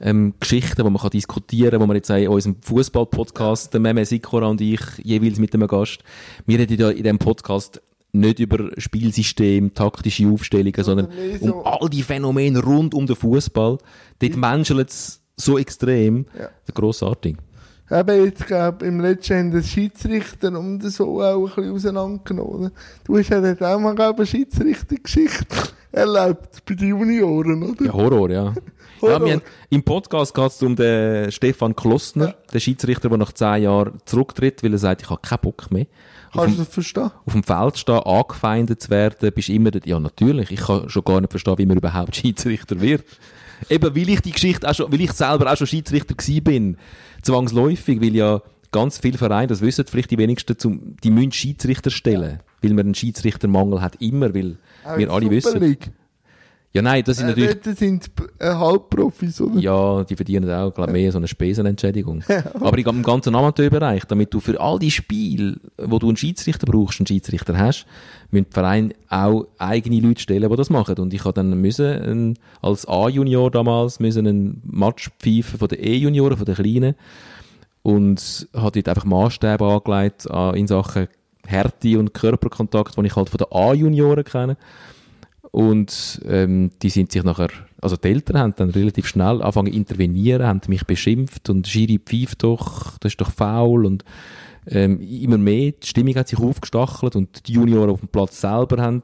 ähm, 0.00 0.34
Geschichten, 0.40 0.84
wo 0.84 0.90
man 0.90 1.00
kann 1.00 1.10
diskutieren 1.10 1.72
kann, 1.72 1.80
wo 1.80 1.86
man 1.86 1.96
jetzt 1.96 2.10
auch 2.10 2.16
in 2.16 2.28
unserem 2.28 2.56
Fußball-Podcast, 2.62 3.72
der 3.74 3.80
Meme 3.80 4.04
Sikora 4.04 4.46
und 4.46 4.60
ich, 4.60 4.80
jeweils 5.02 5.38
mit 5.38 5.54
einem 5.54 5.68
Gast, 5.68 5.98
wir 6.46 6.58
reden 6.58 6.78
ja 6.78 6.90
in 6.90 7.02
diesem 7.02 7.18
Podcast 7.18 7.80
nicht 8.12 8.40
über 8.40 8.70
Spielsystem, 8.76 9.72
taktische 9.74 10.26
Aufstellungen, 10.28 10.82
sondern 10.82 11.08
mehr 11.08 11.40
um 11.42 11.48
so- 11.48 11.62
all 11.64 11.88
die 11.88 12.02
Phänomene 12.02 12.60
rund 12.62 12.92
um 12.94 13.06
den 13.06 13.14
Fußball. 13.16 13.78
Dort 14.18 14.36
menschelt 14.36 14.90
es 14.90 15.20
so 15.36 15.58
extrem. 15.58 16.26
Ja. 16.38 16.48
Grossartig. 16.74 17.36
Eben 17.90 18.24
jetzt, 18.24 18.46
glaub, 18.46 18.82
im 18.82 19.00
letzten 19.00 19.36
haben 19.36 19.50
den 19.50 19.64
Schiedsrichter 19.64 20.56
und 20.58 20.80
so 20.90 21.22
auch 21.22 21.48
ein 21.48 21.54
bisschen 21.54 21.72
auseinandergenommen. 21.74 22.70
Du 23.04 23.18
hast 23.18 23.30
ja 23.30 23.40
dort 23.40 23.62
auch 23.62 23.80
mal, 23.80 23.94
glaub, 23.94 24.16
eine 24.16 24.26
Schiedsrichtergeschichte 24.26 25.44
erlebt 25.92 26.64
bei 26.66 26.74
den 26.74 26.88
Junioren, 26.88 27.62
oder? 27.62 27.84
Ja, 27.84 27.92
Horror, 27.92 28.30
ja. 28.30 28.54
Horror. 29.00 29.26
Ja, 29.26 29.34
haben, 29.34 29.42
Im 29.70 29.82
Podcast 29.82 30.34
geht 30.34 30.50
es 30.50 30.62
um 30.62 30.76
den 30.76 31.32
Stefan 31.32 31.74
Klossner, 31.74 32.34
den 32.52 32.60
Schiedsrichter, 32.60 33.08
der 33.08 33.18
nach 33.18 33.32
zehn 33.32 33.62
Jahren 33.62 33.98
zurücktritt, 34.04 34.62
weil 34.62 34.72
er 34.72 34.78
sagt, 34.78 35.02
ich 35.02 35.10
habe 35.10 35.20
keinen 35.22 35.40
Bock 35.40 35.70
mehr. 35.70 35.86
Kannst 36.32 36.58
du 36.58 36.62
das 36.62 36.72
verstehen? 36.72 37.10
auf 37.26 37.32
dem 37.32 37.42
Feld 37.42 37.78
stehen, 37.78 37.98
angefeindet 37.98 38.82
zu 38.82 38.90
werden, 38.90 39.32
bist 39.32 39.48
immer, 39.48 39.70
ja 39.84 39.98
natürlich, 39.98 40.50
ich 40.50 40.60
kann 40.60 40.88
schon 40.88 41.04
gar 41.04 41.20
nicht 41.20 41.30
verstehen, 41.30 41.58
wie 41.58 41.66
man 41.66 41.78
überhaupt 41.78 42.14
Schiedsrichter 42.16 42.80
wird. 42.80 43.04
Eben, 43.68 43.94
weil 43.94 44.08
ich 44.08 44.20
die 44.20 44.32
Geschichte 44.32 44.68
auch 44.68 44.74
schon, 44.74 44.90
weil 44.92 45.00
ich 45.00 45.12
selber 45.12 45.52
auch 45.52 45.56
schon 45.56 45.66
Schiedsrichter 45.66 46.14
gewesen 46.14 46.44
bin. 46.44 46.76
Zwangsläufig, 47.22 48.00
weil 48.00 48.14
ja 48.14 48.40
ganz 48.72 48.98
viele 48.98 49.18
Vereine, 49.18 49.48
das 49.48 49.60
wissen 49.60 49.84
vielleicht 49.86 50.10
die 50.10 50.18
wenigsten, 50.18 50.58
zum, 50.58 50.96
die 51.02 51.10
müssen 51.10 51.32
Schiedsrichter 51.32 51.90
stellen. 51.90 52.40
Weil 52.62 52.70
man 52.70 52.86
einen 52.86 52.94
Schiedsrichtermangel 52.94 53.80
hat, 53.80 53.96
immer, 54.00 54.34
weil 54.34 54.56
Auch 54.84 54.96
wir 54.98 55.10
alle 55.10 55.30
wissen. 55.30 55.76
Ja, 56.72 56.82
nein, 56.82 57.02
das 57.04 57.16
sind 57.16 57.26
Äh, 57.26 57.30
natürlich, 57.30 57.60
dort 57.64 57.78
sind 57.78 58.10
äh, 58.38 58.46
Halbprofis, 58.54 59.40
oder? 59.40 59.58
ja, 59.58 60.04
die 60.04 60.14
verdienen 60.14 60.48
auch, 60.48 60.72
glaub, 60.72 60.88
mehr 60.92 61.10
so 61.10 61.18
eine 61.18 61.26
Spesenentschädigung. 61.26 62.22
Aber 62.60 62.78
im 62.78 63.02
ganzen 63.02 63.34
Amateurbereich, 63.34 64.04
damit 64.04 64.32
du 64.32 64.38
für 64.38 64.60
all 64.60 64.78
die 64.78 64.92
Spiele, 64.92 65.56
wo 65.78 65.98
du 65.98 66.06
einen 66.06 66.16
Schiedsrichter 66.16 66.66
brauchst, 66.70 67.00
einen 67.00 67.08
Schiedsrichter 67.08 67.58
hast, 67.58 67.86
müssen 68.30 68.46
die 68.50 68.54
Vereine 68.54 68.94
auch 69.08 69.48
eigene 69.58 69.98
Leute 69.98 70.20
stellen, 70.22 70.48
die 70.48 70.56
das 70.56 70.70
machen. 70.70 70.96
Und 70.98 71.12
ich 71.12 71.24
habe 71.24 71.32
dann 71.32 71.60
müssen, 71.60 72.38
als 72.62 72.86
A-Junior 72.86 73.50
damals, 73.50 73.98
müssen 73.98 74.28
einen 74.28 74.62
Match 74.64 75.10
pfeifen 75.18 75.58
von 75.58 75.66
den 75.66 75.82
E-Junioren, 75.82 76.36
von 76.36 76.46
den 76.46 76.54
Kleinen. 76.54 76.94
Und 77.82 78.46
habe 78.54 78.80
dort 78.80 78.88
einfach 78.90 79.04
Maßstäbe 79.06 79.64
angelegt 79.64 80.30
an- 80.30 80.54
in 80.54 80.68
Sachen 80.68 81.08
Härte 81.46 81.98
und 81.98 82.14
Körperkontakt, 82.14 82.96
die 82.96 83.06
ich 83.06 83.16
halt 83.16 83.30
von 83.30 83.38
den 83.38 83.46
A-Junioren 83.50 84.24
kenne. 84.24 84.56
Und 85.50 86.20
ähm, 86.26 86.70
die 86.80 86.90
sind 86.90 87.10
sich 87.10 87.24
nachher, 87.24 87.48
also 87.80 87.96
die 87.96 88.08
Eltern 88.08 88.38
haben 88.38 88.54
dann 88.56 88.70
relativ 88.70 89.06
schnell 89.08 89.42
angefangen 89.42 89.72
zu 89.72 89.78
intervenieren, 89.78 90.46
haben 90.46 90.60
mich 90.68 90.86
beschimpft 90.86 91.50
und 91.50 91.66
Schiri 91.66 91.98
pfeift 91.98 92.44
doch, 92.44 92.98
das 92.98 93.12
ist 93.12 93.20
doch 93.20 93.32
faul 93.32 93.84
und 93.84 94.04
ähm, 94.66 95.00
immer 95.00 95.38
mehr, 95.38 95.72
die 95.72 95.86
Stimmung 95.86 96.14
hat 96.16 96.28
sich 96.28 96.38
aufgestachelt 96.38 97.16
und 97.16 97.48
die 97.48 97.54
Junioren 97.54 97.90
auf 97.90 98.00
dem 98.00 98.08
Platz 98.08 98.40
selber 98.40 98.80
haben, 98.82 99.02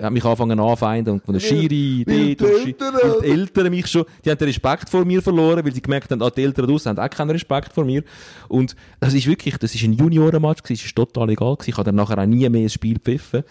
haben 0.00 0.12
mich 0.12 0.24
angefangen 0.24 0.58
anfeinden 0.58 1.14
und 1.14 1.24
von 1.24 1.34
der 1.34 1.40
Schiri, 1.40 2.04
weil 2.06 2.30
und 2.30 2.40
die 2.40 2.44
Schi- 2.44 2.66
Eltern, 2.66 2.94
die 3.22 3.26
Eltern 3.28 3.70
mich 3.70 3.86
schon, 3.86 4.04
die 4.24 4.30
haben 4.30 4.38
den 4.38 4.48
Respekt 4.48 4.90
vor 4.90 5.04
mir 5.04 5.22
verloren, 5.22 5.64
weil 5.64 5.72
sie 5.72 5.80
gemerkt 5.80 6.10
haben, 6.10 6.22
ah, 6.22 6.30
die 6.30 6.42
Eltern 6.42 6.66
draussen 6.66 6.90
haben 6.90 6.98
auch 6.98 7.10
keinen 7.10 7.30
Respekt 7.30 7.72
vor 7.72 7.84
mir. 7.84 8.02
Und 8.48 8.74
das 9.00 9.14
ist 9.14 9.26
wirklich, 9.26 9.56
das 9.58 9.74
ist 9.74 9.82
ein 9.84 9.92
Juniorenmatch 9.92 10.62
gewesen, 10.62 10.80
es 10.80 10.86
ist 10.86 10.96
total 10.96 11.30
egal 11.30 11.54
gewesen. 11.54 11.70
Ich 11.70 11.76
habe 11.76 11.84
dann 11.84 11.94
nachher 11.94 12.18
auch 12.18 12.26
nie 12.26 12.48
mehr 12.48 12.62
ein 12.62 12.68
Spiel 12.70 12.94
gepfiffen. 12.94 13.44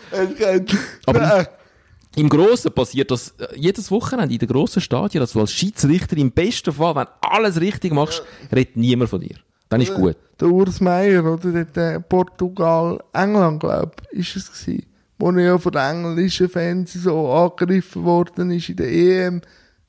Aber-. 1.06 1.48
Im 2.18 2.30
Grossen 2.30 2.72
passiert 2.72 3.12
das 3.12 3.36
äh, 3.40 3.48
jedes 3.58 3.92
Wochenende 3.92 4.34
in 4.34 4.40
den 4.40 4.48
grossen 4.48 4.82
Stadien, 4.82 5.20
dass 5.20 5.34
du 5.34 5.42
als 5.42 5.52
Schiedsrichter 5.52 6.16
im 6.16 6.32
besten 6.32 6.72
Fall, 6.72 6.96
wenn 6.96 7.04
du 7.04 7.10
alles 7.22 7.60
richtig 7.60 7.92
machst, 7.92 8.24
redet 8.56 8.78
niemand 8.78 9.10
von 9.10 9.20
dir. 9.20 9.36
Dann 9.70 9.82
ist 9.82 9.94
gut. 9.94 10.16
Der 10.40 10.48
Urs 10.50 10.80
Meier, 10.82 11.24
oder? 11.26 11.52
Dort, 11.52 11.78
äh, 11.78 12.00
Portugal, 12.00 13.00
England, 13.14 13.60
glaub 13.62 14.02
ich, 14.12 14.36
ist 14.36 14.50
es 14.50 14.52
gewesen. 14.66 14.86
Wo 15.18 15.32
er 15.32 15.40
ja 15.40 15.58
von 15.58 15.72
den 15.72 15.82
englischen 15.82 16.50
Fans 16.50 16.94
so 16.94 17.32
angegriffen 17.32 18.04
worden 18.04 18.52
ist 18.52 18.70
in 18.70 18.76
der 18.76 18.92
EM 18.92 19.42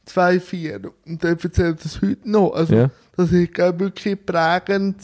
2-4. 0.08 0.88
Und 1.06 1.22
der 1.22 1.30
erzählt 1.30 1.84
das 1.84 2.00
heute 2.00 2.30
noch. 2.30 2.52
Also, 2.52 2.74
Ja. 2.74 2.90
das 3.16 3.32
ist, 3.32 3.52
glaub 3.54 3.74
ich, 3.74 3.80
wirklich 3.80 4.24
prägend 4.24 4.96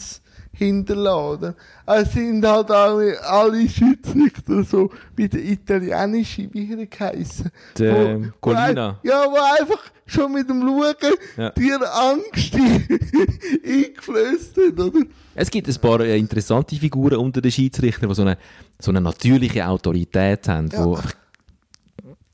hinterlassen. 0.53 1.55
Es 1.87 2.13
sind 2.13 2.45
halt 2.47 2.71
alle, 2.71 3.21
alle 3.25 3.69
Schiedsrichter 3.69 4.63
so 4.65 4.91
wie 5.17 5.29
der 5.29 5.43
italienische, 5.45 6.49
wie 6.53 6.73
er 6.79 6.87
geheissen. 6.87 7.51
Der, 7.79 7.95
Wo- 7.95 7.99
ähm, 8.07 8.33
wo 8.41 8.51
Colina. 8.51 8.89
ein- 8.91 8.97
Ja, 9.03 9.25
wo 9.31 9.37
einfach 9.63 9.83
schon 10.07 10.33
mit 10.33 10.49
dem 10.49 10.61
Schauen 10.63 10.95
Ja. 11.37 11.51
dir 11.51 11.81
Angst 11.95 12.55
eingeflößt 13.65 14.57
hat, 14.57 14.81
oder? 14.81 15.01
Es 15.35 15.51
gibt 15.51 15.69
ein 15.69 15.77
paar 15.77 16.01
äh, 16.01 16.19
interessante 16.19 16.77
Figuren 16.77 17.17
unter 17.17 17.41
den 17.41 17.51
Schiedsrichtern, 17.51 18.09
die 18.09 18.15
so 18.15 18.23
eine, 18.23 18.37
so 18.79 18.91
eine 18.91 19.01
natürliche 19.01 19.67
Autorität 19.67 20.49
haben. 20.49 20.71
Wo, 20.73 20.97
einfach- 20.97 21.15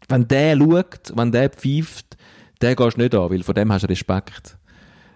wenn 0.08 0.26
der 0.26 0.56
schaut, 0.56 1.12
wenn 1.14 1.30
der 1.32 1.50
pfeift, 1.50 2.16
der 2.60 2.74
gehst 2.74 2.96
du 2.96 3.00
nicht 3.02 3.14
an, 3.14 3.30
weil 3.30 3.42
von 3.42 3.54
dem 3.54 3.70
hast 3.72 3.82
du 3.82 3.88
Respekt. 3.88 4.56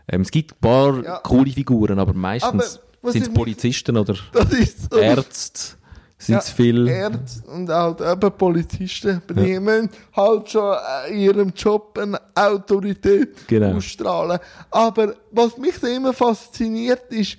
Ähm, 0.08 0.20
es 0.20 0.30
gibt 0.30 0.52
ein 0.52 0.60
paar 0.60 1.02
Ja. 1.02 1.18
coole 1.20 1.50
Figuren, 1.50 1.98
aber 1.98 2.12
meistens 2.12 2.76
Aber 2.76 2.91
sind 3.04 3.22
es 3.28 3.32
Polizisten 3.34 3.96
oder 3.96 4.14
Das 4.32 4.46
so. 4.90 4.96
Ärzte, 4.98 5.76
sind 6.18 6.38
es 6.38 6.50
viel. 6.50 6.86
Ärzte 6.86 7.48
und 7.50 7.68
halt 7.68 8.00
eben 8.00 8.32
Polizisten 8.38 9.20
benehmen 9.26 9.88
halt 10.14 10.48
schon 10.50 10.76
in 11.10 11.18
ihrem 11.18 11.52
Job 11.56 11.98
eine 11.98 12.20
Autorität 12.34 13.46
Genau. 13.48 13.76
ausstrahlen. 13.76 14.38
Aber 14.70 15.14
was 15.32 15.56
mich 15.58 15.78
da 15.80 15.88
immer 15.88 16.12
fasziniert 16.12 17.12
ist, 17.12 17.38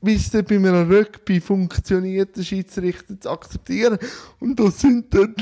wie 0.00 0.14
es 0.16 0.30
dann 0.30 0.44
bei 0.44 0.56
einem 0.56 0.90
Rugby 0.90 1.40
funktioniert, 1.40 2.36
den 2.36 2.44
Schiedsrichter 2.44 3.18
zu 3.20 3.30
akzeptieren. 3.30 3.98
Und 4.38 4.58
da 4.60 4.70
sind 4.70 5.12
dann 5.14 5.34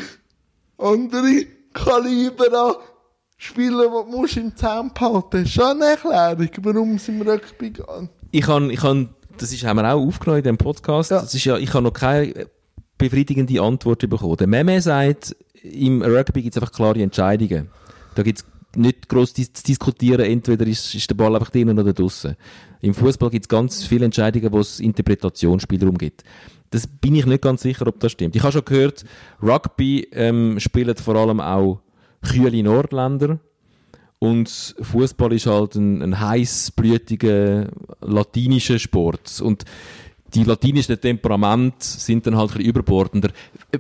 andere 0.79 1.47
Kaliber 1.73 2.69
an 2.71 2.75
Spieler, 3.37 3.87
die 3.87 4.11
du 4.11 4.17
musst 4.17 4.37
im 4.37 4.55
Zaum 4.57 4.93
behalten 4.95 5.41
musst. 5.43 5.53
Schon 5.55 5.83
eine 5.83 5.87
Erklärung, 5.87 6.49
warum 6.63 6.95
es 6.97 7.09
im 7.09 7.23
Rugby 7.23 7.71
geht. 7.71 7.85
Ich 8.31 8.43
kann, 8.43 8.71
ich 8.71 8.79
kann, 8.81 9.11
das 9.39 9.53
ist, 9.53 9.65
haben 9.65 9.77
wir 9.77 9.93
auch 9.93 10.07
aufgenommen 10.07 10.39
in 10.39 10.45
diesem 10.45 10.59
Podcast. 10.59 11.11
Ja. 11.11 11.21
Das 11.21 11.35
ist 11.35 11.45
ja, 11.45 11.57
ich 11.57 11.73
habe 11.75 11.85
noch 11.85 11.93
keine 11.93 12.47
befriedigende 12.99 13.61
Antwort 13.61 14.09
bekommen. 14.09 14.37
Der 14.37 14.47
Meme 14.47 14.81
sagt, 14.81 15.35
im 15.63 16.03
Rugby 16.03 16.43
gibt 16.43 16.57
es 16.57 16.63
einfach 16.63 16.75
klare 16.75 17.03
Entscheidungen. 17.03 17.69
Da 18.15 18.23
gibt 18.23 18.39
es 18.39 18.47
nicht 18.77 19.09
gross 19.09 19.33
dis 19.33 19.53
zu 19.53 19.63
diskutieren, 19.65 20.25
entweder 20.25 20.67
ist, 20.67 20.95
ist 20.95 21.11
der 21.11 21.15
Ball 21.15 21.35
einfach 21.35 21.51
drinnen 21.51 21.79
oder 21.79 21.93
draussen. 21.93 22.37
Im 22.81 22.95
Fußball 22.95 23.31
gibt 23.31 23.45
es 23.45 23.49
ganz 23.49 23.85
viele 23.85 24.05
Entscheidungen, 24.05 24.53
wo 24.53 24.61
es 24.61 24.81
Interpretationsspielraum 24.81 25.99
gibt. 25.99 26.25
Das 26.71 26.87
bin 26.87 27.15
ich 27.15 27.27
nicht 27.27 27.43
ganz 27.43 27.63
sicher, 27.63 27.87
ob 27.87 28.01
das 28.01 28.13
stimmt. 28.13 28.35
Ich 28.35 28.43
habe 28.43 28.53
schon 28.53 28.65
gehört, 28.65 29.05
Rugby 29.43 30.09
ähm, 30.13 30.59
spielen 30.59 30.97
vor 30.97 31.17
allem 31.17 31.41
auch 31.41 31.81
kühle 32.23 32.63
Nordländer. 32.63 33.39
Und 34.23 34.77
Fußball 34.81 35.33
ist 35.33 35.47
halt 35.47 35.75
ein, 35.75 36.01
ein 36.01 36.21
heißblütiger 36.21 37.67
latinischer 38.03 38.79
Sport. 38.79 39.41
Und 39.41 39.65
die 40.33 40.45
latinischen 40.45 41.01
Temperamente 41.01 41.85
sind 41.85 42.25
dann 42.25 42.37
halt 42.37 42.51
ein 42.51 42.59
bisschen 42.59 42.69
überbordender. 42.69 43.31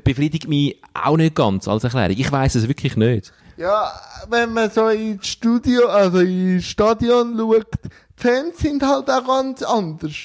Befriedigt 0.02 0.48
mich 0.48 0.83
auch 0.94 1.16
nicht 1.16 1.37
ganz 1.37 1.68
als 1.68 1.85
Erklärung. 1.85 2.16
Ich 2.18 2.33
weiß 2.33 2.57
es 2.57 2.66
wirklich 2.66 2.96
nicht. 2.96 3.33
Ja, 3.57 3.92
wenn 4.31 4.52
man 4.52 4.68
so 4.68 4.88
ins 4.88 5.28
Studio, 5.28 5.87
also 5.87 6.18
ins 6.18 6.64
Stadion 6.64 7.38
schaut, 7.38 7.66
die 7.85 7.90
Fans 8.16 8.59
sind 8.59 8.83
halt 8.83 9.09
auch 9.09 9.24
ganz 9.24 9.62
anders. 9.62 10.16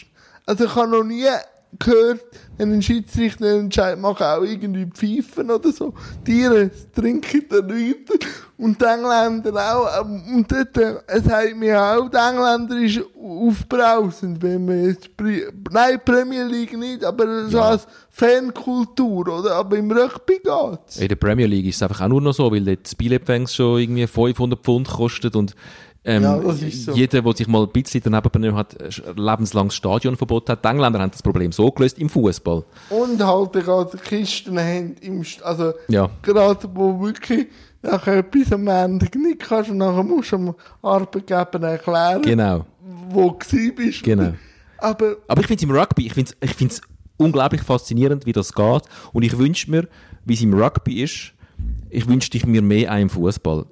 Also 0.47 0.65
ich 0.65 0.75
habe 0.75 0.89
noch 0.89 1.03
nie 1.03 1.27
gehört, 1.79 2.21
wenn 2.57 2.71
ein 2.73 2.81
Schiedsrichter 2.81 3.45
einen 3.45 3.59
Entscheid 3.65 3.99
macht, 3.99 4.21
auch 4.21 4.41
irgendwie 4.41 4.85
pfeifen 4.87 5.51
oder 5.51 5.71
so. 5.71 5.93
Tiere 6.25 6.71
trinken 6.95 7.43
dann 7.49 7.67
nicht. 7.67 7.97
Und 8.57 8.81
die 8.81 8.85
Engländer 8.85 9.53
auch. 9.75 10.01
Ähm, 10.05 10.23
Und 10.37 10.51
dort, 10.51 10.75
äh, 10.77 10.95
es 11.07 11.25
sagt 11.25 11.55
mir 11.55 11.79
auch, 11.79 12.09
die 12.09 12.17
Engländer 12.17 12.77
ist 12.77 13.01
aufbrausend, 13.21 14.41
wenn 14.41 14.65
man 14.65 14.85
jetzt, 14.85 15.09
nein, 15.71 15.99
Premier 16.03 16.43
League 16.45 16.75
nicht, 16.77 17.03
aber 17.03 17.47
so 17.47 17.57
Ja. 17.57 17.69
als 17.69 17.85
Fankultur, 18.09 19.27
oder? 19.27 19.55
Aber 19.55 19.77
im 19.77 19.91
Rugby 19.91 20.39
geht's. 20.43 20.97
In 20.97 21.07
der 21.07 21.15
Premier 21.15 21.45
League 21.45 21.67
ist 21.67 21.75
es 21.75 21.83
einfach 21.83 22.01
auch 22.01 22.07
nur 22.07 22.21
noch 22.21 22.33
so, 22.33 22.51
weil 22.51 22.63
dort 22.63 22.85
das 22.85 22.95
Billett 22.95 23.49
schon 23.49 23.79
irgendwie 23.79 24.07
500 24.07 24.59
Pfund 24.59 24.87
kostet 24.87 25.35
und 25.35 25.55
ähm, 26.07 26.23
Ja, 26.23 26.41
so. 26.71 26.91
jeder, 26.93 27.21
der 27.21 27.33
sich 27.35 27.47
mal 27.47 27.63
ein 27.63 27.69
bisschen 27.69 28.01
daneben 28.03 28.29
benommen 28.31 28.55
hat, 28.55 28.75
ein 28.81 29.15
lebenslanges 29.17 29.75
Stadionverbot 29.75 30.49
hat. 30.49 30.63
Die 30.65 30.69
Engländer 30.69 30.99
haben 30.99 31.11
das 31.11 31.21
Problem 31.21 31.51
so 31.51 31.69
gelöst 31.71 31.99
im 31.99 32.09
Fußball. 32.09 32.63
Und 32.89 33.23
halt 33.23 33.51
gerade 33.53 33.97
Kisten 33.97 34.57
haben 34.57 34.95
im, 35.01 35.21
St- 35.21 35.41
also, 35.43 35.73
Ja. 35.89 36.09
gerade 36.21 36.67
wo 36.73 36.99
wirklich 37.01 37.47
nachher 37.81 38.17
etwas 38.17 38.51
am 38.53 38.67
Ende 38.67 39.05
nicht 39.19 39.39
kannst 39.39 39.69
und 39.69 39.77
nachher 39.77 40.03
musst 40.03 40.31
du 40.31 40.37
dem 40.37 40.55
Arbeitgeber 40.81 41.61
erklären, 41.67 42.21
Genau. 42.23 42.65
wo 43.09 43.37
du 43.51 43.71
bist. 43.75 44.01
Genau. 44.03 44.33
Aber, 44.79 45.17
Aber 45.27 45.41
ich 45.41 45.47
finde 45.47 45.63
es 45.63 45.69
im 45.69 45.75
Rugby, 45.75 46.05
ich 46.07 46.13
finde 46.13 46.31
es 46.39 46.49
ich 46.49 46.55
find's 46.55 46.81
unglaublich 47.17 47.61
faszinierend, 47.61 48.25
wie 48.25 48.31
das 48.33 48.53
geht. 48.53 48.83
Und 49.11 49.23
ich 49.23 49.37
wünsche 49.37 49.69
mir, 49.71 49.87
wie 50.25 50.35
es 50.35 50.41
im 50.41 50.53
Rugby 50.53 51.01
ist, 51.03 51.33
ich 51.89 52.07
wünschte 52.07 52.37
ich 52.37 52.45
mir 52.45 52.61
mehr 52.61 52.93
auch 52.93 52.97
im 52.99 53.09
Fußball. 53.09 53.65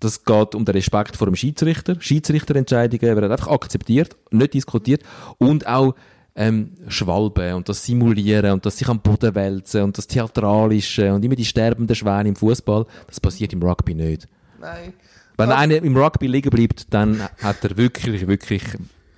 Das 0.00 0.24
geht 0.24 0.54
um 0.54 0.64
den 0.64 0.74
Respekt 0.74 1.16
vor 1.16 1.26
dem 1.26 1.36
Schiedsrichter. 1.36 1.96
Schiedsrichterentscheidungen 1.98 3.16
werden 3.16 3.32
einfach 3.32 3.48
akzeptiert, 3.48 4.14
nicht 4.30 4.54
diskutiert. 4.54 5.02
Und 5.38 5.66
auch 5.66 5.94
ähm, 6.34 6.72
Schwalben 6.88 7.54
und 7.54 7.68
das 7.68 7.84
Simulieren 7.84 8.52
und 8.52 8.66
das 8.66 8.76
sich 8.76 8.88
am 8.88 9.00
Boden 9.00 9.34
wälzen 9.34 9.82
und 9.82 9.96
das 9.96 10.06
Theatralische 10.06 11.12
und 11.14 11.24
immer 11.24 11.34
die 11.34 11.46
sterbenden 11.46 11.96
Schwäne 11.96 12.28
im 12.28 12.36
Fußball. 12.36 12.84
Das 13.06 13.20
passiert 13.20 13.52
im 13.54 13.62
Rugby 13.62 13.94
nicht. 13.94 14.28
nein. 14.60 14.92
Wenn 15.38 15.50
Aber- 15.50 15.58
einer 15.58 15.76
im 15.76 15.94
Rugby 15.96 16.26
liegen 16.28 16.48
bleibt, 16.50 16.92
dann 16.94 17.20
hat 17.42 17.62
er 17.64 17.76
wirklich, 17.76 18.26
wirklich 18.26 18.62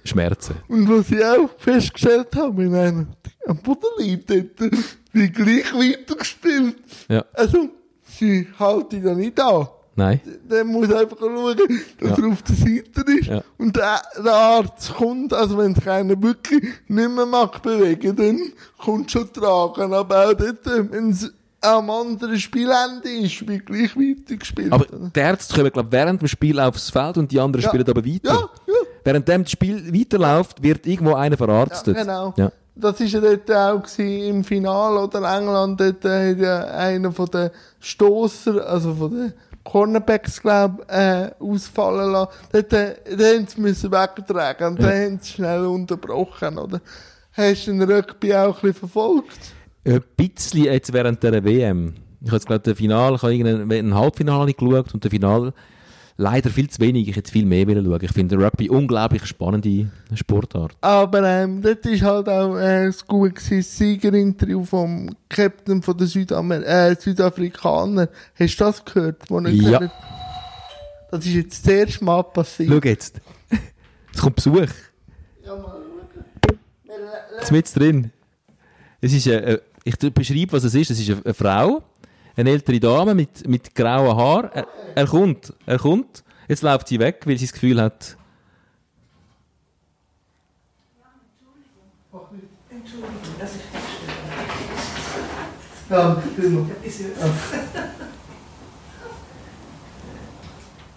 Schmerzen. 0.04 0.56
Und 0.68 0.88
was 0.88 1.10
ich 1.12 1.24
auch 1.24 1.50
festgestellt 1.58 2.28
habe, 2.34 2.56
wenn 2.56 2.74
einer 2.74 3.06
am 3.46 3.58
Boden 3.58 3.86
liegt, 3.98 4.28
hat 4.30 4.46
er 4.60 5.28
gleich 5.28 5.72
weitergespielt. 5.74 6.76
Ja. 7.08 7.24
Also, 7.34 7.68
sie 8.04 8.48
halten 8.58 9.02
da 9.04 9.14
nicht 9.14 9.40
an. 9.40 9.68
Nein. 9.98 10.20
Der 10.48 10.64
muss 10.64 10.92
einfach 10.92 11.18
schauen, 11.18 11.56
dass 12.00 12.10
Ja. 12.10 12.24
er 12.24 12.32
auf 12.32 12.42
der 12.42 12.54
Seite 12.54 13.12
ist. 13.18 13.26
Ja. 13.26 13.42
Und 13.58 13.74
der, 13.76 14.00
der 14.24 14.32
Arzt 14.32 14.94
kommt, 14.94 15.32
also 15.34 15.58
wenn 15.58 15.74
sich 15.74 15.88
einer 15.90 16.20
wirklich 16.22 16.62
nicht 16.86 17.10
mehr 17.10 17.26
mag 17.26 17.60
bewegen, 17.62 18.14
dann 18.14 18.40
kommt 18.78 19.10
schon 19.10 19.32
tragen. 19.32 19.92
Aber 19.92 20.28
auch 20.28 20.34
dort, 20.34 20.64
wenn 20.64 21.10
es 21.10 21.32
am 21.60 21.90
anderen 21.90 22.38
Spielende 22.38 23.08
ist, 23.10 23.46
wird 23.48 23.66
gleich 23.66 23.96
weitergespielt. 23.96 24.72
Aber 24.72 24.86
die 24.86 25.18
Ärzte 25.18 25.56
kommen, 25.56 25.72
glaube 25.72 25.90
während 25.90 26.20
dem 26.22 26.28
Spiel 26.28 26.60
aufs 26.60 26.90
Feld 26.90 27.18
und 27.18 27.32
die 27.32 27.40
anderen 27.40 27.64
Ja. 27.64 27.68
spielen 27.68 27.88
aber 27.88 28.04
weiter. 28.06 28.20
Ja, 28.34 28.48
ja. 28.68 28.74
Während 29.02 29.28
das 29.28 29.50
Spiel 29.50 29.92
weiterläuft, 29.92 30.62
wird 30.62 30.86
irgendwo 30.86 31.14
einer 31.14 31.36
verarztet. 31.36 31.96
Ja, 31.96 32.02
genau. 32.04 32.34
Ja. 32.36 32.52
Das 32.76 33.00
war 33.00 33.06
ja 33.08 33.20
dort 33.20 33.50
auch 33.50 33.98
im 33.98 34.44
Finale 34.44 35.00
oder 35.00 35.36
England, 35.36 35.80
dort 35.80 36.04
hat 36.04 36.38
ja 36.38 36.60
einer 36.66 37.10
von 37.10 37.26
den 37.26 37.50
Stosser, 37.80 38.64
also 38.68 38.94
von 38.94 39.10
den 39.10 39.32
Cornerbacks, 39.70 40.40
glaube 40.40 40.82
äh, 40.88 41.30
ausfallen 41.42 42.12
lassen. 42.12 42.30
Dort, 42.52 42.72
äh, 42.72 42.94
haben 43.36 43.46
sie 43.46 43.60
müssen 43.60 43.90
wegtragen 43.92 44.68
und 44.68 44.80
Ja. 44.80 44.88
dann 44.88 45.02
haben 45.04 45.18
sie 45.20 45.32
schnell 45.32 45.66
unterbrochen, 45.66 46.58
oder? 46.58 46.80
Hast 47.32 47.66
du 47.66 47.72
den 47.72 47.82
Rugby 47.82 48.34
auch 48.34 48.46
ein 48.46 48.52
bisschen 48.54 48.74
verfolgt? 48.74 49.38
Ein 49.84 50.02
bisschen 50.16 50.64
jetzt 50.64 50.92
während 50.92 51.22
der 51.22 51.44
WM. 51.44 51.94
Ich 52.20 52.26
habe 52.28 52.36
jetzt 52.36 52.46
glaube, 52.46 52.62
das 52.62 52.76
Finale, 52.76 53.16
ich 53.16 53.22
habe 53.22 53.76
ein 53.78 53.94
Halbfinale 53.94 54.52
geschaut 54.52 54.92
und 54.94 55.04
das 55.04 55.10
Finale 55.10 55.52
leider 56.18 56.50
viel 56.50 56.68
zu 56.68 56.80
wenig. 56.80 57.08
Ich 57.08 57.16
hätte 57.16 57.32
viel 57.32 57.46
mehr 57.46 57.64
schauen. 57.66 57.98
Ich 58.02 58.12
finde 58.12 58.36
Rugby 58.36 58.68
unglaublich 58.68 59.24
spannende 59.24 59.88
Sportart. 60.14 60.76
Aber 60.82 61.22
ähm, 61.22 61.62
dort 61.62 61.86
ist 61.86 62.02
halt 62.02 62.28
auch 62.28 62.56
äh, 62.56 62.86
das 62.86 63.06
gute 63.06 63.56
das 63.56 63.78
Siegerinterview 63.78 64.64
vom 64.64 65.14
Captain 65.30 65.80
von 65.80 65.96
der 65.96 66.06
Südamer 66.06 66.66
äh, 66.66 66.94
Südafrikaner. 66.98 68.08
Hast 68.38 68.56
du 68.60 68.64
das 68.64 68.84
gehört? 68.84 69.22
Wo 69.30 69.40
Ja. 69.40 69.80
hat, 69.80 69.90
Das 71.10 71.24
ist 71.24 71.32
jetzt 71.32 71.66
das 71.66 71.72
erste 71.72 72.04
Mal 72.04 72.22
passiert. 72.24 72.68
Schau 72.70 72.88
jetzt. 72.88 73.20
Es 74.12 74.20
kommt 74.20 74.36
Besuch. 74.36 74.66
Ja, 75.44 75.56
mal 75.56 75.78
Jetzt 77.38 77.52
mit 77.52 77.76
drin. 77.76 78.10
Es 79.00 79.12
ist 79.12 79.28
eine, 79.28 79.60
ich 79.84 79.96
beschreibe, 79.96 80.52
was 80.52 80.64
es 80.64 80.74
ist. 80.74 80.90
Es 80.90 80.98
ist 81.00 81.24
eine 81.24 81.34
Frau, 81.34 81.82
eine 82.38 82.50
ältere 82.50 82.78
Dame 82.78 83.14
mit, 83.14 83.46
mit 83.48 83.74
grauen 83.74 84.16
Haaren. 84.16 84.50
Er, 84.52 84.66
er 84.94 85.06
kommt, 85.06 85.52
er 85.66 85.78
kommt. 85.78 86.22
Jetzt 86.46 86.62
läuft 86.62 86.88
sie 86.88 86.98
weg, 86.98 87.22
weil 87.26 87.36
sie 87.36 87.46
das 87.46 87.52
Gefühl 87.52 87.82
hat, 87.82 88.16
Danke 95.90 96.28
vielmals. 96.36 96.68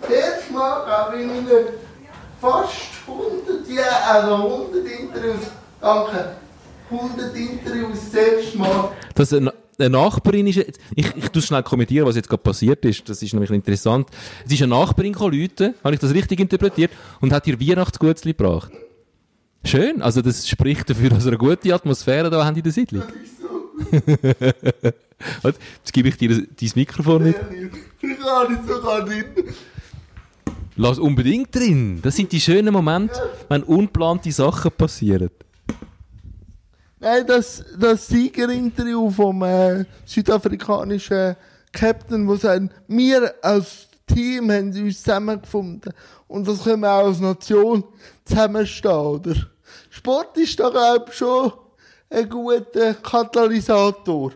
Jetzt 0.10 0.52
Mal 0.52 0.86
habe 0.86 1.16
ich 1.16 1.24
Ihnen 1.24 1.48
fast 2.42 2.74
100 3.08 3.70
Jahre, 3.70 4.04
also 4.06 4.36
100 4.36 4.86
Interviews, 5.00 5.48
danke, 5.80 6.36
100 6.92 7.36
Interviews 7.36 8.00
das 8.12 8.14
erste 8.14 8.58
Mal. 8.58 8.92
dass 9.16 9.32
eine, 9.80 9.90
Nachbarin 9.90 10.48
ist. 10.48 10.58
Ich, 10.96 11.16
ich 11.16 11.30
tue 11.30 11.42
schnell 11.42 11.64
kommentieren, 11.64 12.08
was 12.08 12.16
jetzt 12.16 12.30
gerade 12.30 12.44
passiert 12.44 12.84
ist. 12.86 13.08
Das 13.10 13.22
ist 13.22 13.34
nämlich 13.34 13.52
interessant. 13.52 14.08
Es 14.46 14.52
ist 14.52 14.62
eine 14.62 14.76
Nachbarin 14.76 15.14
gekommen, 15.14 15.50
habe 15.84 15.94
ich 15.94 16.00
das 16.00 16.14
richtig 16.14 16.40
interpretiert, 16.40 16.92
und 17.20 17.32
hat 17.34 17.48
ihr 17.48 17.60
Weihnachtsgutzli 17.60 18.34
gebracht. 18.34 18.72
Schön, 19.64 20.02
also 20.02 20.22
das 20.22 20.48
spricht 20.48 20.90
dafür, 20.90 21.10
dass 21.10 21.24
wir 21.24 21.34
eine 21.34 21.38
gute 21.38 21.74
Atmosphäre 21.74 22.30
da 22.30 22.44
haben 22.44 22.56
in 22.56 22.64
der 22.64 22.72
Siedlung. 22.72 23.04
Warte, 25.42 25.60
Jetzt 25.78 25.94
gebe 25.94 26.10
ich 26.10 26.18
dir 26.18 26.30
dein 26.30 26.72
Mikrofon 26.76 27.24
mit. 27.24 27.36
Ich 28.02 28.20
kann 28.20 28.52
nicht 28.52 28.68
sogar 28.68 29.08
nicht. 29.08 29.28
Lass 30.76 31.00
unbedingt 31.00 31.54
drin. 31.54 32.00
Das 32.02 32.16
sind 32.16 32.32
die 32.32 32.42
schönen 32.42 32.74
Momente, 32.74 33.30
wenn 33.50 33.64
unplante 33.64 34.32
Sachen 34.32 34.72
passieren. 34.72 35.30
Nein, 37.02 37.26
das, 37.26 37.66
das 37.80 38.08
Siegerinterview 38.08 39.10
vom 39.10 39.42
äh, 39.42 39.86
südafrikanischen 40.06 41.36
Captain, 41.72 42.28
wo 42.28 42.36
sagt, 42.36 42.72
wir 42.88 43.34
als 43.42 43.88
Team 44.06 44.52
haben 44.52 44.68
uns 44.68 45.02
zusammengefunden 45.02 45.94
und 46.28 46.48
das 46.48 46.64
können 46.64 46.82
wir 46.82 46.92
auch 46.92 47.08
als 47.08 47.20
Nation 47.20 47.84
zusammenstehen, 48.24 48.92
oder? 48.94 49.36
Sport 49.90 50.38
ist 50.38 50.60
da, 50.60 50.70
glaube 50.70 51.06
ich, 51.10 51.16
schon 51.16 51.52
ein 52.08 52.30
guter 52.30 52.94
Katalysator. 52.94 54.34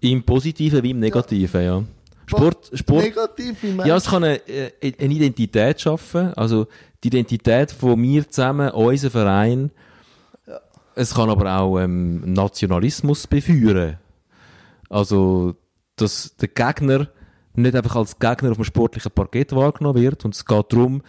Im 0.00 0.22
Positiven 0.22 0.82
wie 0.82 0.90
im 0.92 1.00
Negativen, 1.00 1.62
ja. 1.62 1.84
Sport, 2.24 2.70
Sport, 2.72 3.04
Negativ, 3.04 3.62
ich 3.62 3.74
meine. 3.74 3.88
Ja, 3.90 3.96
es 3.96 4.06
kann 4.06 4.24
eine, 4.24 4.36
äh, 4.48 4.72
eine 4.80 5.14
Identität 5.14 5.80
schaffen. 5.82 6.32
Also 6.34 6.66
die 7.04 7.08
Identität 7.08 7.72
von 7.72 8.00
mir 8.00 8.26
zusammen, 8.26 8.70
unser 8.70 9.10
Verein. 9.10 9.70
Es 10.98 11.14
kann 11.14 11.30
aber 11.30 11.58
auch 11.58 11.78
ähm, 11.78 12.32
Nationalismus 12.32 13.28
beführen. 13.28 13.98
Also, 14.90 15.54
dass 15.94 16.34
der 16.36 16.48
Gegner 16.48 17.08
nicht 17.54 17.76
einfach 17.76 17.96
als 17.96 18.18
Gegner 18.18 18.50
auf 18.50 18.56
dem 18.56 18.64
sportlichen 18.64 19.12
Parkett 19.12 19.54
wahrgenommen 19.54 20.02
wird 20.02 20.24
und 20.24 20.34
es 20.34 20.44
geht 20.44 20.72
darum, 20.72 21.02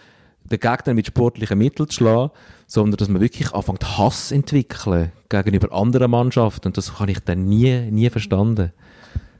den 0.43 0.59
Gegner 0.59 0.93
mit 0.93 1.07
sportlichen 1.07 1.57
Mitteln 1.57 1.89
zu 1.89 1.95
schlagen, 1.95 2.31
sondern 2.67 2.97
dass 2.97 3.09
man 3.09 3.21
wirklich 3.21 3.51
anfängt 3.51 3.97
Hass 3.97 4.27
zu 4.27 4.35
entwickeln 4.35 5.11
gegenüber 5.27 5.73
anderen 5.73 6.11
Mannschaften 6.11 6.67
und 6.67 6.77
das 6.77 6.99
habe 6.99 7.11
ich 7.11 7.19
dann 7.19 7.45
nie, 7.45 7.89
nie 7.89 8.09
verstanden. 8.11 8.71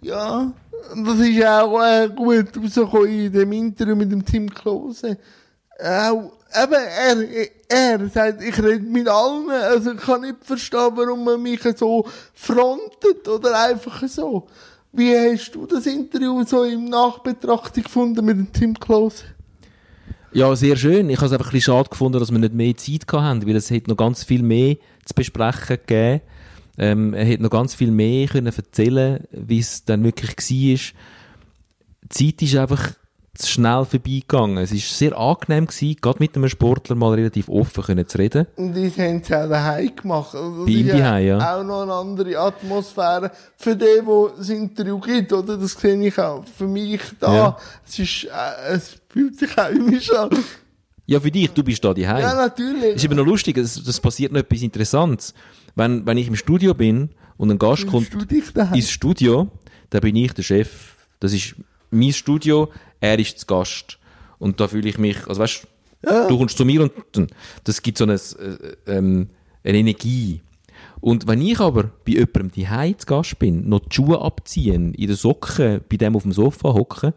Ja, 0.02 0.52
das 0.96 1.20
ist 1.20 1.46
auch 1.46 1.80
äh, 1.80 2.10
gut 2.10 2.58
rausgekommen 2.58 3.08
in 3.08 3.32
dem 3.32 3.52
Interview 3.52 3.96
mit 3.96 4.12
dem 4.12 4.26
Tim 4.26 4.50
Klose. 4.50 5.18
Auch, 5.80 6.32
eben, 6.56 6.74
er, 6.74 7.48
er 7.68 8.10
sagt, 8.10 8.44
ich 8.44 8.58
rede 8.58 8.80
mit 8.80 9.08
allen, 9.08 9.50
also 9.50 9.92
ich 9.92 10.00
kann 10.00 10.22
nicht 10.22 10.38
verstehen, 10.42 10.92
warum 10.96 11.24
man 11.24 11.42
mich 11.42 11.62
so 11.76 12.08
frontet 12.34 13.28
oder 13.28 13.60
einfach 13.68 14.08
so. 14.08 14.48
Wie 14.92 15.16
hast 15.16 15.52
du 15.52 15.66
das 15.66 15.86
Interview 15.86 16.44
so 16.44 16.64
im 16.64 16.86
Nachbetrachtung 16.86 17.84
gefunden 17.84 18.26
mit 18.26 18.38
dem 18.38 18.52
Tim 18.52 18.74
Klose? 18.80 19.24
Ja, 20.32 20.56
sehr 20.56 20.76
schön. 20.76 21.10
Ich 21.10 21.18
habe 21.18 21.28
es 21.28 21.32
einfach 21.32 21.48
ein 21.48 21.52
bisschen 21.52 21.74
schade 21.74 21.90
gefunden, 21.90 22.20
dass 22.20 22.32
wir 22.32 22.40
nicht 22.40 22.54
mehr 22.54 22.76
Zeit 22.78 23.06
hatten, 23.12 23.48
weil 23.48 23.56
es 23.56 23.70
hätte 23.70 23.90
noch 23.90 23.98
ganz 23.98 24.24
viel 24.24 24.44
mehr 24.44 24.76
zu 25.06 25.14
besprechen 25.16 25.78
gegeben. 25.86 26.22
Ähm, 26.78 27.14
er 27.14 27.26
hätte 27.26 27.44
noch 27.44 27.50
ganz 27.50 27.76
viel 27.76 27.92
mehr 27.92 28.28
können 28.28 28.54
erzählen 28.56 29.28
wie 29.32 29.60
es 29.60 29.84
dann 29.86 30.04
wirklich 30.04 30.32
war. 30.38 30.94
Die 32.04 32.10
Zeit 32.10 32.42
ist 32.42 32.56
einfach 32.56 32.94
schnell 33.48 33.86
vorbeigegangen. 33.86 34.58
Es 34.58 34.72
war 34.72 34.80
sehr 34.80 35.18
angenehm, 35.18 35.68
gewesen, 35.68 35.96
gerade 36.02 36.18
mit 36.20 36.36
einem 36.36 36.50
Sportler 36.50 36.96
mal 36.96 37.14
relativ 37.14 37.48
offen 37.48 37.84
können 37.84 38.08
zu 38.08 38.18
reden. 38.18 38.48
Und 38.56 38.76
das 38.76 38.98
haben 38.98 39.24
sie 39.24 39.36
auch 39.36 39.48
daheim 39.48 39.96
gemacht. 39.96 40.36
Also 40.36 40.66
Bei 40.66 40.72
ihm 40.72 40.88
daheim, 40.88 41.28
ja. 41.28 41.58
Auch 41.60 41.64
noch 41.64 41.82
eine 41.84 41.94
andere 41.94 42.38
Atmosphäre 42.38 43.32
für 43.58 43.76
den, 43.76 44.06
der 44.06 44.32
das 44.38 44.50
Interview 44.50 45.00
gibt, 45.00 45.32
oder? 45.32 45.58
Das 45.58 45.72
sehe 45.74 46.02
ich 46.06 46.18
auch. 46.20 46.44
Für 46.46 46.68
mich 46.68 47.02
da, 47.20 47.34
Ja. 47.36 47.58
es 47.88 48.00
ist, 48.00 48.24
äh, 48.26 48.74
es 48.74 48.98
fühlt 49.10 49.38
sich 49.38 49.56
heimisch 49.56 50.12
an. 50.12 50.30
Ja, 51.06 51.20
für 51.20 51.32
dich, 51.32 51.50
du 51.52 51.64
bist 51.64 51.84
da 51.84 51.94
daheim. 51.94 52.22
Ja, 52.22 52.36
natürlich. 52.36 52.96
ist 52.96 53.04
eben 53.04 53.16
noch 53.16 53.26
lustig, 53.26 53.58
es, 53.58 53.84
das 53.84 54.00
passiert 54.00 54.32
noch 54.32 54.40
etwas 54.42 54.62
Interessantes. 54.62 55.34
Wenn, 55.76 56.06
wenn 56.06 56.18
ich 56.18 56.28
im 56.28 56.36
Studio 56.36 56.74
bin 56.74 57.10
und 57.38 57.50
ein 57.50 57.58
Gast 57.58 57.88
kommt 57.88 58.10
ins 58.74 58.90
Studio, 58.92 59.48
dann 59.90 60.02
bin 60.02 60.16
ich 60.16 60.34
der 60.34 60.44
Chef. 60.44 60.96
Das 61.20 61.34
ist 61.34 61.56
mein 61.90 62.14
Studio, 62.14 62.70
er 63.00 63.20
ist 63.20 63.40
zu 63.40 63.46
Gast. 63.46 63.98
Und 64.38 64.60
da 64.60 64.68
fühle 64.68 64.90
ich 64.90 64.98
mich, 64.98 65.28
also 65.28 65.42
weißt 65.42 65.68
du, 66.30 66.38
kommst 66.38 66.58
zu 66.58 66.66
mir 66.66 66.82
und 66.82 66.92
dann- 67.12 67.28
das 67.64 67.82
gibt 67.82 67.98
so 67.98 68.06
eine, 68.06 68.14
äh, 68.14 68.76
ähm, 68.98 69.30
eine 69.64 69.78
Energie. 69.78 70.42
Und 71.02 71.28
wenn 71.28 71.42
ich 71.42 71.60
aber 71.60 71.84
bei 72.06 72.12
jemandem 72.14 72.52
die 72.52 72.98
zu 72.98 73.06
Gast 73.06 73.40
bin, 73.40 73.68
noch 73.70 73.80
die 73.80 73.96
Schuhe 73.96 74.22
abziehen, 74.22 74.94
in 74.94 75.08
den 75.08 75.16
Socken 75.16 75.82
bei 75.90 75.98
dem 75.98 76.16
auf 76.16 76.24
dem 76.24 76.32
Sofa 76.32 76.74
hocken, 76.74 77.14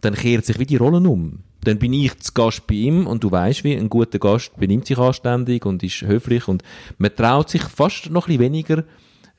dann 0.00 0.14
kehrt 0.14 0.44
sich 0.44 0.58
wie 0.58 0.66
die 0.66 0.76
Rollen 0.76 1.06
um. 1.06 1.40
Dann 1.64 1.78
bin 1.78 1.92
ich 1.92 2.16
zu 2.20 2.32
Gast 2.32 2.66
bei 2.68 2.74
ihm 2.74 3.06
und 3.06 3.24
du 3.24 3.30
weißt 3.30 3.64
wie, 3.64 3.74
ein 3.76 3.88
guter 3.88 4.18
Gast 4.20 4.56
benimmt 4.56 4.86
sich 4.86 4.98
anständig 4.98 5.66
und 5.66 5.82
ist 5.82 6.02
höflich 6.02 6.46
und 6.46 6.62
man 6.98 7.14
traut 7.14 7.50
sich 7.50 7.62
fast 7.62 8.10
noch 8.10 8.26
ein 8.28 8.36
bisschen 8.38 8.52
weniger, 8.52 8.84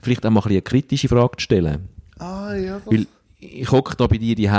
vielleicht 0.02 0.26
auch 0.26 0.32
mal 0.32 0.40
ein 0.40 0.44
bisschen 0.44 0.52
eine 0.58 0.62
kritische 0.64 1.08
Frage 1.08 1.38
zu 1.38 1.44
stellen. 1.44 1.88
ah, 2.20 2.54
ja, 2.54 2.82
Weil 2.86 3.08
ich 3.40 3.72
hocke 3.72 3.96
da 3.96 4.08
bei 4.08 4.18
dir 4.18 4.36
die 4.36 4.50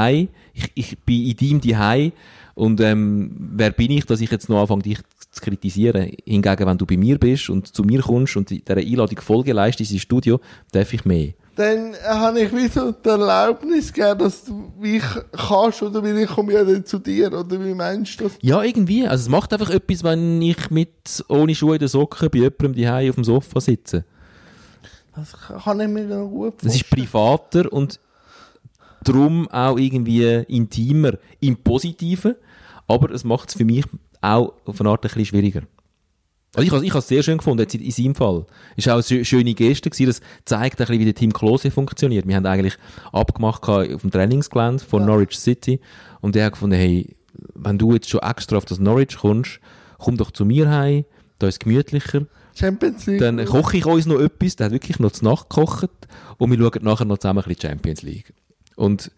ich, 0.54 0.70
ich 0.74 0.98
bin 1.00 1.26
in 1.26 1.36
deinem 1.36 1.60
die 1.60 2.12
und 2.54 2.80
ähm, 2.80 3.30
wer 3.54 3.70
bin 3.70 3.92
ich, 3.92 4.04
dass 4.04 4.20
ich 4.20 4.30
jetzt 4.30 4.48
noch 4.48 4.60
anfange, 4.60 4.82
dich 4.82 4.98
zu 5.30 5.40
kritisieren? 5.40 6.10
Hingegen, 6.24 6.66
wenn 6.66 6.78
du 6.78 6.86
bei 6.86 6.96
mir 6.96 7.16
bist 7.18 7.50
und 7.50 7.68
zu 7.68 7.84
mir 7.84 8.00
kommst 8.00 8.36
und 8.36 8.50
dieser 8.50 8.76
Einladung 8.76 9.20
Folge 9.20 9.52
leistest 9.52 9.92
ins 9.92 10.02
Studio, 10.02 10.40
darf 10.72 10.92
ich 10.92 11.04
mehr. 11.04 11.34
dann 11.54 11.94
habe 12.04 12.40
ich 12.40 12.54
wie 12.54 12.68
so 12.68 12.92
die 12.92 13.08
Erlaubnis 13.08 13.92
gegeben, 13.92 14.18
dass 14.20 14.44
du 14.44 14.72
mich 14.78 15.02
kannst, 15.32 15.82
oder 15.82 16.02
wie 16.02 16.22
ich 16.22 16.28
komme 16.28 16.52
ja 16.52 16.64
dann 16.64 16.84
zu 16.84 16.98
dir, 16.98 17.32
oder 17.32 17.64
wie 17.64 17.74
meinst 17.74 18.20
du 18.20 18.24
das? 18.24 18.34
Ja, 18.42 18.62
irgendwie. 18.62 19.06
Also 19.06 19.22
es 19.22 19.28
macht 19.28 19.52
einfach 19.52 19.70
etwas, 19.70 20.02
wenn 20.04 20.40
ich 20.42 20.70
mit 20.70 21.24
ohne 21.28 21.54
Schuhe 21.54 21.74
in 21.74 21.80
den 21.80 21.88
Socken 21.88 22.30
bei 22.30 22.38
jemandem 22.38 22.74
die 22.74 22.88
auf 22.88 23.14
dem 23.14 23.24
Sofa 23.24 23.60
sitze. 23.60 24.04
Das 25.14 25.32
kann 25.64 25.80
ich 25.80 25.88
mir 25.88 26.06
noch 26.06 26.28
gut 26.28 26.54
Das 26.62 26.74
ist 26.74 26.86
vorstellen. 26.86 27.06
privater 27.06 27.72
und 27.72 27.98
darum 29.04 29.48
auch 29.48 29.78
irgendwie 29.78 30.24
intimer 30.48 31.12
im 31.40 31.56
Positiven, 31.56 32.34
aber 32.86 33.10
es 33.10 33.24
macht 33.24 33.50
es 33.50 33.54
für 33.56 33.64
mich 33.64 33.84
auch 34.20 34.54
auf 34.64 34.80
eine 34.80 34.90
Art 34.90 35.00
ein 35.04 35.08
bisschen 35.08 35.26
schwieriger. 35.26 35.62
Also 36.54 36.66
ich 36.66 36.72
habe 36.72 36.84
ich 36.84 36.90
habe 36.90 37.00
es 37.00 37.08
sehr 37.08 37.22
schön 37.22 37.36
gefunden, 37.38 37.60
jetzt 37.60 37.74
in, 37.74 37.82
in 37.82 37.90
seinem 37.90 38.14
Fall. 38.14 38.46
Es 38.76 38.86
war 38.86 38.94
auch 38.94 38.96
eine 38.96 39.02
schö- 39.02 39.24
schöne 39.24 39.54
Geste, 39.54 39.90
gewesen, 39.90 40.06
das 40.06 40.20
zeigt 40.46 40.80
ein 40.80 40.86
bisschen, 40.86 41.00
wie 41.00 41.04
der 41.04 41.14
Team 41.14 41.32
Klose 41.32 41.70
funktioniert. 41.70 42.26
Wir 42.26 42.36
haben 42.36 42.46
eigentlich 42.46 42.78
abgemacht 43.12 43.68
auf 43.68 44.00
dem 44.00 44.10
Trainingsgelände 44.10 44.82
von 44.82 45.04
Norwich 45.04 45.38
City 45.38 45.78
und 46.20 46.34
der 46.34 46.46
hat 46.46 46.52
gefunden, 46.54 46.76
hey, 46.76 47.14
wenn 47.54 47.78
du 47.78 47.92
jetzt 47.92 48.08
schon 48.08 48.20
extra 48.22 48.56
auf 48.56 48.64
das 48.64 48.78
Norwich 48.78 49.18
kommst, 49.18 49.60
komm 49.98 50.16
doch 50.16 50.30
zu 50.30 50.44
mir 50.46 50.70
heim, 50.70 51.04
da 51.38 51.46
ist 51.48 51.56
es 51.56 51.58
gemütlicher. 51.60 52.26
Champions 52.54 53.06
League. 53.06 53.20
Dann 53.20 53.44
koche 53.44 53.76
ich 53.76 53.86
uns 53.86 54.06
noch 54.06 54.18
etwas, 54.18 54.56
der 54.56 54.66
hat 54.66 54.72
wirklich 54.72 54.98
noch 54.98 55.12
zu 55.12 55.24
Nacht 55.24 55.50
gekocht 55.50 55.90
und 56.38 56.50
wir 56.50 56.58
schauen 56.58 56.82
nachher 56.82 57.04
noch 57.04 57.18
zusammen 57.18 57.44
ein 57.44 57.48
bisschen 57.48 57.70
Champions 57.70 58.02
League. 58.02 58.32
Und 58.78 59.10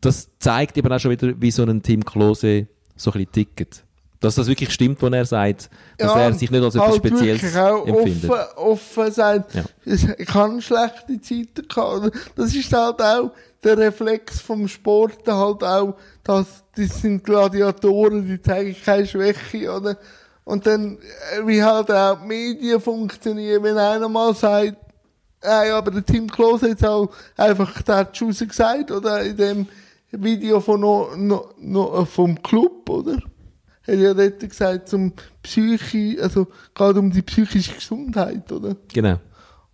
das 0.00 0.28
zeigt 0.38 0.76
eben 0.78 0.90
auch 0.90 0.98
schon 0.98 1.10
wieder, 1.10 1.34
wie 1.40 1.50
so 1.50 1.62
ein 1.62 1.82
Team 1.82 2.04
Klose 2.04 2.66
so 2.96 3.10
ein 3.10 3.18
bisschen 3.18 3.32
tickt. 3.32 3.84
Dass 4.20 4.34
das 4.34 4.48
wirklich 4.48 4.72
stimmt, 4.72 5.00
was 5.00 5.12
er 5.12 5.24
sagt, 5.24 5.70
dass 5.96 6.12
er 6.16 6.32
sich 6.32 6.50
nicht 6.50 6.62
als 6.62 6.74
etwas 6.74 6.88
halt 6.88 6.96
Spezielles 6.96 7.56
auch 7.56 7.86
empfindet. 7.86 8.28
Offen, 8.28 8.56
offen 8.56 9.12
sagt, 9.12 9.54
Ja. 9.54 9.64
ich 10.18 10.34
habe 10.34 10.60
schlechte 10.60 11.20
Zeiten 11.20 11.68
gehabt. 11.68 12.12
Das 12.34 12.54
ist 12.54 12.72
halt 12.72 13.00
auch 13.00 13.30
der 13.62 13.78
Reflex 13.78 14.40
vom 14.40 14.66
Sport 14.66 15.18
halt 15.26 15.62
auch, 15.62 15.94
dass 16.24 16.64
das 16.74 17.00
sind 17.00 17.22
Gladiatoren, 17.22 18.26
die 18.26 18.40
zeigen 18.40 18.74
keine 18.84 19.06
Schwäche, 19.06 19.72
oder? 19.72 19.96
Und 20.44 20.66
dann, 20.66 20.96
äh, 20.96 21.46
wie 21.46 21.62
halt 21.62 21.90
auch 21.90 22.20
die 22.20 22.26
Medien 22.26 22.80
funktionieren, 22.80 23.62
wenn 23.62 23.76
einer 23.76 24.08
mal 24.08 24.34
sagt, 24.34 24.76
Nein, 25.42 25.70
aber 25.72 25.90
der 25.90 26.04
Tim 26.04 26.28
Klose 26.28 26.62
hat 26.66 26.70
jetzt 26.70 26.84
auch 26.84 27.10
einfach, 27.36 27.80
der 27.82 28.08
schon 28.12 28.30
gesagt, 28.30 28.90
oder? 28.90 29.22
In 29.22 29.36
dem 29.36 29.66
Video 30.10 30.60
von 30.60 30.80
no, 30.80 31.10
no, 31.16 31.50
no, 31.60 32.04
vom 32.04 32.42
Club, 32.42 32.88
oder? 32.88 33.14
Hat 33.86 33.94
ja 33.98 34.14
dort 34.14 34.40
gesagt, 34.40 34.88
zum 34.88 35.12
Psyche, 35.42 36.16
also, 36.20 36.48
gerade 36.74 36.98
um 36.98 37.10
die 37.10 37.22
psychische 37.22 37.74
Gesundheit, 37.74 38.50
oder? 38.50 38.76
Genau. 38.92 39.18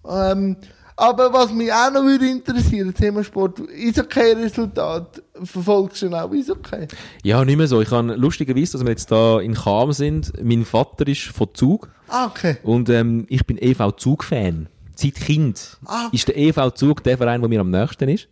Ähm, 0.07 0.57
aber 0.96 1.33
was 1.33 1.53
mich 1.53 1.72
auch 1.72 1.90
noch 1.92 2.05
würde 2.05 2.29
interessieren, 2.29 2.94
Thema 2.94 3.24
Sport, 3.24 3.61
Eishockey-Resultat, 3.68 5.22
verfolgst 5.42 6.03
du 6.03 6.09
auch 6.14 6.31
Eishockey? 6.33 6.87
Ja, 7.24 7.44
nicht 7.44 7.57
mehr 7.57 7.66
so. 7.66 7.81
Ich 7.81 7.90
habe 7.90 8.14
lustigerweise, 8.14 8.72
dass 8.72 8.83
wir 8.85 8.90
jetzt 8.90 9.11
da 9.11 9.40
in 9.40 9.55
Cham 9.55 9.92
sind, 9.92 10.33
mein 10.42 10.64
Vater 10.64 11.09
ist 11.09 11.22
von 11.22 11.48
Zug 11.55 11.88
Ah, 12.09 12.27
okay. 12.27 12.59
und 12.62 12.88
ähm, 12.90 13.27
ich 13.29 13.44
bin 13.46 13.59
EV 13.59 13.92
Zug-Fan. 13.96 14.68
Seit 14.95 15.15
Kind 15.17 15.79
Ah. 15.87 16.09
ist 16.13 16.29
der 16.29 16.37
EV 16.37 16.71
Zug 16.75 17.03
der 17.03 17.17
Verein, 17.19 17.41
der 17.41 17.49
mir 17.49 17.61
am 17.61 17.71
nächsten 17.71 18.09
ist. 18.09 18.29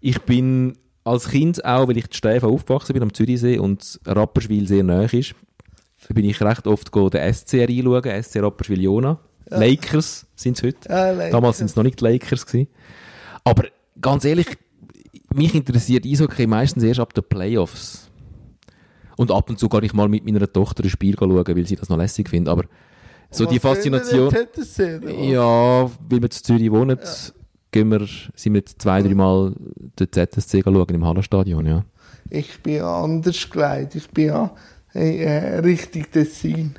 Ich 0.00 0.20
bin 0.22 0.76
als 1.04 1.28
Kind 1.28 1.64
auch, 1.64 1.88
weil 1.88 1.96
ich 1.96 2.06
in 2.06 2.12
Steifen 2.12 2.48
aufgewachsen 2.48 2.92
bin, 2.94 3.02
am 3.02 3.12
Zürichsee 3.14 3.58
und 3.58 4.00
Rapperswil 4.06 4.66
sehr 4.66 4.82
nahe 4.84 5.06
ist, 5.12 5.34
bin 6.08 6.24
ich 6.24 6.40
recht 6.40 6.66
oft 6.66 6.90
go 6.90 7.08
den 7.08 7.32
SCR 7.32 7.68
einschauen, 7.68 8.22
SC 8.22 8.40
Rapperswil-Jona. 8.40 9.18
Lakers 9.46 10.26
sind 10.34 10.56
es 10.56 10.62
heute. 10.64 10.88
Ja, 10.88 11.10
Lakers. 11.10 11.30
Damals 11.32 11.58
sind 11.58 11.66
es 11.66 11.76
noch 11.76 11.82
nicht 11.82 12.00
die 12.00 12.04
Lakers 12.04 12.46
gewesen. 12.46 12.68
Aber 13.44 13.64
ganz 14.00 14.24
ehrlich, 14.24 14.46
mich 15.34 15.54
interessiert 15.54 16.06
Eishockey 16.06 16.46
meistens 16.46 16.82
erst 16.84 17.00
ab 17.00 17.12
den 17.14 17.24
Playoffs. 17.24 18.10
Und 19.16 19.30
ab 19.30 19.50
und 19.50 19.58
zu 19.58 19.68
gar 19.68 19.80
nicht 19.80 19.94
mal 19.94 20.08
mit 20.08 20.24
meiner 20.24 20.50
Tochter 20.50 20.82
ein 20.84 20.90
Spiel 20.90 21.14
schauen, 21.18 21.34
weil 21.46 21.66
sie 21.66 21.76
das 21.76 21.88
noch 21.88 21.98
lässig 21.98 22.28
findet. 22.30 22.50
Aber 22.50 22.64
so 23.32 23.46
die 23.46 23.62
Was 23.62 23.84
wir 23.84 23.92
Faszination. 23.92 24.32
Ja, 25.30 25.90
weil 26.08 26.22
wir 26.22 26.30
zu 26.30 26.42
Zürich 26.42 26.70
wohnen, 26.70 26.98
gehen 27.70 27.90
wir, 27.90 28.06
sind 28.34 28.54
wir 28.54 28.64
zwei, 28.64 29.02
drei 29.02 29.14
Mal 29.14 29.54
den 29.98 30.12
ZSC 30.12 30.62
schauen 30.62 30.88
im 30.88 31.04
Hallenstadion, 31.04 31.66
ja. 31.66 31.84
Ich 32.30 32.62
bin 32.62 32.76
ja 32.76 33.02
anders 33.02 33.50
geleitet. 33.50 33.96
Ich 33.96 34.10
bin 34.10 34.26
ja 34.26 34.50
hey, 34.92 35.18
äh, 35.18 35.58
richtig 35.58 36.12
Tessin. 36.12 36.74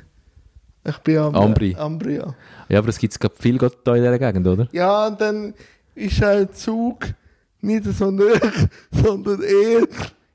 Ich 0.86 0.98
bin 0.98 1.14
ja 1.14 1.28
Ambri. 1.28 1.74
Ambri, 1.76 2.16
ja. 2.16 2.34
Ja, 2.68 2.78
aber 2.78 2.88
es 2.88 2.98
gibt 2.98 3.18
viel 3.38 3.58
gerade 3.58 3.76
da 3.84 3.94
in 3.94 4.02
dieser 4.02 4.18
Gegend, 4.18 4.46
oder? 4.46 4.68
Ja, 4.72 5.06
und 5.06 5.20
dann 5.20 5.54
ist 5.94 6.22
ein 6.22 6.52
Zug 6.52 7.06
nicht 7.60 7.84
so 7.84 8.10
nah, 8.10 8.24
sondern 8.90 9.42
eher 9.42 9.86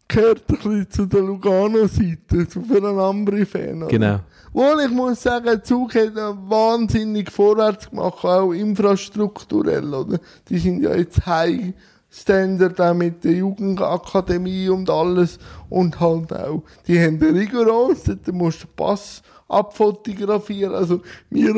gehört 0.07 0.43
ein 0.49 0.55
bisschen 0.55 0.89
zu 0.89 1.05
der 1.05 1.21
Lugano-Seite, 1.21 2.47
für 2.47 2.77
einen 2.77 2.97
Ambri-Fan. 2.97 3.87
Genau. 3.87 4.19
Wohl, 4.53 4.81
ich 4.85 4.91
muss 4.91 5.21
sagen, 5.21 5.45
der 5.45 5.63
Zug 5.63 5.93
hat 5.95 6.15
wahnsinnig 6.15 7.31
vorwärts 7.31 7.89
gemacht, 7.89 8.23
auch 8.23 8.51
infrastrukturell, 8.51 9.93
oder? 9.93 10.19
Die 10.49 10.57
sind 10.57 10.81
ja 10.81 10.95
jetzt 10.95 11.25
heim 11.25 11.73
Standard 12.09 12.81
auch 12.81 12.93
mit 12.93 13.23
der 13.23 13.33
Jugendakademie 13.33 14.69
und 14.69 14.89
alles. 14.89 15.37
Und 15.69 15.99
halt 15.99 16.33
auch, 16.33 16.63
die 16.87 16.99
haben 16.99 17.19
den 17.19 17.37
rigoros, 17.37 18.03
da 18.03 18.31
musst 18.31 18.63
du 18.63 18.67
den 18.67 18.75
Pass 18.75 19.21
abfotografieren. 19.47 20.73
Also, 20.73 21.01
wir 21.29 21.53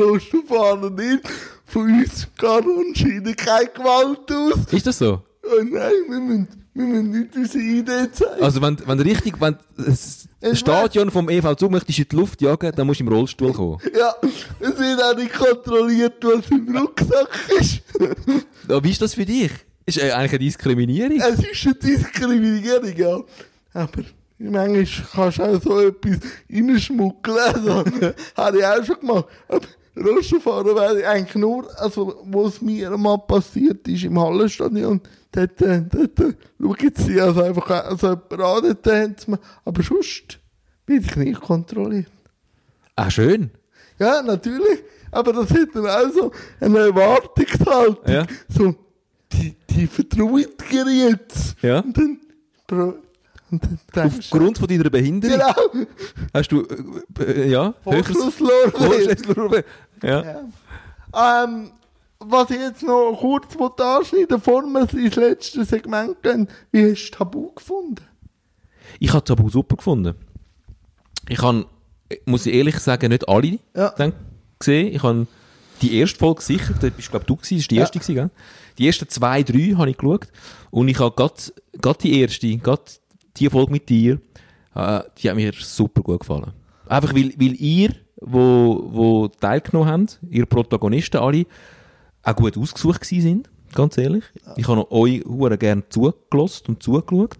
fahren 0.46 0.94
nicht. 0.94 1.22
Von 1.64 1.84
uns 1.84 2.28
geht 2.36 2.50
anscheinend 2.50 3.36
keine 3.38 3.68
Gewalt 3.68 4.30
aus. 4.30 4.72
Ist 4.72 4.86
das 4.86 4.98
so? 4.98 5.22
Oh 5.44 5.62
nein, 5.62 5.92
wir 6.08 6.20
müssen, 6.20 6.48
wir 6.74 6.84
müssen 6.84 7.10
nicht 7.10 7.36
unsere 7.36 7.62
Idee 7.62 8.10
zeigen. 8.12 8.42
Also 8.42 8.62
wenn, 8.62 8.78
wenn 8.86 9.00
richtig, 9.00 9.40
wenn 9.40 9.56
das 9.76 10.26
Es 10.40 10.58
Stadion 10.58 11.10
vom 11.10 11.28
EV 11.28 11.54
Zug 11.56 11.70
möchtest 11.70 11.98
in 11.98 12.06
die 12.10 12.16
Luft 12.16 12.40
jagen, 12.40 12.72
dann 12.74 12.86
musst 12.86 13.00
du 13.00 13.04
im 13.04 13.12
Rollstuhl 13.12 13.52
kommen. 13.52 13.78
Ja, 13.96 14.14
es 14.58 14.78
wird 14.78 15.02
auch 15.02 15.16
nicht 15.16 15.32
kontrolliert, 15.32 16.14
was 16.22 16.50
im 16.50 16.74
Rucksack 16.74 17.28
ist. 17.60 17.82
Aber 18.68 18.82
wie 18.84 18.90
ist 18.90 19.02
das 19.02 19.14
für 19.14 19.26
dich? 19.26 19.50
Ist 19.84 19.98
äh, 19.98 20.12
eigentlich 20.12 20.32
eine 20.32 20.38
Diskriminierung? 20.38 21.20
Es 21.20 21.40
ist 21.40 21.66
eine 21.66 21.74
Diskriminierung, 21.74 22.96
ja. 22.96 23.20
Aber 23.74 24.02
manchmal 24.38 24.86
kannst 25.12 25.38
du 25.38 25.42
auch 25.42 25.62
so 25.62 25.80
etwas 25.80 26.18
reinschmuggeln. 26.50 27.38
Also, 27.38 27.84
habe 28.36 28.58
ich 28.58 28.64
auch 28.64 28.84
schon 28.84 29.00
gemacht. 29.00 29.26
Aber 29.48 29.66
Rollstuhlfahren 29.96 30.74
wäre 30.74 31.00
ich 31.00 31.06
eigentlich 31.06 31.34
nur, 31.34 31.68
also, 31.78 32.22
wo 32.24 32.46
es 32.46 32.62
mir 32.62 32.96
mal 32.96 33.18
passiert 33.18 33.86
ist, 33.88 34.04
im 34.04 34.18
Hallenstadion. 34.18 35.00
Dort, 35.32 35.60
dort, 35.60 36.36
schauen 36.60 36.92
sie 36.94 37.20
also 37.20 37.42
einfach 37.42 37.70
also 37.70 38.08
an, 38.08 38.18
dort 38.28 38.86
haben 38.86 39.16
sie 39.18 39.38
aber 39.64 39.82
sonst 39.82 40.38
werde 40.86 41.06
ich 41.06 41.16
nicht 41.16 41.40
kontrolliert. 41.40 42.10
Ah, 42.96 43.10
schön. 43.10 43.50
Ja, 43.98 44.22
natürlich. 44.22 44.82
Aber 45.10 45.32
das 45.32 45.50
hat 45.50 45.68
dann 45.74 45.86
auch 45.86 46.12
so 46.12 46.32
eine 46.60 46.78
Erwartungshaltung. 46.78 47.96
Ja. 48.06 48.26
So, 48.48 48.74
die, 49.32 49.54
die 49.70 49.86
vertrauen 49.86 50.46
dir 50.70 51.08
jetzt. 51.08 51.56
Ja. 51.62 51.80
Und 51.80 51.96
dann, 51.96 52.20
und 53.50 53.62
dann 53.92 54.06
Aufgrund 54.08 54.58
von 54.58 54.68
deiner 54.68 54.88
Behinderung 54.90 55.38
genau, 55.38 55.54
hast 56.32 56.52
du, 56.52 56.62
äh, 57.18 57.22
äh, 57.22 57.50
ja. 57.50 57.74
Vorschlusslorbeer. 57.84 59.64
Ja. 60.02 60.22
Ja. 61.12 61.44
Ähm, 61.44 61.70
was 62.26 62.50
ich 62.50 62.58
jetzt 62.58 62.82
noch 62.82 63.16
kurz 63.20 63.56
anschneiden, 63.80 64.26
bevor 64.28 64.62
wir 64.64 64.92
ins 64.94 65.16
letzte 65.16 65.64
Segment 65.64 66.22
gehen, 66.22 66.48
wie 66.70 66.90
hast 66.90 67.10
du 67.10 67.16
Tabu 67.18 67.52
gefunden? 67.52 68.04
Ich 68.98 69.12
habe 69.12 69.24
Tabu 69.24 69.48
super 69.48 69.76
gefunden. 69.76 70.14
Ich 71.28 71.40
habe, 71.40 71.66
muss 72.26 72.46
ich 72.46 72.54
ehrlich 72.54 72.78
sagen, 72.78 73.08
nicht 73.10 73.28
alle 73.28 73.58
Ja. 73.76 73.90
dann 73.96 74.12
gesehen. 74.58 74.94
Ich 74.94 75.02
habe 75.02 75.26
die 75.80 75.96
erste 75.98 76.18
Folge 76.18 76.42
sicher, 76.42 76.74
da 76.80 76.88
bist 76.90 77.10
glaube 77.10 77.26
du 77.26 77.36
gewesen, 77.36 77.56
das 77.58 77.64
war 77.64 77.68
die 77.68 77.74
Ja. 77.76 77.80
erste, 77.82 77.98
gewesen, 77.98 78.14
gell? 78.14 78.30
Die 78.78 78.86
ersten 78.86 79.08
zwei, 79.08 79.42
drei 79.42 79.74
habe 79.76 79.90
ich 79.90 79.96
geschaut. 79.96 80.28
Und 80.70 80.88
ich 80.88 80.98
habe 80.98 81.14
gerade 81.14 81.98
die 82.02 82.20
erste, 82.20 82.56
gerade 82.58 82.82
die 83.36 83.48
Folge 83.50 83.72
mit 83.72 83.88
dir, 83.88 84.20
äh, 84.74 85.00
die 85.18 85.28
hat 85.28 85.36
mir 85.36 85.52
super 85.58 86.02
gut 86.02 86.20
gefallen. 86.20 86.52
Einfach 86.86 87.14
weil, 87.14 87.32
weil 87.38 87.54
ihr, 87.60 87.94
wo, 88.20 88.88
wo 88.90 89.28
teilgenommen 89.28 89.88
habt, 89.88 90.20
ihr 90.30 90.46
Protagonisten 90.46 91.18
alle, 91.18 91.46
auch 92.22 92.36
gut 92.36 92.56
ausgesucht 92.56 93.00
gewesen 93.00 93.22
sind, 93.22 93.50
ganz 93.74 93.98
ehrlich. 93.98 94.24
Ich 94.56 94.68
habe 94.68 94.90
euch 94.92 95.24
hure 95.24 95.58
gerne 95.58 95.82
zugelassen 95.88 96.64
und 96.68 96.82
zugeschaut. 96.82 97.36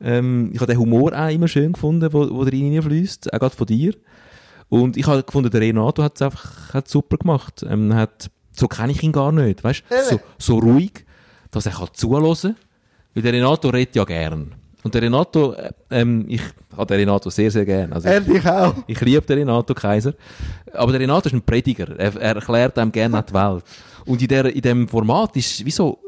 Ähm, 0.00 0.50
ich 0.52 0.60
habe 0.60 0.72
den 0.72 0.80
Humor 0.80 1.12
auch 1.12 1.30
immer 1.30 1.48
schön 1.48 1.72
gefunden, 1.72 2.12
wo, 2.12 2.28
wo 2.30 2.44
der 2.44 2.52
reinfließt, 2.52 3.32
auch 3.32 3.38
gerade 3.38 3.54
von 3.56 3.66
dir. 3.66 3.94
Und 4.68 4.96
ich 4.96 5.06
habe 5.06 5.22
gefunden, 5.22 5.50
der 5.50 5.60
Renato 5.60 6.02
hat 6.02 6.14
es 6.16 6.22
einfach 6.22 6.82
super 6.86 7.18
gemacht. 7.18 7.64
Ähm, 7.68 7.94
hat, 7.94 8.30
so 8.52 8.68
kenne 8.68 8.92
ich 8.92 9.02
ihn 9.02 9.12
gar 9.12 9.30
nicht, 9.30 9.62
weißt 9.62 9.84
Ehrlich? 9.90 10.08
so, 10.08 10.20
so 10.38 10.58
ruhig, 10.58 11.04
dass 11.50 11.66
er 11.66 11.72
kann 11.72 11.88
zuhören 11.92 12.56
Weil 13.14 13.22
der 13.22 13.32
Renato 13.32 13.68
redet 13.68 13.94
ja 13.94 14.04
gern. 14.04 14.54
Und 14.82 14.94
der 14.94 15.02
Renato, 15.02 15.52
äh, 15.52 15.70
ähm, 15.90 16.24
ich 16.28 16.40
habe 16.76 16.86
den 16.86 17.00
Renato 17.00 17.30
sehr, 17.30 17.50
sehr 17.50 17.64
gern. 17.64 17.92
Also 17.92 18.08
Er 18.08 18.20
dich 18.20 18.44
auch. 18.46 18.74
ich 18.86 19.00
liebe 19.00 19.22
den 19.22 19.38
Renato 19.38 19.74
Kaiser. 19.74 20.14
Aber 20.72 20.90
der 20.90 21.00
Renato 21.00 21.28
ist 21.28 21.34
ein 21.34 21.42
Prediger. 21.42 21.88
Er, 21.98 22.16
er 22.16 22.36
erklärt 22.36 22.78
einem 22.78 22.90
gerne 22.90 23.22
die 23.22 23.34
Welt. 23.34 23.64
Und 24.06 24.22
in, 24.22 24.28
der, 24.28 24.54
in 24.54 24.62
dem 24.62 24.88
Format 24.88 25.36
ist 25.36 25.64
wieso 25.64 25.98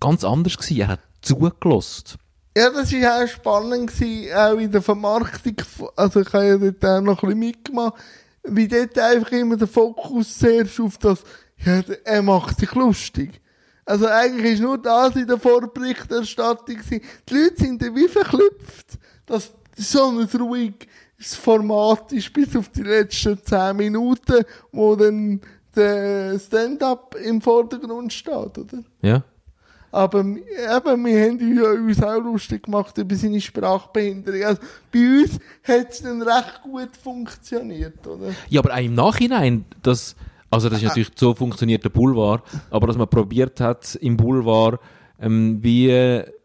ganz 0.00 0.24
anders 0.24 0.56
gewesen. 0.56 0.80
Er 0.80 0.88
hat 0.88 1.00
zugelost. 1.20 2.16
Ja, 2.56 2.70
das 2.70 2.92
war 2.92 3.22
auch 3.22 3.28
spannend, 3.28 3.92
gewesen, 3.92 4.34
auch 4.34 4.58
in 4.58 4.72
der 4.72 4.82
Vermarktung. 4.82 5.54
Also, 5.94 6.20
ich 6.20 6.32
habe 6.32 6.46
ja 6.46 6.56
dort 6.56 6.84
auch 6.84 7.00
noch 7.00 7.22
ein 7.22 7.28
bisschen 7.28 7.38
mitgemacht, 7.38 7.94
wie 8.42 8.66
dort 8.66 8.98
einfach 8.98 9.30
immer 9.32 9.56
der 9.56 9.68
Fokus 9.68 10.36
sehr 10.36 10.66
auf 10.80 10.98
das, 10.98 11.20
ja, 11.64 11.80
er 12.04 12.22
macht 12.22 12.58
sich 12.58 12.74
lustig. 12.74 13.40
Also, 13.84 14.06
eigentlich 14.06 14.54
ist 14.54 14.62
nur 14.62 14.78
das 14.78 15.14
in 15.14 15.28
der 15.28 15.38
Vorberichterstattung 15.38 16.76
gewesen. 16.76 17.02
Die 17.28 17.34
Leute 17.34 17.56
sind 17.56 17.82
dann 17.82 17.94
wie 17.94 18.08
verklüpft, 18.08 18.98
dass 19.26 19.52
so 19.76 20.08
ein 20.08 20.28
ruhiges 20.40 21.36
Format 21.40 22.10
ist, 22.12 22.32
bis 22.32 22.56
auf 22.56 22.68
die 22.70 22.82
letzten 22.82 23.38
10 23.44 23.76
Minuten, 23.76 24.44
wo 24.72 24.96
dann 24.96 25.40
der 25.76 26.38
Stand-up 26.38 27.14
im 27.24 27.40
Vordergrund 27.40 28.12
steht, 28.12 28.58
oder? 28.58 28.82
Ja. 29.02 29.22
Aber 29.92 30.20
eben, 30.20 30.38
wir 31.04 31.24
haben 31.26 31.56
ja 31.56 31.70
uns 31.70 32.00
auch 32.02 32.20
lustig 32.20 32.62
gemacht 32.64 32.96
über 32.96 33.16
seine 33.16 33.40
Sprachbehinderung. 33.40 34.44
Also, 34.44 34.60
bei 34.92 35.22
uns 35.22 35.38
hat 35.64 35.90
es 35.90 36.02
dann 36.02 36.22
recht 36.22 36.62
gut 36.62 36.96
funktioniert, 36.96 38.06
oder? 38.06 38.28
Ja, 38.48 38.60
aber 38.60 38.72
auch 38.74 38.78
im 38.78 38.94
Nachhinein, 38.94 39.64
das, 39.82 40.14
also 40.48 40.68
das 40.68 40.78
ist 40.78 40.84
natürlich 40.88 41.10
so 41.16 41.34
funktioniert 41.34 41.82
der 41.82 41.88
Boulevard, 41.88 42.44
aber 42.70 42.86
dass 42.86 42.96
man 42.96 43.08
probiert 43.08 43.60
hat, 43.60 43.96
im 43.96 44.16
Boulevard, 44.16 44.80
ähm, 45.20 45.58
wie 45.60 45.88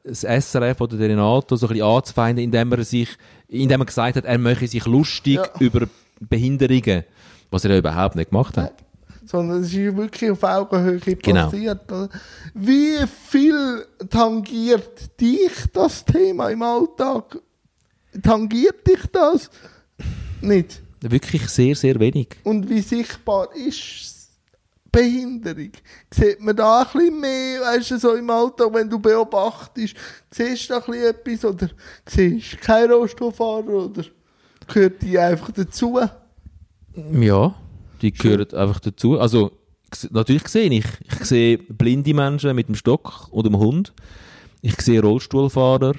das 0.03 0.23
SRF 0.23 0.81
oder 0.81 0.97
der 0.97 1.09
Renato 1.09 1.55
so 1.55 1.67
ein 1.67 1.73
bisschen 1.73 1.85
anzufeinden, 1.85 2.43
indem 2.43 2.71
er 2.71 2.83
sich, 2.83 3.09
indem 3.47 3.81
er 3.81 3.85
gesagt 3.85 4.15
hat, 4.17 4.25
er 4.25 4.37
möchte 4.39 4.67
sich 4.67 4.85
lustig 4.85 5.35
Ja. 5.35 5.49
über 5.59 5.87
Behinderungen, 6.19 7.03
was 7.51 7.63
er 7.63 7.71
ja 7.71 7.77
überhaupt 7.77 8.15
nicht 8.15 8.31
gemacht 8.31 8.57
hat. 8.57 8.73
Sondern 9.25 9.61
es 9.63 9.73
ist 9.73 9.95
wirklich 9.95 10.31
auf 10.31 10.43
Augenhöhe 10.43 10.99
Genau. 10.99 11.45
passiert. 11.45 11.81
Wie 12.53 12.97
viel 13.27 13.85
tangiert 14.09 15.19
dich 15.19 15.51
das 15.73 16.05
Thema 16.05 16.49
im 16.49 16.61
Alltag? 16.61 17.37
Tangiert 18.21 18.85
dich 18.87 19.05
das? 19.11 19.49
Nicht. 20.41 20.81
Wirklich 21.01 21.47
sehr, 21.49 21.75
sehr 21.75 21.99
wenig. 21.99 22.29
Und 22.43 22.69
wie 22.69 22.81
sichtbar 22.81 23.49
ist 23.55 24.29
Behinderung? 24.91 25.71
Sieht 26.11 26.39
man 26.39 26.55
da 26.55 26.81
ein 26.81 26.87
bisschen 26.93 27.19
mehr, 27.19 27.61
weißt 27.61 27.91
du, 27.91 27.97
so 27.99 28.13
im 28.15 28.29
Alltag, 28.29 28.73
wenn 28.73 28.89
du 28.89 28.97
beobachtest, 28.99 29.95
siehst 30.31 30.69
du 30.69 30.73
da 30.73 30.79
ein 30.79 30.85
bisschen 30.85 31.09
etwas 31.09 31.45
oder 31.45 31.69
siehst 32.07 32.53
du 32.53 32.57
keinen 32.57 32.91
Rollstuhlfahrer 32.91 33.85
oder 33.85 34.03
gehört 34.67 35.01
die 35.01 35.19
einfach 35.19 35.51
dazu? 35.51 35.99
Ja, 37.11 37.53
die 38.11 38.17
gehören 38.17 38.53
einfach 38.53 38.79
dazu. 38.79 39.19
Also, 39.19 39.51
natürlich 40.11 40.47
sehe 40.47 40.69
ich. 40.69 40.85
Ich 41.19 41.25
sehe 41.25 41.57
blinde 41.57 42.13
Menschen 42.13 42.55
mit 42.55 42.67
dem 42.67 42.75
Stock 42.75 43.27
oder 43.31 43.49
dem 43.49 43.57
Hund. 43.57 43.93
Ich 44.61 44.79
sehe 44.81 45.01
Rollstuhlfahrer. 45.01 45.93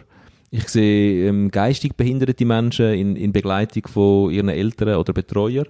Ich 0.51 0.69
sehe 0.69 1.29
ähm, 1.29 1.51
geistig 1.51 1.97
behinderte 1.97 2.45
Menschen 2.45 2.95
in, 2.95 3.17
in 3.17 3.33
Begleitung 3.33 3.87
von 3.89 4.31
ihren 4.31 4.49
Eltern 4.49 4.97
oder 4.97 5.13
Betreuer. 5.13 5.67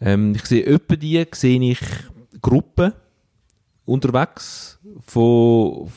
Ähm, 0.00 0.34
ich 0.34 0.44
sehe 0.44 0.64
öppe 0.64 0.98
die, 0.98 1.24
sehe 1.32 1.60
ich 1.60 1.80
Gruppen 2.42 2.92
unterwegs 3.86 4.78
von 5.06 5.90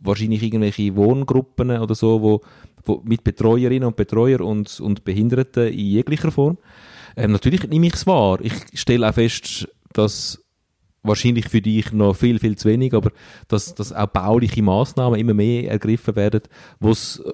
wahrscheinlich 0.00 0.42
irgendwelche 0.42 0.94
Wohngruppen 0.96 1.70
oder 1.78 1.94
so, 1.94 2.22
wo, 2.22 2.40
wo 2.84 3.02
mit 3.04 3.24
Betreuerinnen 3.24 3.88
und 3.88 3.96
Betreuer 3.96 4.40
und, 4.40 4.80
und 4.80 5.04
Behinderten 5.04 5.68
in 5.68 5.86
jeglicher 5.86 6.30
Form. 6.30 6.56
Ähm, 7.16 7.32
natürlich 7.32 7.66
nehme 7.68 7.86
ich 7.86 7.94
es 7.94 8.06
wahr. 8.06 8.38
Ich 8.40 8.54
stelle 8.74 9.08
auch 9.08 9.14
fest, 9.14 9.68
dass 9.92 10.40
wahrscheinlich 11.04 11.48
für 11.48 11.60
dich 11.60 11.92
noch 11.92 12.16
viel, 12.16 12.38
viel 12.38 12.56
zu 12.56 12.68
wenig, 12.68 12.94
aber 12.94 13.10
dass, 13.48 13.74
dass 13.74 13.92
auch 13.92 14.06
bauliche 14.06 14.62
Massnahmen 14.62 15.20
immer 15.20 15.34
mehr 15.34 15.70
ergriffen 15.70 16.16
werden, 16.16 16.40
wo 16.80 16.90
es 16.90 17.20
äh, 17.20 17.30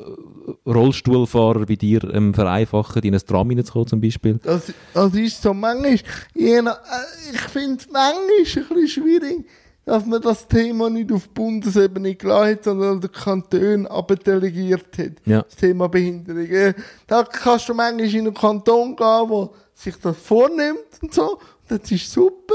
Rollstuhlfahrer 0.68 1.68
wie 1.68 1.76
dir 1.76 2.02
ähm, 2.12 2.34
vereinfachen, 2.34 3.02
in 3.02 3.14
ein 3.14 3.20
Tram 3.20 3.48
hineinzukommen 3.48 3.86
zum 3.86 4.00
Beispiel. 4.00 4.38
Das, 4.42 4.72
das 4.92 5.14
ist 5.14 5.40
so 5.40 5.54
manchmal, 5.54 5.98
je 6.34 6.62
nach, 6.62 6.78
äh, 6.78 7.32
ich 7.32 7.40
finde 7.40 7.76
es 7.76 7.88
manchmal 7.90 8.14
ein 8.14 8.44
bisschen 8.44 8.88
schwierig, 8.88 9.46
dass 9.84 10.04
man 10.04 10.20
das 10.20 10.46
Thema 10.46 10.90
nicht 10.90 11.10
auf 11.10 11.28
Bundesebene 11.30 12.14
gelassen 12.14 12.50
hat, 12.50 12.64
sondern 12.64 12.92
an 12.94 13.00
den 13.00 13.12
Kanton 13.12 13.86
abdelegiert 13.86 14.98
hat. 14.98 15.12
Ja. 15.24 15.42
Das 15.42 15.56
Thema 15.56 15.88
Behinderung. 15.88 16.46
Äh, 16.46 16.74
Da 17.06 17.22
kannst 17.22 17.68
du 17.68 17.74
manchmal 17.74 18.12
in 18.12 18.26
einen 18.26 18.34
Kanton 18.34 18.94
gehen, 18.96 19.28
wo 19.28 19.54
sich 19.80 19.96
das 19.96 20.16
vornimmt 20.16 21.00
und 21.02 21.14
so. 21.14 21.38
Das 21.68 21.90
ist 21.90 22.10
super. 22.10 22.54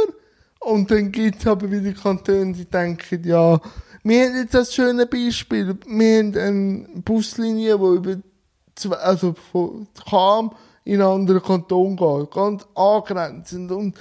Und 0.60 0.90
dann 0.90 1.12
gibt 1.12 1.40
es 1.40 1.48
aber 1.48 1.70
wieder 1.70 1.92
Kantone, 1.94 2.54
die 2.54 2.66
denken, 2.66 3.24
ja, 3.24 3.60
wir 4.04 4.26
haben 4.26 4.36
jetzt 4.36 4.54
das 4.54 4.74
schöne 4.74 5.06
Beispiel. 5.06 5.78
Wir 5.88 6.20
haben 6.20 6.38
eine 6.38 7.02
Buslinie, 7.02 7.78
die 7.78 7.96
über 7.96 8.18
zwei, 8.76 8.96
also 8.98 9.36
von 9.52 9.88
Cham 10.08 10.52
in 10.84 11.02
einen 11.02 11.12
anderen 11.12 11.42
Kanton 11.42 11.96
geht, 11.96 12.32
ganz 12.32 12.66
angrenzend. 12.76 13.72
Und 13.72 13.98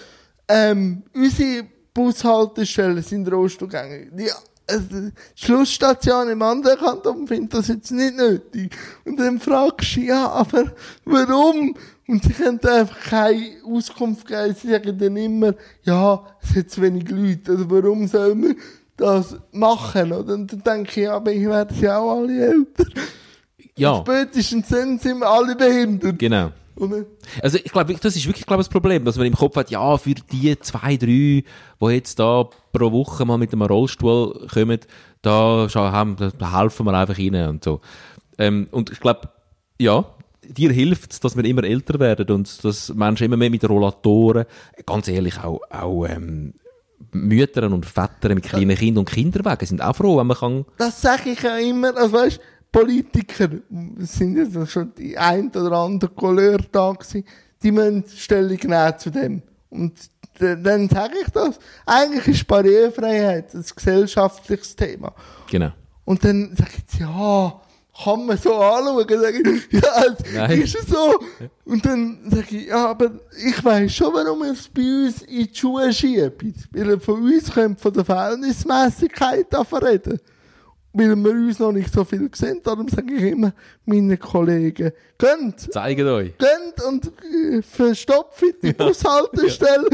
ähm, 0.48 1.02
unsere 1.14 1.66
Bushaltestellen 1.94 3.02
sind 3.02 3.30
rollstuhlgängig. 3.30 4.10
Die 4.12 4.30
also, 4.66 5.10
Schlussstation 5.34 6.28
im 6.28 6.42
anderen 6.42 6.78
Kanton 6.78 7.26
findet 7.26 7.54
das 7.54 7.68
jetzt 7.68 7.90
nicht 7.90 8.16
nötig. 8.16 8.74
Und 9.04 9.18
dann 9.18 9.38
fragst 9.38 9.96
du, 9.96 10.00
ja, 10.00 10.28
aber 10.28 10.72
warum? 11.04 11.74
Und 12.06 12.22
sie 12.22 12.32
können 12.32 12.60
einfach 12.60 13.00
keine 13.00 13.56
Auskunft 13.66 14.26
geben. 14.26 14.54
Sie 14.54 14.70
sagen 14.70 14.98
dann 14.98 15.16
immer, 15.16 15.54
ja, 15.84 16.24
es 16.42 16.54
hat 16.54 16.70
zu 16.70 16.82
wenig 16.82 17.08
Leute. 17.08 17.52
Also 17.52 17.70
warum 17.70 18.06
soll 18.06 18.34
man 18.34 18.56
das 18.96 19.36
machen? 19.52 20.12
Oder? 20.12 20.34
Und 20.34 20.52
dann 20.52 20.62
denke 20.62 20.90
ich, 20.90 20.96
ja, 21.06 21.16
aber 21.16 21.32
ich 21.32 21.46
werde 21.46 21.74
ja 21.76 21.98
auch 21.98 22.18
alle 22.18 22.46
älter. 22.46 22.84
Ja. 23.76 23.96
Spätestens 23.96 24.68
dann 24.68 24.98
sind 24.98 25.18
wir 25.18 25.28
alle 25.28 25.56
behindert. 25.56 26.18
Genau. 26.18 26.50
Oder? 26.76 27.04
Also 27.42 27.58
ich 27.62 27.72
glaube, 27.72 27.94
das 27.94 28.16
ist 28.16 28.26
wirklich 28.26 28.46
glaube 28.46 28.60
ich, 28.60 28.66
das 28.66 28.72
Problem, 28.72 29.04
dass 29.04 29.16
man 29.16 29.26
im 29.26 29.34
Kopf 29.34 29.56
hat, 29.56 29.70
ja, 29.70 29.96
für 29.96 30.14
die 30.14 30.58
zwei, 30.58 30.96
drei, 30.96 31.06
die 31.06 31.44
jetzt 31.80 32.18
da 32.18 32.48
pro 32.72 32.92
Woche 32.92 33.24
mal 33.24 33.38
mit 33.38 33.52
einem 33.52 33.62
Rollstuhl 33.62 34.48
kommen, 34.52 34.80
da, 35.22 35.68
haben, 35.72 36.16
da 36.38 36.60
helfen 36.60 36.86
wir 36.86 36.94
einfach 36.94 37.18
ihnen 37.18 37.48
und 37.48 37.64
so. 37.64 37.80
Ähm, 38.38 38.68
und 38.72 38.90
ich 38.90 39.00
glaube, 39.00 39.28
ja, 39.78 40.04
dir 40.48 40.72
hilft 40.72 41.12
es, 41.12 41.20
dass 41.20 41.36
wir 41.36 41.44
immer 41.44 41.64
älter 41.64 41.98
werden 42.00 42.30
und 42.30 42.64
dass 42.64 42.92
Menschen 42.94 43.24
immer 43.24 43.36
mehr 43.36 43.50
mit 43.50 43.68
Rollatoren, 43.68 44.46
ganz 44.86 45.08
ehrlich, 45.08 45.38
auch, 45.38 45.60
auch 45.70 46.06
ähm, 46.06 46.54
Mütter 47.12 47.70
und 47.70 47.86
Väter 47.86 48.34
mit 48.34 48.44
kleinen 48.44 48.76
Kindern 48.76 49.00
und 49.00 49.10
Kinderwagen 49.10 49.66
sind 49.66 49.82
auch 49.82 49.96
froh, 49.96 50.18
wenn 50.18 50.26
man 50.26 50.36
kann... 50.36 50.64
Das 50.78 51.00
sage 51.00 51.30
ich 51.30 51.42
ja 51.42 51.56
immer. 51.58 51.96
Also 51.96 52.12
weißt, 52.12 52.40
Politiker 52.72 53.48
sind 53.98 54.52
ja 54.52 54.66
schon 54.66 54.92
die 54.98 55.16
ein 55.16 55.48
oder 55.50 55.72
andere 55.78 56.10
Couleur 56.10 56.58
da 56.72 56.92
gewesen, 56.92 57.24
die 57.62 57.70
müssen 57.70 58.04
Stellung 58.08 58.58
nehmen 58.62 58.98
zu 58.98 59.10
dem. 59.10 59.42
Und 59.70 59.92
dann 60.38 60.88
sage 60.88 61.14
ich 61.24 61.30
das. 61.30 61.58
Eigentlich 61.86 62.26
ist 62.26 62.46
Barrierefreiheit 62.46 63.54
ein 63.54 63.64
gesellschaftliches 63.74 64.74
Thema. 64.74 65.12
Genau. 65.50 65.70
Und 66.04 66.24
dann 66.24 66.54
sage 66.56 66.72
ich, 66.76 66.98
ja, 67.00 67.60
kann 68.02 68.26
man 68.26 68.36
so 68.36 68.54
anschauen? 68.56 69.06
Sag 69.08 69.34
ich, 69.34 69.72
ja, 69.72 70.04
Nein. 70.34 70.62
ist 70.62 70.74
es 70.74 70.86
so? 70.86 71.14
Und 71.64 71.84
dann 71.86 72.18
sage 72.30 72.56
ich, 72.56 72.66
ja, 72.66 72.86
aber 72.88 73.12
ich 73.46 73.64
weiss 73.64 73.92
schon, 73.94 74.12
warum 74.12 74.42
es 74.42 74.68
bei 74.68 74.82
uns 74.82 75.22
in 75.22 75.46
die 75.46 75.50
Schuhe 75.54 75.92
schiebt. 75.92 76.42
Weil 76.72 76.88
ihr 76.90 77.00
von 77.00 77.22
uns 77.22 77.52
könnt 77.52 77.80
von 77.80 77.92
der 77.92 78.04
Verhältnismäßigkeit 78.04 79.52
davon 79.52 79.82
reden. 79.84 80.20
Weil 80.92 81.16
wir 81.16 81.30
uns 81.32 81.58
noch 81.58 81.72
nicht 81.72 81.92
so 81.92 82.04
viel 82.04 82.30
sehen. 82.34 82.60
Darum 82.62 82.88
sage 82.88 83.12
ich 83.14 83.22
immer 83.32 83.52
meinen 83.84 84.18
Kollegen, 84.18 84.92
geht, 85.18 85.72
Zeigt 85.72 86.00
euch. 86.02 86.36
geht 86.38 86.84
und 86.86 87.06
äh, 87.06 87.62
verstopft 87.62 88.44
die 88.62 88.72
Bushaltestelle. 88.72 89.88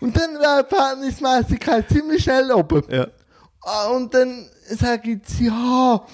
Und 0.00 0.16
dann 0.16 0.34
wäre 0.38 0.66
die 0.68 0.74
Verhältnismäßigkeit 0.74 1.88
ziemlich 1.88 2.22
schnell 2.24 2.50
oben. 2.52 2.82
Ja. 2.90 3.06
Ah, 3.62 3.88
Und 3.88 4.12
dann 4.12 4.46
sage 4.68 5.12
ich, 5.12 5.40
ja, 5.40 6.04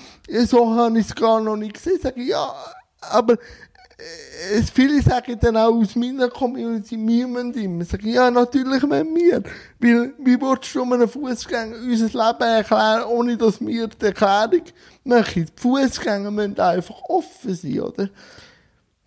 so 0.47 0.75
habe 0.75 0.99
ich 0.99 1.07
es 1.09 1.15
gar 1.15 1.41
noch 1.41 1.57
nicht 1.57 1.75
gesehen. 1.75 1.99
Sage 2.03 2.21
ich, 2.21 2.29
ja, 2.29 2.53
aber 3.01 3.35
äh, 3.35 4.63
viele 4.73 5.03
sagen 5.03 5.37
dann 5.41 5.57
auch 5.57 5.75
aus 5.75 5.97
meiner 5.97 6.29
Community, 6.29 6.97
wir 6.97 7.27
müssen 7.27 7.55
immer. 7.55 7.85
Sage 7.85 8.09
ich, 8.09 8.15
ja, 8.15 8.31
natürlich 8.31 8.83
müssen 8.83 9.15
wir. 9.15 9.43
Weil, 9.81 10.13
wie 10.19 10.41
würdest 10.41 10.75
du 10.75 10.83
einem 10.83 11.09
Fußgänger 11.09 11.77
unser 11.77 12.07
Leben 12.07 12.43
erklären, 12.43 13.05
ohne 13.05 13.37
dass 13.37 13.61
wir 13.61 13.89
die 13.89 14.07
Erklärung 14.07 14.63
machen? 15.05 15.47
Die 15.47 15.61
Fußgänger 15.61 16.31
müssen 16.31 16.61
einfach 16.61 17.01
offen 17.09 17.55
sein, 17.55 17.81
oder? 17.81 18.09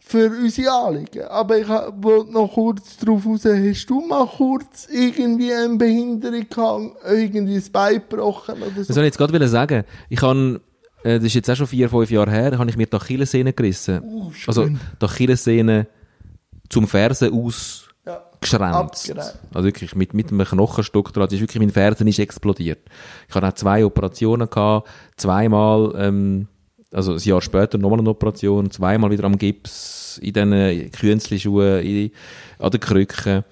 Für 0.03 0.29
unsere 0.29 0.71
Anliegen. 0.73 1.23
Aber 1.29 1.57
ich 1.57 1.69
wollte 1.69 2.33
noch 2.33 2.51
kurz 2.53 2.97
darauf 2.97 3.25
raus, 3.25 3.45
hast 3.45 3.85
du 3.85 4.01
mal 4.01 4.27
kurz 4.27 4.87
irgendwie 4.91 5.53
eine 5.53 5.77
Behinderung 5.77 6.49
gehabt, 6.49 6.95
irgendwie 7.09 7.55
das 7.55 7.69
Bein 7.69 7.93
gebrochen 8.09 8.55
oder 8.61 8.71
Das 8.75 8.87
so? 8.87 8.93
soll 8.93 9.03
ich 9.05 9.13
jetzt 9.15 9.17
gerade 9.17 9.47
sagen. 9.47 9.85
Ich 10.09 10.21
habe, 10.21 10.59
äh, 11.03 11.15
das 11.17 11.25
ist 11.25 11.33
jetzt 11.35 11.49
auch 11.49 11.55
schon 11.55 11.67
vier, 11.67 11.89
fünf 11.89 12.09
Jahre 12.11 12.31
her, 12.31 12.57
habe 12.57 12.69
ich 12.69 12.77
mir 12.77 12.85
die 12.87 12.95
Achillessehne 12.95 13.53
gerissen. 13.53 14.01
Schön. 14.33 14.43
also 14.47 14.67
die 14.67 14.77
Achillessehne 15.05 15.87
zum 16.69 16.87
Fersen 16.87 17.33
aus 17.33 17.87
Ja. 18.05 18.21
geschränzt. 18.39 19.09
Abgereiht. 19.11 19.35
Also 19.53 19.65
wirklich 19.67 19.95
mit, 19.95 20.13
mit 20.13 20.31
einem 20.31 20.45
Knochenstock 20.45 21.11
dran. 21.13 21.25
Das 21.25 21.33
ist 21.33 21.41
wirklich, 21.41 21.59
mein 21.59 21.69
Fersen 21.69 22.07
ist 22.07 22.19
explodiert. 22.19 22.79
Ich 23.29 23.35
hatte 23.35 23.47
auch 23.47 23.53
zwei 23.53 23.85
Operationen 23.85 24.49
gehabt, 24.49 24.87
zweimal, 25.17 25.93
ähm, 25.97 26.47
also 26.93 27.13
ein 27.13 27.19
Jahr 27.19 27.41
später 27.41 27.77
nochmal 27.77 27.99
eine 27.99 28.09
Operation, 28.09 28.69
zweimal 28.71 29.11
wieder 29.11 29.23
am 29.25 29.37
Gips, 29.37 30.17
in 30.21 30.33
diesen 30.33 30.91
Künzli-Schuhen, 30.91 31.81
in- 31.83 32.11
an 32.59 32.69
den 32.71 32.79
Krücken. 32.79 33.43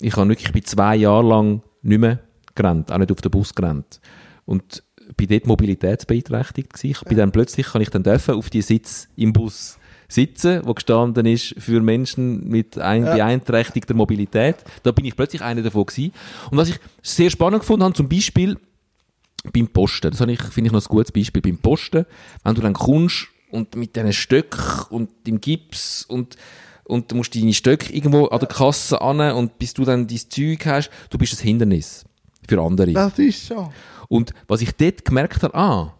Ich 0.00 0.14
habe 0.16 0.28
wirklich 0.28 0.52
bei 0.52 0.60
zwei 0.60 0.96
Jahren 0.96 1.26
lang 1.26 1.62
nicht 1.82 1.98
mehr 2.00 2.18
gerannt, 2.54 2.92
auch 2.92 2.98
nicht 2.98 3.12
auf 3.12 3.20
den 3.22 3.30
Bus 3.30 3.54
gerannt. 3.54 4.00
Und 4.44 4.82
bin 5.16 5.28
dort 5.28 5.46
mobilitätsbeeinträchtigt 5.46 6.72
gewesen. 6.72 6.90
Ich 6.90 7.08
bin 7.08 7.18
dann 7.18 7.32
plötzlich, 7.32 7.66
kann 7.66 7.82
ich 7.82 7.90
dann 7.90 8.02
dürfen 8.02 8.34
auf 8.34 8.50
die 8.50 8.62
Sitz 8.62 9.08
im 9.16 9.32
Bus 9.32 9.78
sitzen, 10.08 10.60
wo 10.64 10.74
gestanden 10.74 11.26
ist 11.26 11.54
für 11.58 11.80
Menschen 11.80 12.48
mit 12.48 12.78
ein, 12.78 13.04
beeinträchtigter 13.04 13.94
Mobilität. 13.94 14.56
Da 14.82 14.92
bin 14.92 15.04
ich 15.04 15.16
plötzlich 15.16 15.42
einer 15.42 15.62
davon 15.62 15.86
gewesen. 15.86 16.12
Und 16.50 16.58
was 16.58 16.68
ich 16.68 16.78
sehr 17.02 17.30
spannend 17.30 17.60
gefunden 17.60 17.84
habe, 17.84 17.94
zum 17.94 18.08
Beispiel 18.08 18.56
beim 19.52 19.68
Posten, 19.68 20.10
das 20.10 20.20
ich, 20.20 20.42
finde 20.42 20.68
ich 20.68 20.72
noch 20.72 20.84
ein 20.84 20.88
gutes 20.88 21.12
Beispiel, 21.12 21.42
beim 21.42 21.58
Posten, 21.58 22.06
wenn 22.44 22.54
du 22.54 22.60
dann 22.60 22.74
kommst 22.74 23.28
und 23.50 23.74
mit 23.76 23.96
diesen 23.96 24.12
Stöcken 24.12 24.84
und 24.90 25.10
dem 25.26 25.40
Gips 25.40 26.04
und 26.06 26.36
und 26.88 27.10
du 27.10 27.16
musst 27.16 27.34
deine 27.34 27.52
Stöcke 27.52 27.92
irgendwo 27.92 28.26
an 28.26 28.38
der 28.38 28.48
Kasse 28.48 29.00
an 29.00 29.20
und 29.32 29.58
bis 29.58 29.74
du 29.74 29.84
dann 29.84 30.06
dein 30.06 30.18
Zeug 30.18 30.66
hast, 30.66 30.88
du 31.10 31.18
bist 31.18 31.34
ein 31.34 31.42
Hindernis 31.42 32.04
für 32.48 32.60
andere. 32.60 32.92
Das 32.92 33.18
ist 33.18 33.46
so. 33.46 33.72
Und 34.08 34.32
was 34.46 34.62
ich 34.62 34.72
dort 34.76 35.04
gemerkt 35.04 35.42
habe, 35.42 35.54
ah, 35.54 35.94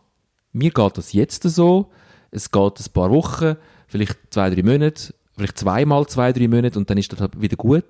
mir 0.53 0.71
geht 0.71 0.99
das 0.99 1.13
jetzt 1.13 1.43
so, 1.43 1.91
es 2.31 2.51
geht 2.51 2.81
ein 2.81 2.93
paar 2.93 3.11
Wochen, 3.11 3.57
vielleicht 3.87 4.17
zwei, 4.31 4.51
drei 4.51 4.63
Monate, 4.63 5.15
vielleicht 5.37 5.59
zweimal 5.59 6.07
zwei, 6.07 6.33
drei 6.33 6.49
Monate 6.49 6.79
und 6.79 6.89
dann 6.89 6.99
ist 6.99 7.13
das 7.13 7.21
halt 7.21 7.41
wieder 7.41 7.57
gut. 7.57 7.85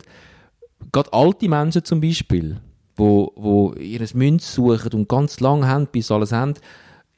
Gerade 0.92 1.12
alte 1.12 1.48
Menschen 1.48 1.84
zum 1.84 2.00
Beispiel, 2.00 2.60
wo, 2.96 3.32
wo 3.36 3.72
ihres 3.74 4.14
Münz 4.14 4.52
suchen 4.52 4.92
und 4.92 5.08
ganz 5.08 5.40
lang 5.40 5.66
haben, 5.66 5.86
bis 5.86 6.08
sie 6.08 6.14
alles 6.14 6.32
haben. 6.32 6.54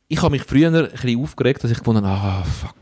Ich 0.09 0.23
habe 0.23 0.31
mich 0.31 0.43
früher 0.43 0.73
ein 0.73 0.91
bisschen 0.91 1.23
aufgeregt, 1.23 1.65
dass 1.65 1.71
ich 1.71 1.79
gefunden 1.79 2.07
habe, 2.07 2.21
ah, 2.21 2.45
fuck, 2.45 2.75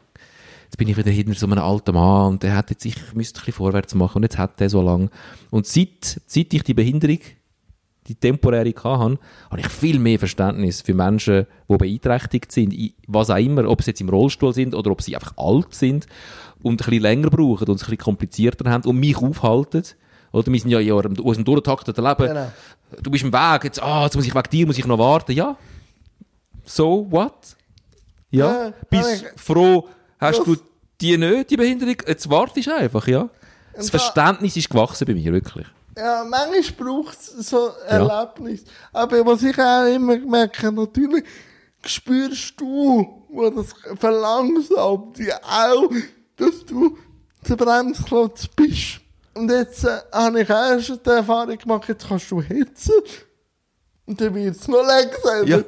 jetzt 0.65 0.77
bin 0.77 0.89
ich 0.89 0.97
wieder 0.97 1.11
hinter 1.11 1.35
so 1.35 1.47
einem 1.47 1.59
alten 1.59 1.95
Mann 1.95 2.35
und 2.35 2.43
der 2.43 2.57
hat 2.57 2.71
jetzt, 2.71 2.85
ich 2.85 2.97
müsste 3.15 3.41
ein 3.41 3.47
bisschen 3.47 3.55
vorwärts 3.55 3.95
machen 3.95 4.19
und 4.19 4.23
jetzt 4.25 4.39
hat 4.39 4.61
der 4.61 4.71
so 4.71 4.83
lang. 4.83 5.11
Und 5.51 5.67
seit, 5.67 6.21
seit 6.27 6.53
ich 6.53 6.63
die 6.63 6.75
Behinderung 6.75 7.19
die 8.09 8.15
temporäre 8.15 8.73
gehabt 8.73 9.01
habe, 9.01 9.19
habe 9.51 9.61
ich 9.61 9.69
viel 9.69 9.99
mehr 9.99 10.19
Verständnis 10.19 10.81
für 10.81 10.95
Menschen, 10.95 11.47
die 11.69 11.77
beeinträchtigt 11.77 12.53
sind, 12.53 12.73
in 12.73 12.93
was 13.07 13.31
auch 13.31 13.37
immer, 13.37 13.69
ob 13.69 13.83
sie 13.83 13.91
jetzt 13.91 14.01
im 14.01 14.09
Rollstuhl 14.09 14.53
sind 14.55 14.75
oder 14.75 14.91
ob 14.91 15.03
sie 15.03 15.15
einfach 15.17 15.35
alt 15.37 15.75
sind 15.75 16.07
und 16.63 16.75
ein 16.75 16.77
bisschen 16.77 17.03
länger 17.03 17.31
brauchen 17.31 17.67
und 17.69 17.75
es 17.77 17.83
ein 17.83 17.87
bisschen 17.91 17.99
komplizierter 17.99 18.71
haben 18.71 18.85
und 18.89 18.97
mich 18.99 19.17
aufhalten. 19.17 19.83
Oder 20.33 20.53
wir 20.53 20.61
sind 20.61 20.71
ja 20.71 20.81
in 20.81 21.03
dem 21.03 21.15
durchgetakteten 21.45 22.05
Leben. 22.05 22.27
Genau. 22.27 22.53
Du 23.03 23.11
bist 23.11 23.25
im 23.25 23.33
Weg, 23.33 23.65
jetzt, 23.65 23.83
ah, 23.83 24.05
jetzt 24.05 24.17
muss 24.17 24.27
ich 24.27 24.35
wegen 24.35 24.51
dir, 24.51 24.67
muss 24.67 24.79
ich 24.79 24.87
noch 24.87 24.99
warten. 24.99 25.33
Ja. 25.33 25.57
So, 26.65 27.07
what? 27.11 27.33
Ja. 28.31 28.67
Ja, 28.67 28.73
Bist 28.91 29.25
froh, 29.37 29.89
hast 30.19 30.39
Das- 30.41 30.45
du 30.47 30.57
die 31.01 31.17
nicht, 31.17 31.51
die 31.51 31.57
Behinderung? 31.57 31.97
Jetzt 32.07 32.29
wartest 32.29 32.67
du 32.67 32.75
einfach, 32.77 33.07
ja. 33.07 33.29
Das 33.75 33.91
Verständnis 33.91 34.57
ist 34.57 34.71
gewachsen 34.71 35.07
bei 35.07 35.15
mir, 35.15 35.33
wirklich. 35.33 35.67
Ja, 35.97 36.25
manchmal 36.29 36.63
braucht 36.77 37.19
es 37.19 37.49
so 37.49 37.71
Erlebnis. 37.87 38.65
Aber 38.93 39.25
was 39.25 39.43
ich 39.43 39.59
auch 39.59 39.87
immer 39.87 40.19
merke, 40.19 40.71
natürlich 40.71 41.25
spürst 41.85 42.61
du, 42.61 43.25
wo 43.31 43.51
das 43.51 43.75
verlangsamt 43.99 45.19
ja 45.19 45.41
auch, 45.43 45.91
dass 46.37 46.65
du 46.67 46.99
der 47.49 47.57
Bremsklotz 47.57 48.47
bist. 48.49 49.01
Und 49.35 49.51
jetzt 49.51 49.85
äh, 49.85 50.01
habe 50.13 50.43
ich 50.43 50.51
auch 50.51 50.81
schon 50.81 51.01
die 51.05 51.11
Erfahrung 51.11 51.57
gemacht, 51.57 51.89
jetzt 51.89 52.09
kannst 52.09 52.31
du 52.31 52.43
hetzen 52.43 52.95
und 54.07 54.21
dann 54.21 54.35
wird 54.35 54.57
es 54.57 54.69
noch 54.69 54.83
langsamer. 54.83 55.47
Ja. 55.47 55.63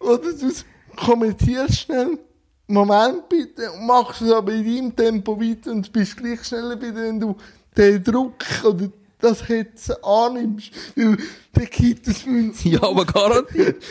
Oder 0.00 0.32
du 0.32 0.52
kommentierst 0.96 1.80
schnell, 1.80 2.18
Moment 2.66 3.28
bitte, 3.28 3.70
und 3.72 3.86
machst 3.86 4.22
es 4.22 4.32
aber 4.32 4.52
in 4.52 4.64
deinem 4.64 4.96
Tempo 4.96 5.40
weiter 5.40 5.72
und 5.72 5.92
bist 5.92 6.16
gleich 6.16 6.44
schneller 6.44 6.80
wieder, 6.80 7.02
wenn 7.02 7.20
du 7.20 7.36
den 7.76 8.02
Druck 8.02 8.44
oder 8.64 8.88
das 9.20 9.48
Hetzen 9.48 9.94
annimmst. 10.02 10.70
Weil 10.96 11.16
dann 11.52 11.66
gibt 11.70 12.06
es 12.08 12.24
uns. 12.24 12.64
Ja, 12.64 12.82
aber 12.82 13.04
garantiert. 13.04 13.82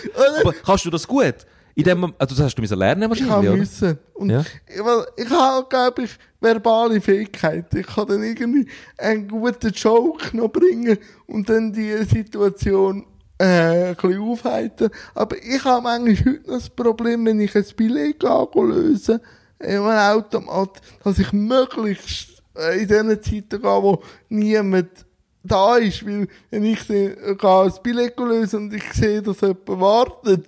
Aber 0.41 0.53
kannst 0.53 0.85
du 0.85 0.89
das 0.89 1.07
gut? 1.07 1.35
In 1.75 1.83
dem, 1.85 2.03
also 2.17 2.35
das 2.35 2.43
hast 2.45 2.55
du 2.55 2.61
müssen 2.61 2.77
lernen 2.77 3.03
Ich 3.03 3.09
wahrscheinlich, 3.09 3.31
habe 3.33 3.47
oder? 3.49 3.57
müssen. 3.57 3.99
Und 4.15 4.29
Ja. 4.31 4.43
ich, 4.67 4.83
weil 4.83 5.05
ich 5.15 5.29
habe, 5.29 5.67
glaube 5.69 6.03
ich, 6.03 6.11
verbale 6.41 6.99
Fähigkeiten. 6.99 7.77
Ich 7.77 7.87
kann 7.87 8.07
dann 8.07 8.21
irgendwie 8.23 8.67
einen 8.97 9.27
guten 9.29 9.71
Joke 9.71 10.35
noch 10.35 10.49
bringen 10.49 10.97
und 11.27 11.47
dann 11.47 11.71
die 11.71 11.95
Situation 12.03 13.05
äh, 13.37 13.89
ein 13.89 13.95
bisschen 13.95 14.19
aufheitern. 14.21 14.89
Aber 15.15 15.37
ich 15.37 15.63
habe 15.63 15.83
manchmal 15.83 16.17
heute 16.33 16.41
noch 16.51 16.57
das 16.57 16.69
Problem, 16.69 17.25
wenn 17.25 17.39
ich 17.39 17.55
ein 17.55 17.65
Billett 17.77 18.23
in 19.61 19.69
einem 19.69 19.85
Automat, 19.85 20.81
dass 21.03 21.19
ich 21.19 21.31
möglichst 21.31 22.41
äh, 22.57 22.81
in 22.81 22.87
diesen 22.87 23.21
Zeiten 23.23 23.61
gehe, 23.61 23.83
wo 23.83 24.01
niemand 24.29 24.89
da 25.43 25.77
ist, 25.77 26.05
weil 26.05 26.27
wenn 26.49 26.65
ich 26.65 26.85
dann 26.87 27.37
gehe 27.37 27.61
ein 27.61 27.71
Billett 27.83 28.19
lösen 28.19 28.63
und 28.63 28.73
ich 28.73 28.93
sehe, 28.93 29.21
dass 29.21 29.41
jemand 29.41 29.67
wartet, 29.67 30.45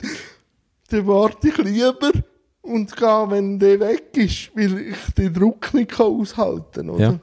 dann 0.89 1.07
warte 1.07 1.47
ich 1.49 1.57
lieber 1.57 2.11
und 2.61 2.95
gehe, 2.95 3.25
wenn 3.29 3.59
der 3.59 3.79
weg 3.79 4.15
ist, 4.15 4.51
weil 4.55 4.77
ich 4.79 5.13
den 5.17 5.33
Druck 5.33 5.73
nicht 5.73 5.91
kann 5.91 6.07
aushalten 6.07 6.87
kann, 6.87 6.89
oder? 6.89 7.03
Ja. 7.03 7.19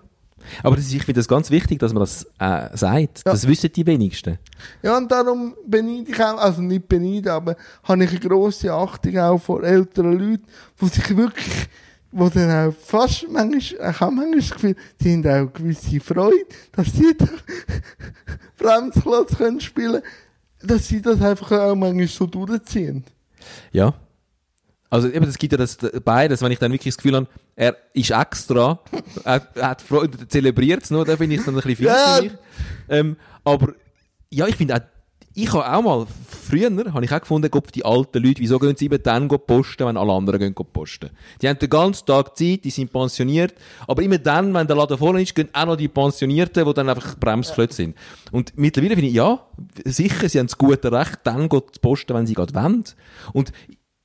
Aber 0.62 0.76
das 0.76 0.86
ist, 0.86 0.94
ich 0.94 1.04
finde 1.04 1.18
das 1.20 1.28
ganz 1.28 1.50
wichtig, 1.50 1.78
dass 1.78 1.92
man 1.92 2.00
das 2.00 2.24
äh, 2.38 2.76
sagt. 2.76 3.22
Ja. 3.24 3.32
Das 3.32 3.46
wissen 3.46 3.70
die 3.72 3.86
wenigsten. 3.86 4.38
Ja, 4.82 4.96
und 4.96 5.10
darum 5.10 5.54
beneide 5.66 6.10
ich 6.10 6.22
auch, 6.22 6.38
also 6.38 6.62
nicht 6.62 6.88
beneide, 6.88 7.32
aber 7.32 7.56
habe 7.82 8.04
ich 8.04 8.10
eine 8.10 8.20
grosse 8.20 8.72
Achtung 8.72 9.18
auch 9.18 9.38
vor 9.38 9.62
älteren 9.62 10.12
Leuten, 10.12 10.46
die 10.80 10.88
sich 10.88 11.16
wirklich, 11.16 11.68
wo 12.10 12.28
dann 12.28 12.50
auch 12.50 12.74
fast 12.74 13.26
manchmal, 13.30 13.58
ich 13.58 13.78
habe 13.78 14.12
manchmal 14.12 14.40
das 14.40 14.50
Gefühl, 14.50 14.76
die 15.00 15.12
haben 15.12 15.26
auch 15.48 15.52
gewisse 15.52 16.00
Freude, 16.00 16.46
dass 16.72 16.92
sie 16.92 17.16
da 17.16 17.26
Bremsklotz 18.58 19.36
können 19.36 19.60
spielen 19.60 20.02
dass 20.60 20.88
sie 20.88 21.00
das 21.00 21.20
einfach 21.22 21.52
auch 21.52 21.74
manchmal 21.74 22.08
so 22.08 22.26
durchziehen. 22.26 23.04
Ja. 23.72 23.94
Also 24.90 25.08
eben, 25.08 25.26
es 25.28 25.36
gibt 25.38 25.52
ja 25.52 25.58
das 25.58 25.76
beides, 26.04 26.40
wenn 26.40 26.50
ich 26.50 26.58
dann 26.58 26.72
wirklich 26.72 26.94
das 26.94 26.96
Gefühl 26.96 27.14
habe, 27.14 27.28
er 27.54 27.76
ist 27.92 28.10
extra, 28.10 28.80
er, 29.22 29.46
er 29.54 29.68
hat 29.68 29.82
Freude, 29.82 30.18
er 30.18 30.28
zelebriert 30.28 30.82
es 30.82 30.90
nur, 30.90 31.04
da 31.04 31.16
finde 31.16 31.34
ich 31.34 31.40
es 31.40 31.46
dann 31.46 31.54
ein 31.54 31.60
bisschen 31.60 31.76
viel 31.76 31.86
Ja. 31.86 32.16
für 32.16 32.22
mich. 32.22 32.32
Ähm, 32.88 33.16
aber 33.44 33.74
ja, 34.30 34.46
ich 34.46 34.56
finde 34.56 34.76
auch, 34.76 34.80
ich 35.42 35.52
habe 35.52 35.72
auch 35.72 35.82
mal, 35.82 36.06
früher 36.28 36.68
habe 36.92 37.04
ich 37.04 37.12
auch 37.12 37.20
gefunden, 37.20 37.48
Gott, 37.48 37.72
die 37.72 37.84
alten 37.84 38.22
Leute, 38.22 38.40
wieso 38.40 38.58
gehen 38.58 38.74
sie 38.76 38.86
eben 38.86 39.00
dann 39.00 39.28
posten, 39.28 39.86
wenn 39.86 39.96
alle 39.96 40.12
anderen 40.12 40.40
gehen 40.40 40.54
posten? 40.54 41.10
Die 41.40 41.48
haben 41.48 41.58
den 41.60 41.70
ganzen 41.70 42.06
Tag 42.06 42.36
Zeit, 42.36 42.64
die 42.64 42.70
sind 42.70 42.92
pensioniert, 42.92 43.54
aber 43.86 44.02
immer 44.02 44.18
dann, 44.18 44.52
wenn 44.52 44.66
der 44.66 44.74
Laden 44.74 44.98
voll 44.98 45.20
ist, 45.20 45.36
gehen 45.36 45.48
auch 45.52 45.66
noch 45.66 45.76
die 45.76 45.86
Pensionierten, 45.86 46.64
die 46.64 46.74
dann 46.74 46.88
einfach 46.88 47.16
Bremsklötze 47.16 47.76
sind. 47.76 47.96
Und 48.32 48.52
mittlerweile 48.56 48.96
finde 48.96 49.10
ich, 49.10 49.14
ja, 49.14 49.46
sicher, 49.84 50.28
sie 50.28 50.40
haben 50.40 50.48
das 50.48 50.58
gute 50.58 50.90
Recht, 50.90 51.20
dann 51.22 51.48
zu 51.48 51.62
posten, 51.80 52.14
wenn 52.14 52.26
sie 52.26 52.34
gerade 52.34 52.54
wollen. 52.54 52.82
Und 53.32 53.52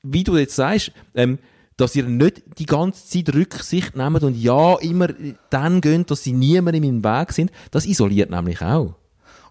wie 0.04 0.22
du 0.22 0.36
jetzt 0.36 0.54
sagst, 0.54 0.92
ähm, 1.16 1.40
dass 1.76 1.96
ihr 1.96 2.04
nicht 2.04 2.60
die 2.60 2.66
ganze 2.66 3.08
Zeit 3.08 3.34
Rücksicht 3.34 3.96
nehmt 3.96 4.22
und 4.22 4.36
ja, 4.36 4.76
immer 4.78 5.08
dann 5.50 5.80
gehen, 5.80 6.06
dass 6.06 6.22
sie 6.22 6.32
niemandem 6.32 6.84
im 6.84 7.02
Weg 7.02 7.32
sind, 7.32 7.50
das 7.72 7.86
isoliert 7.86 8.30
nämlich 8.30 8.62
auch. 8.62 8.94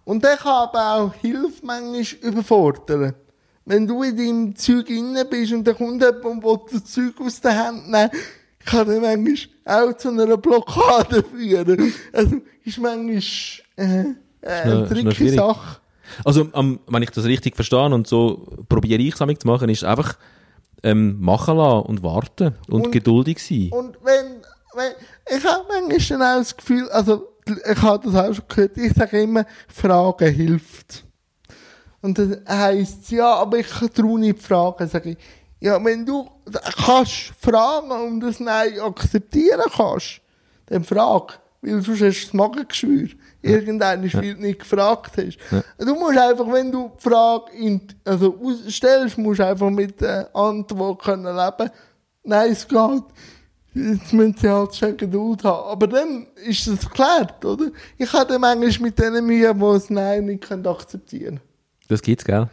Und 0.05 0.23
der 0.23 0.37
kann 0.37 0.51
aber 0.69 0.95
auch 0.95 1.13
Hilfe 1.15 1.63
manchmal 1.65 2.03
überfordern. 2.31 3.13
Wenn 3.65 3.87
du 3.87 4.03
in 4.03 4.17
deinem 4.17 4.55
Zeug 4.55 4.89
inne 4.89 5.23
bist 5.23 5.53
und 5.53 5.63
dann 5.65 5.77
kommt 5.77 6.01
jemand 6.01 6.25
und 6.25 6.43
will 6.43 6.59
das 6.71 6.83
Zeug 6.85 7.13
aus 7.21 7.39
der 7.39 7.57
Hand 7.67 7.89
nehmen, 7.89 8.09
kann 8.65 8.87
der 8.87 8.99
manchmal 8.99 9.37
auch 9.65 9.93
zu 9.97 10.09
einer 10.09 10.35
Blockade 10.37 11.23
führen. 11.23 11.93
Also, 12.11 12.41
ist 12.65 12.77
manchmal, 12.79 13.21
äh, 13.77 14.01
äh, 14.41 14.61
eine 14.61 14.87
tricky. 14.89 15.29
Sache. 15.29 15.77
Also, 16.25 16.47
am, 16.51 16.79
wenn 16.87 17.03
ich 17.03 17.09
das 17.11 17.23
richtig 17.23 17.55
verstehe 17.55 17.85
und 17.85 18.05
so 18.07 18.45
probiere 18.67 19.01
ich 19.01 19.13
es 19.13 19.17
zu 19.39 19.47
machen, 19.47 19.69
ist 19.69 19.85
einfach 19.85 20.17
ähm, 20.83 21.19
machen 21.21 21.55
lassen 21.57 21.85
und 21.87 22.03
warten 22.03 22.55
und, 22.69 22.87
Und- 22.87 22.91
geduldig 22.91 23.39
sein. 23.41 23.69
Und 23.71 23.97
wenn, 24.03 24.41
wenn 24.75 24.91
ich 25.37 25.45
habe 25.45 25.63
manchmal 25.69 26.19
dann 26.19 26.21
auch 26.35 26.39
das 26.39 26.57
Gefühl, 26.57 26.89
also 26.89 27.29
ich 27.45 27.81
habe 27.81 28.09
das 28.09 28.15
auch 28.15 28.33
schon 28.33 28.45
gehört, 28.47 28.77
ich 28.77 28.93
sage 28.93 29.21
immer, 29.21 29.45
Fragen 29.67 30.33
hilft. 30.33 31.03
Und 32.01 32.17
dann 32.17 32.41
heisst 32.47 33.03
es, 33.03 33.09
ja, 33.11 33.33
aber 33.35 33.59
ich 33.59 33.67
traue 33.67 34.19
nicht 34.19 34.41
fragen, 34.41 34.87
sage 34.87 35.11
ich, 35.11 35.17
ja, 35.59 35.83
wenn 35.83 36.05
du 36.05 36.29
kannst 36.85 37.31
fragen 37.39 37.91
und 37.91 38.19
das 38.19 38.41
Nein 38.41 38.79
akzeptieren 38.79 39.63
kannst, 39.73 40.19
dann 40.65 40.83
frag, 40.83 41.39
weil 41.61 41.81
sonst 41.81 42.01
hast 42.01 42.21
du 42.21 42.25
das 42.25 42.33
Magengeschwür. 42.33 43.09
Irgendeiner 43.41 44.05
ja. 44.05 44.13
weil 44.13 44.35
du 44.35 44.41
nicht 44.41 44.59
gefragt 44.59 45.13
hast. 45.17 45.37
Du 45.77 45.95
musst 45.95 46.17
einfach, 46.17 46.51
wenn 46.51 46.71
du 46.71 46.91
die 46.97 47.09
Frage 47.09 47.51
in, 47.53 47.81
also 48.03 48.37
stellst, 48.69 49.17
musst 49.17 49.39
du 49.39 49.45
einfach 49.45 49.69
mit 49.69 50.01
der 50.01 50.33
Antwort 50.35 51.01
können 51.01 51.35
leben. 51.35 51.69
Nein, 52.23 52.51
es 52.51 52.67
geht. 52.67 53.03
Jetzt 53.76 54.13
müssen 54.13 54.36
sie 54.39 54.49
halt 54.49 54.76
schon 54.76 54.95
Geduld 54.97 55.43
haben. 55.43 55.67
Aber 55.69 55.88
dann 55.88 56.28
ist 56.45 56.67
es 56.67 56.82
geklärt, 56.82 57.43
oder? 57.43 57.71
Ich 57.97 58.11
hatte 58.13 58.38
manchmal 58.38 58.88
mit 58.89 58.99
denen 58.99 59.26
Mühe, 59.26 59.53
die 59.53 59.59
das 59.59 59.89
Nein 59.89 60.26
nicht 60.26 60.43
können 60.47 60.65
akzeptieren 60.67 61.39
Das 61.88 62.01
gibt's, 62.01 62.24
gell? 62.24 62.47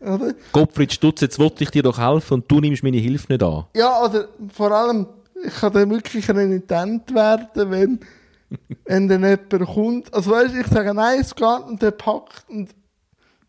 können. 0.00 0.14
Oder? 0.22 0.34
Gottfried 0.52 0.92
Stutz, 0.92 1.22
jetzt 1.22 1.38
wollte 1.38 1.64
ich 1.64 1.70
dir 1.70 1.82
doch 1.82 1.98
helfen 1.98 2.34
und 2.34 2.50
du 2.50 2.60
nimmst 2.60 2.82
meine 2.82 2.98
Hilfe 2.98 3.32
nicht 3.32 3.42
an. 3.42 3.64
Ja, 3.74 4.04
oder 4.04 4.28
vor 4.52 4.70
allem, 4.70 5.06
ich 5.44 5.54
kann 5.54 5.72
dann 5.72 5.90
wirklich 5.90 6.28
renitent 6.28 7.14
werden, 7.14 7.70
wenn, 7.70 8.00
wenn 8.84 9.08
dann 9.08 9.22
jemand 9.24 9.66
kommt. 9.74 10.14
Also 10.14 10.30
weißt 10.30 10.54
du, 10.54 10.60
ich 10.60 10.66
sage, 10.66 10.92
nein, 10.94 11.20
es 11.20 11.34
geht 11.34 11.60
und 11.66 11.80
der 11.82 11.90
packt 11.92 12.44
und 12.48 12.68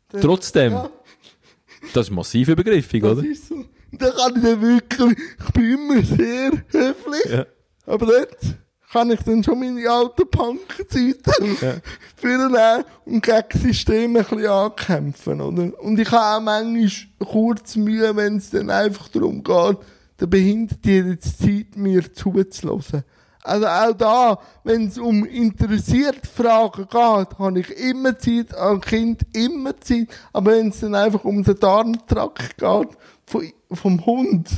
dann, 0.10 0.22
Trotzdem, 0.22 0.72
Ja, 0.72 0.90
das 1.94 2.08
ist 2.08 2.12
massiv 2.12 2.48
übergriffig, 2.48 3.04
das 3.04 3.12
oder? 3.18 3.28
ist 3.28 3.48
so. 3.48 3.66
Dann 3.92 4.12
kann 4.16 4.36
ich 4.36 4.44
dann 4.44 4.62
wirklich, 4.62 5.18
ich 5.46 5.54
bin 5.54 5.72
immer 5.74 6.04
sehr 6.04 6.52
höflich, 6.72 7.26
Ja. 7.32 7.46
aber 7.86 8.06
dort 8.06 8.38
kann 8.92 9.12
ich 9.12 9.22
dann 9.22 9.44
schon 9.44 9.60
meine 9.60 9.88
alten 9.90 10.30
Punk-Zeiten 10.30 11.58
Ja. 11.62 11.76
vornehmen 12.16 12.84
und 13.06 13.24
gegen 13.24 13.44
das 13.52 13.62
System 13.62 14.16
ein 14.16 14.24
bisschen 14.24 14.48
ankämpfen, 14.48 15.42
oder? 15.42 15.72
Und 15.84 16.00
ich 16.00 16.12
habe 16.12 16.38
auch 16.38 16.42
manchmal 16.42 16.90
kurz 17.28 17.76
Mühe, 17.76 18.16
wenn 18.16 18.38
es 18.38 18.50
dann 18.50 18.70
einfach 18.70 19.08
darum 19.10 19.44
geht, 19.44 19.78
der 20.20 20.28
Behinderte 20.28 20.92
jetzt 20.92 21.40
Zeit, 21.40 21.76
mir 21.76 22.14
zuzulassen. 22.14 23.04
Also 23.42 23.68
auch 23.68 23.94
da, 23.94 24.40
wenn 24.66 24.88
es 24.88 24.98
um 24.98 25.24
interessierte 25.26 26.28
Fragen 26.28 26.84
geht, 26.84 27.40
habe 27.40 27.60
ich 27.60 27.70
immer 27.80 28.18
Zeit, 28.20 28.54
an 28.54 28.82
Kind 28.82 29.22
immer 29.34 29.80
Zeit, 29.80 30.10
aber 30.34 30.52
wenn 30.52 30.70
es 30.70 30.82
dann 30.82 30.94
einfach 30.94 31.24
um 31.24 31.42
den 31.44 31.58
Darmtrakt 31.58 32.58
geht, 32.58 32.90
von, 33.26 33.52
vom 33.72 34.06
Hund, 34.06 34.50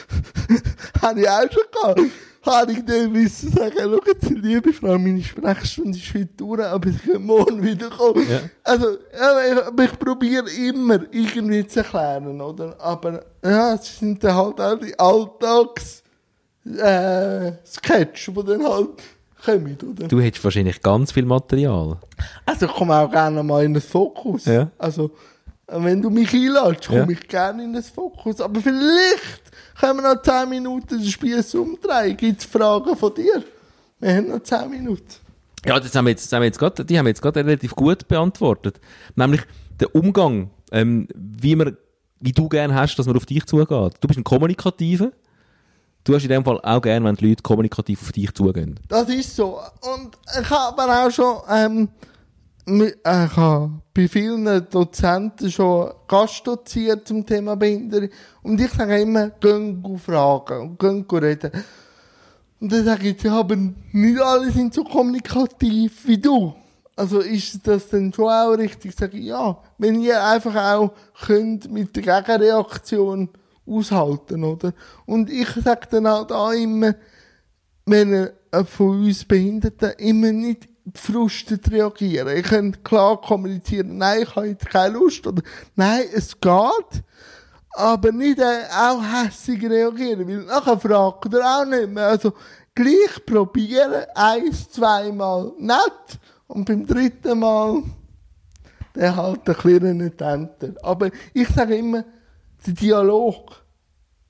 habe 1.02 1.20
ich 1.20 1.28
auch 1.28 1.50
schon 1.50 1.62
gehabt. 1.72 2.00
Habe 2.44 2.72
ich 2.72 2.84
dann 2.84 3.12
müssen 3.12 3.52
sagen, 3.52 3.76
schau 3.78 4.00
jetzt, 4.04 4.30
liebe 4.30 4.72
Frau, 4.72 4.98
meine 4.98 5.22
Sprechstunde 5.22 5.96
ist 5.96 6.12
heute 6.12 6.26
durch, 6.36 6.64
aber 6.64 6.88
ich 6.88 7.00
kann 7.04 7.22
morgen 7.22 7.62
wiederkommen. 7.62 8.26
Ja. 8.28 8.40
Also, 8.64 8.96
ja, 9.16 9.68
ich, 9.68 9.84
ich 9.84 9.98
probiere 9.98 10.50
immer 10.50 11.00
irgendwie 11.12 11.64
zu 11.64 11.80
erklären, 11.80 12.40
oder? 12.40 12.74
Aber, 12.80 13.24
ja, 13.44 13.74
es 13.74 13.96
sind 13.96 14.24
dann 14.24 14.34
halt 14.34 14.60
auch 14.60 14.76
die 14.76 14.98
Alltags, 14.98 16.02
äh, 16.66 17.52
Sketch, 17.64 18.32
die 18.34 18.44
dann 18.44 18.64
halt 18.64 18.88
kommen, 19.44 19.78
oder? 19.88 20.08
Du 20.08 20.20
hättest 20.20 20.42
wahrscheinlich 20.42 20.82
ganz 20.82 21.12
viel 21.12 21.24
Material. 21.24 21.98
Also, 22.44 22.66
ich 22.66 22.72
komme 22.72 22.96
auch 22.96 23.10
gerne 23.10 23.44
mal 23.44 23.64
in 23.64 23.74
den 23.74 23.82
Fokus. 23.82 24.46
Ja. 24.46 24.68
Also, 24.78 25.12
wenn 25.76 26.02
du 26.02 26.10
mich 26.10 26.32
einlädst, 26.32 26.86
komme 26.88 27.00
Ja. 27.00 27.08
ich 27.10 27.28
gerne 27.28 27.64
in 27.64 27.72
den 27.72 27.82
Fokus. 27.82 28.40
Aber 28.40 28.60
vielleicht 28.60 29.42
können 29.80 30.00
wir 30.02 30.14
noch 30.14 30.22
10 30.22 30.48
Minuten 30.48 30.98
den 30.98 31.06
Spieß 31.06 31.54
umdrehen. 31.54 32.16
Gibt 32.16 32.40
es 32.40 32.46
Fragen 32.46 32.96
von 32.96 33.14
dir? 33.14 33.42
Wir 34.00 34.14
haben 34.16 34.28
noch 34.28 34.42
10 34.42 34.68
Minuten. 34.70 35.02
Ja, 35.64 35.78
das 35.78 35.94
haben 35.94 36.06
wir 36.06 36.10
jetzt, 36.10 36.24
das 36.26 36.32
haben 36.32 36.42
wir 36.42 36.46
jetzt 36.46 36.58
grad, 36.58 36.90
die 36.90 36.98
haben 36.98 37.06
wir 37.06 37.10
jetzt 37.10 37.22
gerade 37.22 37.44
relativ 37.44 37.74
gut 37.74 38.08
beantwortet. 38.08 38.80
Nämlich 39.14 39.42
der 39.78 39.94
Umgang, 39.94 40.50
ähm, 40.72 41.06
wie, 41.14 41.54
man, 41.54 41.76
wie 42.20 42.32
du 42.32 42.48
gerne 42.48 42.74
hast, 42.74 42.96
dass 42.96 43.06
man 43.06 43.16
auf 43.16 43.26
dich 43.26 43.44
zugeht. 43.46 43.68
Du 44.00 44.08
bist 44.08 44.18
ein 44.18 44.24
Kommunikativer. 44.24 45.12
Du 46.04 46.14
hast 46.16 46.24
in 46.24 46.30
dem 46.30 46.44
Fall 46.44 46.58
auch 46.64 46.82
gerne, 46.82 47.06
wenn 47.06 47.14
die 47.14 47.28
Leute 47.28 47.42
kommunikativ 47.44 48.02
auf 48.02 48.10
dich 48.10 48.32
zugehen. 48.34 48.80
Das 48.88 49.08
ist 49.08 49.36
so. 49.36 49.60
Und 49.94 50.18
ich 50.40 50.50
habe 50.50 50.82
aber 50.82 51.06
auch 51.06 51.10
schon, 51.12 51.36
ähm, 51.48 51.82
äh, 51.84 51.86
ich 52.64 52.94
habe 53.04 53.70
bei 53.92 54.06
vielen 54.06 54.44
Dozenten 54.70 55.50
schon 55.50 55.92
Gastdoziert 56.06 57.08
zum 57.08 57.26
Thema 57.26 57.56
Behinderung. 57.56 58.08
Und 58.42 58.60
ich 58.60 58.70
sage 58.70 59.00
immer, 59.00 59.30
gehen 59.30 59.82
fragen 59.98 60.60
und 60.60 60.78
gehen 60.78 61.04
reden. 61.10 61.50
Und 62.60 62.70
dann 62.70 62.84
sage 62.84 63.08
ich, 63.08 63.22
ja, 63.22 63.40
aber 63.40 63.56
nicht 63.56 64.20
alle 64.20 64.50
sind 64.52 64.72
so 64.72 64.84
kommunikativ 64.84 66.06
wie 66.06 66.18
du. 66.18 66.54
Also 66.94 67.20
ist 67.20 67.66
das 67.66 67.88
dann 67.88 68.12
schon 68.12 68.28
auch 68.28 68.52
richtig? 68.52 68.94
Sage 68.94 69.18
ich, 69.18 69.24
ja. 69.24 69.58
Wenn 69.78 70.00
ihr 70.00 70.22
einfach 70.24 70.54
auch 70.54 70.92
könnt 71.26 71.70
mit 71.70 71.96
der 71.96 72.22
Gegenreaktion 72.22 73.28
aushalten, 73.66 74.44
oder? 74.44 74.72
Und 75.06 75.30
ich 75.30 75.48
sage 75.48 75.88
dann 75.90 76.06
auch 76.06 76.26
da 76.26 76.52
immer, 76.52 76.94
wenn 77.86 78.30
von 78.66 79.04
uns 79.04 79.24
Behinderten 79.24 79.92
immer 79.98 80.30
nicht 80.30 80.68
gefrustet 80.84 81.70
reagieren. 81.70 82.36
Ich 82.36 82.44
kann 82.44 82.82
klar 82.82 83.20
kommunizieren, 83.20 83.98
nein, 83.98 84.22
ich 84.22 84.36
habe 84.36 84.48
jetzt 84.48 84.68
keine 84.68 84.94
Lust, 84.94 85.26
oder 85.26 85.42
nein, 85.76 86.04
es 86.12 86.38
geht, 86.40 87.02
aber 87.70 88.12
nicht 88.12 88.38
äh, 88.38 88.64
auch 88.70 89.02
hässig 89.02 89.62
reagieren, 89.62 90.26
weil 90.28 90.44
nachher 90.44 90.78
fragt 90.78 91.32
er 91.32 91.60
auch 91.60 91.64
nicht 91.64 91.88
mehr. 91.88 92.08
Also 92.08 92.32
gleich 92.74 93.24
probieren, 93.24 94.04
eins, 94.14 94.70
zweimal 94.70 95.52
nett 95.58 96.18
und 96.48 96.64
beim 96.64 96.86
dritten 96.86 97.38
Mal 97.38 97.82
der 98.94 99.16
halt 99.16 99.48
ein 99.48 99.54
bisschen 99.54 99.82
renitenter. 99.82 100.74
Aber 100.82 101.10
ich 101.32 101.48
sage 101.48 101.76
immer, 101.76 102.04
der 102.66 102.74
Dialog, 102.74 103.64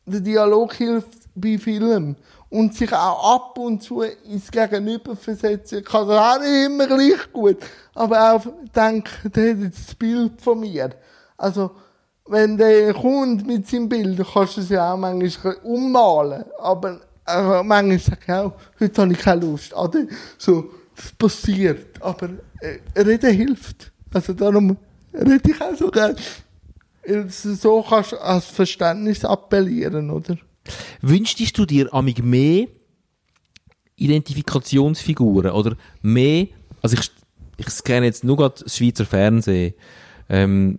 der 0.07 0.21
Dialog 0.21 0.75
hilft 0.75 1.29
bei 1.35 1.59
vielem. 1.59 2.17
Und 2.53 2.75
sich 2.75 2.93
auch 2.93 3.35
ab 3.35 3.59
und 3.59 3.83
zu 3.83 4.03
ins 4.03 4.51
Gegenüber 4.51 5.17
versetzen. 5.17 5.79
Ich 5.79 5.85
kann 5.87 6.07
das 6.07 6.39
auch 6.39 6.67
immer 6.67 6.87
gleich 6.87 7.33
gut, 7.33 7.57
aber 7.95 8.35
auch 8.35 8.47
denken, 8.77 9.33
der 9.33 9.53
hat 9.53 9.59
jetzt 9.61 9.89
das 9.89 9.95
Bild 9.95 10.41
von 10.41 10.61
mir. 10.61 10.91
Also, 11.39 11.71
wenn 12.27 12.59
der 12.59 12.93
kommt 12.93 13.47
mit 13.47 13.67
seinem 13.67 13.89
Bild, 13.89 14.21
kannst 14.33 14.59
du 14.59 14.61
es 14.61 14.69
ja 14.69 14.93
auch 14.93 14.99
manchmal 14.99 15.55
ummalen, 15.63 16.45
aber 16.59 17.01
äh, 17.27 17.63
manchmal 17.63 17.99
sage 17.99 18.19
ich 18.27 18.33
auch, 18.33 18.53
heute 18.79 19.03
habe 19.03 19.13
ich 19.13 19.19
keine 19.19 19.47
Lust. 19.47 19.75
Oder? 19.75 20.05
So, 20.37 20.71
das 20.95 21.11
passiert, 21.13 22.03
aber 22.03 22.29
äh, 22.61 23.01
reden 23.01 23.35
hilft. 23.35 23.91
Also 24.13 24.35
darum 24.35 24.77
rede 25.15 25.51
ich 25.51 25.61
auch 25.61 25.75
so 25.75 25.91
gerne. 25.91 26.17
So 27.31 27.83
kannst 27.83 28.13
du 28.13 28.19
als 28.19 28.45
Verständnis 28.45 29.25
appellieren, 29.25 30.11
oder? 30.11 30.37
Wünschtest 31.01 31.57
du 31.59 31.67
dir 31.67 31.93
amig 31.93 32.23
mehr 32.23 32.67
Identifikationsfiguren 33.97 35.53
oder 35.53 35.77
mehr, 36.03 36.47
also 36.81 36.97
ich, 36.97 37.11
ich 37.57 37.69
scanne 37.71 38.07
jetzt 38.07 38.25
nur 38.25 38.37
gerade 38.37 38.63
das 38.63 38.77
Schweizer 38.77 39.05
Fernsehen, 39.05 39.75
ähm, 40.29 40.79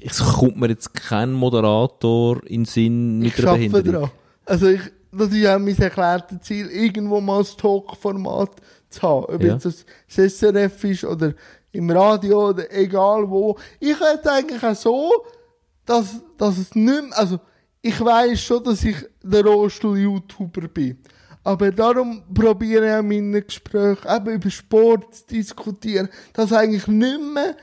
es 0.00 0.18
kommt 0.20 0.56
mir 0.56 0.68
jetzt 0.68 0.94
kein 0.94 1.32
Moderator 1.32 2.40
in 2.46 2.62
den 2.62 2.64
Sinn 2.66 3.18
mit 3.18 3.36
ich 3.38 3.44
einer 3.44 3.56
Behinderung. 3.56 3.92
dran. 3.92 4.10
Also 4.44 4.68
ich, 4.68 4.80
das 5.10 5.32
ist 5.32 5.46
auch 5.46 5.58
mein 5.58 5.76
erklärtes 5.76 6.40
Ziel, 6.42 6.68
irgendwo 6.68 7.20
mal 7.20 7.40
ein 7.40 7.46
Talk-Format 7.56 8.50
zu 8.88 9.02
haben. 9.02 9.24
Ob 9.34 9.42
Ja. 9.42 9.54
jetzt 9.54 9.64
das 9.64 9.84
SRF 10.08 10.84
ist 10.84 11.04
oder 11.04 11.34
im 11.72 11.90
Radio 11.90 12.50
oder 12.50 12.72
egal 12.72 13.28
wo. 13.28 13.58
Ich 13.80 13.98
hätte 13.98 14.32
eigentlich 14.32 14.62
auch 14.62 14.76
so, 14.76 15.10
dass, 15.84 16.20
dass 16.36 16.58
es 16.58 16.74
nicht 16.74 17.02
mehr, 17.02 17.18
also 17.18 17.40
ich 17.88 18.00
weiß 18.00 18.40
schon, 18.40 18.62
dass 18.64 18.84
ich 18.84 18.96
der 19.22 19.44
Rollstuhl-YouTuber 19.44 20.68
bin. 20.68 20.98
Aber 21.42 21.72
darum 21.72 22.22
probiere 22.34 22.86
ich 22.86 22.92
auch 22.92 22.98
in 22.98 23.08
meinen 23.08 23.46
Gesprächen 23.46 24.06
eben 24.06 24.34
über 24.34 24.50
Sport 24.50 25.14
zu 25.14 25.26
diskutieren, 25.28 26.08
dass 26.34 26.52
eigentlich 26.52 26.86
nicht 26.86 27.20
mehr 27.34 27.56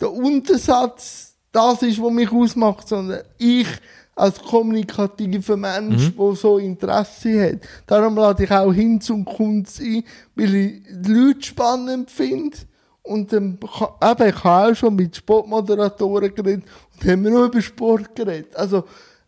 der 0.00 0.12
Untersatz 0.12 1.34
das 1.52 1.82
ist, 1.82 2.00
was 2.00 2.12
mich 2.12 2.32
ausmacht, 2.32 2.88
sondern 2.88 3.22
ich 3.36 3.66
als 4.14 4.40
kommunikativer 4.40 5.56
Mensch, 5.56 6.14
der 6.16 6.34
so 6.34 6.58
Interesse 6.58 7.52
hat. 7.52 7.60
Darum 7.86 8.16
lade 8.16 8.44
ich 8.44 8.50
auch 8.50 8.72
hin 8.72 9.00
zum 9.00 9.24
Kunden 9.24 9.66
ein, 9.80 10.04
weil 10.36 10.54
ich 10.54 10.82
die 10.90 11.12
Leute 11.12 11.42
spannend 11.42 12.10
finde. 12.10 12.56
Und 13.02 13.32
dann, 13.32 13.54
eben, 13.54 13.58
ich 13.64 13.80
habe 14.00 14.70
auch 14.70 14.74
schon 14.74 14.94
mit 14.94 15.16
Sportmoderatoren 15.16 16.34
geredet 16.34 16.64
und 16.92 17.10
haben 17.10 17.24
wir 17.24 17.30
nur 17.30 17.46
über 17.46 17.60
Sport 17.60 18.14
geredet. 18.14 18.54
Also, 18.54 18.84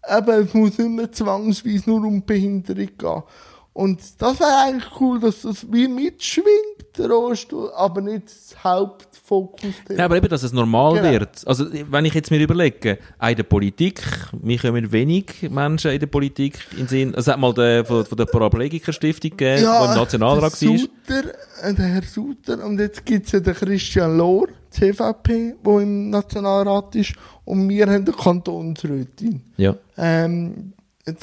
eben, 0.08 0.46
es 0.46 0.54
muss 0.54 0.78
mehr 0.78 1.12
zwangsweise 1.12 1.90
nur 1.90 2.04
um 2.04 2.24
Behinderung 2.24 2.88
gehen. 2.98 3.22
Und 3.72 4.00
das 4.18 4.38
wäre 4.40 4.58
eigentlich 4.58 5.00
cool, 5.00 5.18
dass 5.20 5.42
das 5.42 5.70
wie 5.72 5.88
mitschwingt, 5.88 6.98
der 6.98 7.10
Rollstuhl, 7.10 7.70
aber 7.72 8.02
nicht 8.02 8.26
das 8.26 8.64
Hauptfokus. 9.36 9.96
Ja, 9.96 10.04
aber 10.04 10.16
eben, 10.16 10.28
dass 10.28 10.42
es 10.42 10.52
normal 10.52 10.94
Genau. 10.94 11.10
wird. 11.10 11.46
Also, 11.46 11.66
wenn 11.90 12.04
ich 12.04 12.14
jetzt 12.14 12.30
mir 12.30 12.40
überlege, 12.40 12.98
auch 13.18 13.28
in 13.28 13.36
der 13.36 13.42
Politik, 13.42 14.02
wir 14.40 14.58
kommen 14.58 14.92
wenig 14.92 15.48
Menschen 15.50 15.90
in 15.90 16.00
der 16.00 16.06
Politik 16.06 16.58
in 16.78 16.86
Sinn. 16.88 17.14
Es 17.16 17.26
hat 17.28 17.38
mal 17.38 17.52
den, 17.54 17.84
von, 17.84 18.04
von 18.04 18.16
der 18.18 18.26
Paraplegiker-Stiftung 18.26 19.30
gegeben, 19.30 19.62
der 19.62 19.84
im 19.90 19.94
Nationalrat 19.96 20.60
der 20.60 20.68
war. 20.70 20.78
Suter, 20.78 21.30
äh, 21.62 21.74
der 21.74 21.86
Herr 21.86 22.02
Suter, 22.02 22.64
und 22.64 22.78
jetzt 22.78 23.04
gibt's 23.04 23.32
ja 23.32 23.40
den 23.40 23.54
Christian 23.54 24.16
Lohr, 24.16 24.46
CVP, 24.70 25.54
der 25.64 25.78
im 25.80 26.10
Nationalrat 26.10 26.94
ist, 26.96 27.12
und 27.44 27.68
wir 27.68 27.86
haben 27.86 28.04
den 28.04 28.14
Kantonsrätin. 28.16 29.42
Ja. 29.56 29.74
Ähm, 29.96 30.72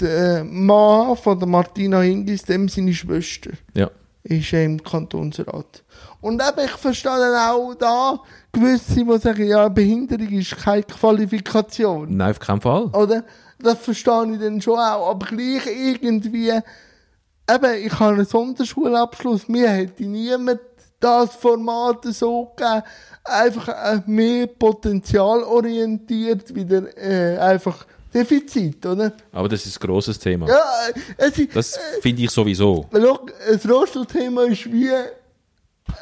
der 0.01 0.43
Mann 0.43 1.15
von 1.15 1.39
der 1.39 1.47
Martina 1.47 2.01
Hingis, 2.01 2.43
dem 2.43 2.67
seine 2.67 2.93
Schwester, 2.93 3.51
Ja. 3.73 3.89
ist 4.23 4.51
ja 4.51 4.61
im 4.61 4.83
Kantonsrat. 4.83 5.83
Und 6.21 6.41
eben, 6.41 6.65
ich 6.65 6.71
verstehe 6.71 7.17
dann 7.17 7.35
auch 7.35 7.73
da 7.75 8.19
gewisse, 8.51 9.05
die 9.05 9.17
sagen, 9.19 9.47
ja, 9.47 9.69
Behinderung 9.69 10.29
ist 10.29 10.57
keine 10.57 10.83
Qualifikation. 10.83 12.15
Nein, 12.15 12.31
auf 12.31 12.39
keinen 12.39 12.61
Fall. 12.61 12.85
Oder? 12.87 13.23
Das 13.59 13.77
verstehe 13.79 14.33
ich 14.33 14.39
dann 14.39 14.61
schon 14.61 14.79
auch. 14.79 15.11
Aber 15.11 15.27
gleich 15.27 15.65
irgendwie, 15.67 16.49
eben, 16.49 17.85
ich 17.85 17.99
habe 17.99 18.15
einen 18.15 18.25
Sonderschulabschluss, 18.25 19.47
mir 19.47 19.69
hätte 19.69 20.03
niemand 20.03 20.59
das 20.99 21.35
Format 21.35 22.03
so 22.05 22.51
gegeben, 22.55 22.83
einfach 23.23 23.67
äh, 23.69 24.01
mehr 24.05 24.47
potenzialorientiert, 24.47 26.53
wieder 26.53 26.97
äh, 26.97 27.37
einfach 27.37 27.85
Defizit, 28.13 28.85
oder? 28.85 29.13
Aber 29.31 29.47
das 29.47 29.65
ist 29.65 29.77
ein 29.77 29.87
grosses 29.87 30.17
Thema. 30.17 30.47
Ja, 30.47 30.63
äh, 31.17 31.29
es 31.29 31.47
Das 31.53 31.79
finde 32.01 32.23
ich 32.23 32.31
sowieso. 32.31 32.87
Schau, 32.91 33.19
das 33.47 33.69
Rollstuhlthema 33.69 34.43
ist 34.43 34.71
wie 34.71 34.89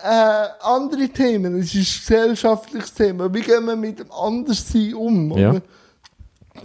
äh, 0.04 0.48
andere 0.62 1.10
Themen. 1.10 1.60
Es 1.60 1.74
ist 1.74 1.76
ein 1.76 2.18
gesellschaftliches 2.18 2.94
Thema. 2.94 3.34
Wie 3.34 3.42
gehen 3.42 3.66
wir 3.66 3.76
mit 3.76 4.00
dem 4.00 4.12
Anderssein 4.12 4.94
um? 4.94 5.38
Ja. 5.38 5.56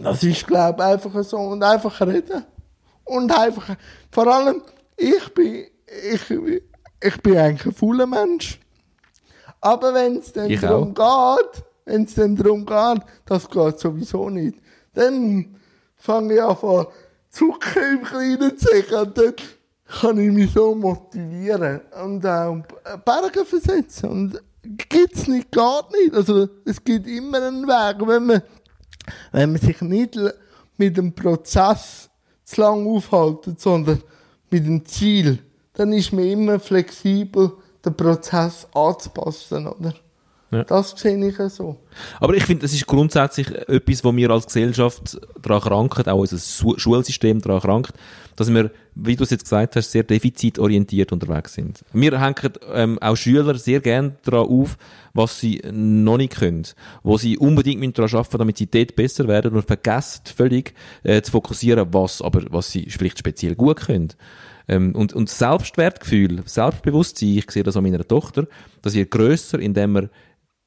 Das 0.03 0.23
ist, 0.23 0.47
glaube 0.47 0.83
ich, 0.83 0.89
einfach 0.89 1.23
so. 1.25 1.39
Und 1.39 1.63
einfach 1.63 2.01
reden. 2.01 2.45
Und 3.05 3.37
einfach, 3.37 3.77
vor 4.11 4.27
allem, 4.27 4.63
ich 4.97 5.35
bin, 5.35 5.67
ich, 5.87 6.31
ich 7.01 7.23
bin 7.23 7.37
eigentlich 7.37 7.67
ein 7.67 7.75
fauler 7.75 8.07
Mensch. 8.07 8.59
Aber 9.61 9.95
wenn 9.95 10.17
es 10.17 10.33
dann 10.33 10.51
Ich 10.51 10.61
darum 10.61 10.95
geht, 10.95 11.65
wenn 11.85 12.05
es 12.05 12.15
dann 12.15 12.37
darum 12.37 12.67
geht, 12.67 13.03
das 13.27 13.49
geht 13.49 13.79
sowieso 13.79 14.29
nicht, 14.29 14.59
dann 14.95 15.57
fange 15.97 16.35
ich 16.35 16.43
an 16.43 16.57
zu 16.57 16.87
zucken 17.31 17.83
im 17.93 18.03
kleinen 18.03 18.51
und 18.51 19.19
dann 19.19 19.35
kann 20.01 20.19
ich 20.19 20.33
mich 20.33 20.53
so 20.53 20.75
motivieren 20.75 21.81
und 22.03 22.25
auch 22.27 22.63
Berge 23.05 23.45
versetzen. 23.45 24.09
Und 24.09 24.43
gibt's 24.63 25.27
nicht, 25.27 25.51
geht 25.51 26.03
nicht. 26.03 26.15
Also, 26.15 26.49
es 26.65 26.83
gibt 26.83 27.07
immer 27.07 27.43
einen 27.43 27.67
Weg. 27.67 28.07
Wenn 28.07 28.27
man, 28.27 28.43
wenn 29.33 29.53
man 29.53 29.61
sich 29.61 29.81
nicht 29.83 30.19
mit 30.77 30.97
dem 30.97 31.15
Prozess 31.15 32.09
zu 32.45 32.61
lang 32.61 32.87
aufhalten, 32.87 33.57
sondern 33.59 34.03
mit 34.51 34.67
dem 34.67 34.85
Ziel, 34.85 35.39
dann 35.75 35.93
ist 35.93 36.13
man 36.13 36.25
immer 36.25 36.61
flexibel, 36.61 37.53
den 37.85 37.97
Prozess 37.97 38.67
anzupassen, 38.75 39.67
oder? 39.67 39.95
Ja. 40.53 40.65
Das 40.65 40.91
sehe 40.91 41.27
ich 41.27 41.37
so. 41.51 41.79
Aber 42.21 42.35
ich 42.35 42.45
finde, 42.45 42.63
das 42.63 42.75
ist 42.75 42.87
grundsätzlich 42.87 43.51
etwas, 43.51 44.05
wo 44.05 44.15
wir 44.15 44.31
als 44.31 44.47
Gesellschaft 44.47 45.19
daran 45.41 45.63
kranken, 45.63 46.07
auch 46.11 46.19
unser 46.19 46.39
Schulsystem 46.77 47.41
daran 47.41 47.61
krankt, 47.63 47.95
dass 48.37 48.53
wir, 48.53 48.71
wie 48.95 49.17
du 49.17 49.25
es 49.25 49.31
jetzt 49.31 49.45
gesagt 49.45 49.77
hast, 49.77 49.91
sehr 49.91 50.03
defizitorientiert 50.03 51.13
unterwegs 51.13 51.55
sind. 51.55 51.85
Wir 51.93 52.21
hängen 52.21 52.53
ähm, 52.73 52.99
auch 53.01 53.17
Schüler 53.17 53.55
sehr 53.55 53.81
gern 53.81 54.17
daran 54.23 54.49
auf, 54.49 54.77
was 55.15 55.41
sie 55.41 55.63
noch 55.71 56.19
nicht 56.19 56.35
können, 56.37 56.67
wo 57.03 57.17
sie 57.17 57.39
unbedingt 57.39 57.81
müssen 57.81 57.95
daran 57.95 58.15
arbeiten 58.15 58.39
damit 58.39 58.59
sie 58.59 58.67
dort 58.67 58.95
besser 58.97 59.29
werden 59.29 59.55
und 59.55 59.67
vergessen 59.67 60.23
völlig 60.35 60.75
äh, 61.03 61.23
zu 61.23 61.33
fokussieren, 61.33 61.89
was 61.93 62.21
aber 62.21 62.43
was 62.51 62.71
sie 62.71 62.87
vielleicht 62.89 63.19
speziell 63.19 63.55
gut 63.55 63.81
können. 63.81 64.09
Ähm, 64.69 64.95
und, 64.95 65.13
und 65.13 65.29
Selbstwertgefühl, 65.29 66.43
Selbstbewusstsein, 66.45 67.39
ich 67.39 67.51
sehe 67.51 67.63
das 67.63 67.77
an 67.77 67.85
meiner 67.85 68.07
Tochter, 68.07 68.47
das 68.83 68.95
wird 68.95 69.11
grösser, 69.11 69.59
indem 69.59 69.93
man 69.93 70.11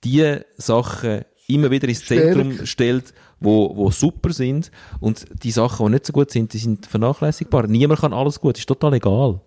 die 0.03 0.37
Sachen 0.57 1.25
immer 1.47 1.71
wieder 1.71 1.87
ins 1.87 2.05
Zentrum 2.05 2.65
stellt, 2.65 3.13
wo, 3.45 3.75
wo 3.75 3.91
super 3.91 4.33
sind 4.33 4.71
und 4.99 5.25
die 5.43 5.51
Sachen, 5.51 5.85
die 5.85 5.91
nicht 5.93 6.05
so 6.05 6.13
gut 6.13 6.31
sind, 6.31 6.51
die 6.51 6.57
sind 6.57 6.85
vernachlässigbar. 6.85 7.67
Niemand 7.67 8.01
kann 8.01 8.13
alles 8.13 8.39
gut, 8.39 8.57
ist 8.57 8.67
total 8.67 8.95
egal. 8.95 9.39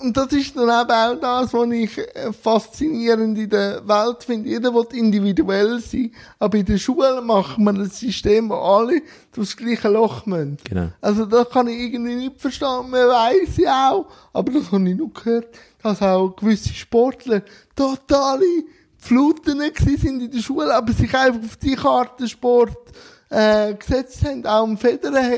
Und 0.00 0.16
das 0.16 0.32
ist 0.32 0.56
dann 0.56 0.64
eben 0.64 0.90
auch 0.90 1.20
das, 1.20 1.52
was 1.52 1.70
ich 1.70 1.98
äh, 1.98 2.32
faszinierend 2.32 3.36
in 3.36 3.50
der 3.50 3.86
Welt 3.86 4.24
finde. 4.24 4.48
Jeder 4.48 4.72
will 4.72 4.86
individuell 4.92 5.78
sein. 5.80 6.10
Aber 6.38 6.56
in 6.56 6.64
der 6.64 6.78
Schule 6.78 7.20
macht 7.20 7.58
man 7.58 7.78
ein 7.78 7.90
System, 7.90 8.48
wo 8.48 8.54
alle 8.54 9.02
durchs 9.32 9.56
gleiche 9.56 9.90
Loch 9.90 10.24
müssen. 10.24 10.56
Genau. 10.64 10.88
Also 11.02 11.26
das 11.26 11.50
kann 11.50 11.68
ich 11.68 11.78
irgendwie 11.78 12.14
nicht 12.14 12.40
verstehen. 12.40 12.90
Man 12.90 13.08
weiss 13.08 13.58
ja 13.58 13.90
auch, 13.90 14.06
aber 14.32 14.52
das 14.52 14.72
habe 14.72 14.88
ich 14.88 14.96
noch 14.96 15.12
gehört, 15.12 15.48
dass 15.82 16.00
auch 16.00 16.30
gewisse 16.30 16.72
Sportler 16.72 17.42
totale 17.76 18.64
Fluten 18.96 19.60
sind 19.76 20.22
in 20.22 20.30
der 20.30 20.40
Schule, 20.40 20.74
aber 20.74 20.94
sich 20.94 21.14
einfach 21.14 21.44
auf 21.44 21.56
die 21.58 21.74
Kartensport 21.74 22.90
äh, 23.30 23.74
gesetzt 23.74 24.24
haben. 24.24 24.46
Auch 24.46 24.66
im 24.66 24.76
Federer 24.76 25.30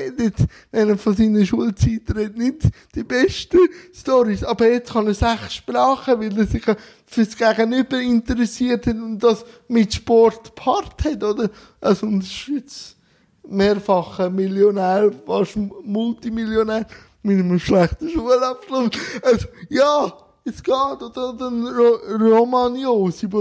wenn 0.70 0.89
er 0.89 0.99
von 0.99 1.16
seiner 1.16 1.45
Schulzeit 1.45 2.37
nicht 2.37 2.62
die 2.95 3.05
besten 3.05 3.59
Stories. 3.95 4.45
Aber 4.45 4.68
jetzt 4.68 4.93
kann 4.93 5.07
er 5.07 5.14
sechs 5.14 5.55
Sprachen, 5.55 6.20
weil 6.20 6.39
er 6.39 6.47
sich 6.47 6.64
fürs 7.07 7.37
Gegenüber 7.37 7.99
interessiert 8.01 8.87
hat 8.87 8.97
und 8.97 9.18
das 9.18 9.45
mit 9.68 9.95
Sport 9.95 10.55
part 10.55 11.05
hat, 11.05 11.22
oder? 11.22 11.51
Also, 11.80 12.07
und 12.07 12.24
jetzt 12.49 12.97
mehrfacher 13.49 14.28
Millionär, 14.30 15.12
fast 15.24 15.57
Multimillionär 15.57 16.87
mit 17.22 17.39
einem 17.39 17.59
schlechten 17.59 18.09
Schulabschluss. 18.11 18.91
Also, 19.22 19.47
ja, 19.68 20.12
es 20.47 20.62
geht. 20.62 20.74
Oder 20.74 21.32
dann 21.32 21.66
Ro 21.66 21.99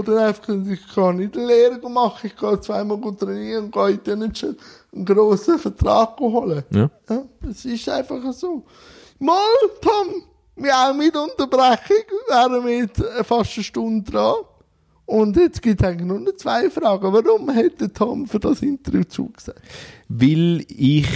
dann 0.02 0.18
einfach 0.18 0.46
sagt, 0.46 0.66
ich 0.68 0.94
kann 0.94 1.16
nicht 1.16 1.36
eine 1.36 1.46
Lehre 1.46 1.90
machen, 1.90 2.26
ich 2.26 2.36
gehe 2.36 2.60
zweimal 2.60 2.98
gut 2.98 3.20
trainieren 3.20 3.64
und 3.66 3.72
gehe 3.72 3.98
dann 3.98 4.18
nicht 4.20 4.38
schon 4.38 4.56
einen 4.94 5.04
grossen 5.04 5.58
Vertrag 5.58 6.18
holen. 6.18 6.62
Ja. 6.70 6.90
Ja, 7.08 7.22
es 7.48 7.64
ist 7.64 7.88
einfach 7.88 8.32
so. 8.32 8.64
Mal, 9.18 9.36
Tom, 9.80 10.22
wir 10.56 10.72
haben 10.72 10.98
mit 10.98 11.16
Unterbrechung, 11.16 12.04
wären 12.28 12.64
wir 12.64 12.78
jetzt 12.78 13.00
äh, 13.00 13.24
fast 13.24 13.56
eine 13.56 13.64
Stunde 13.64 14.10
dran. 14.10 14.34
Und 15.06 15.36
jetzt 15.36 15.62
gibt 15.62 15.80
es 15.80 15.86
eigentlich 15.86 16.06
nur 16.06 16.18
noch 16.18 16.34
zwei 16.34 16.68
Fragen. 16.68 17.12
Warum 17.12 17.54
hat 17.54 17.80
der 17.80 17.92
Tom 17.92 18.26
für 18.26 18.40
das 18.40 18.60
Interview 18.60 19.04
zugesagt? 19.04 19.62
Weil 20.08 20.64
ich, 20.68 21.06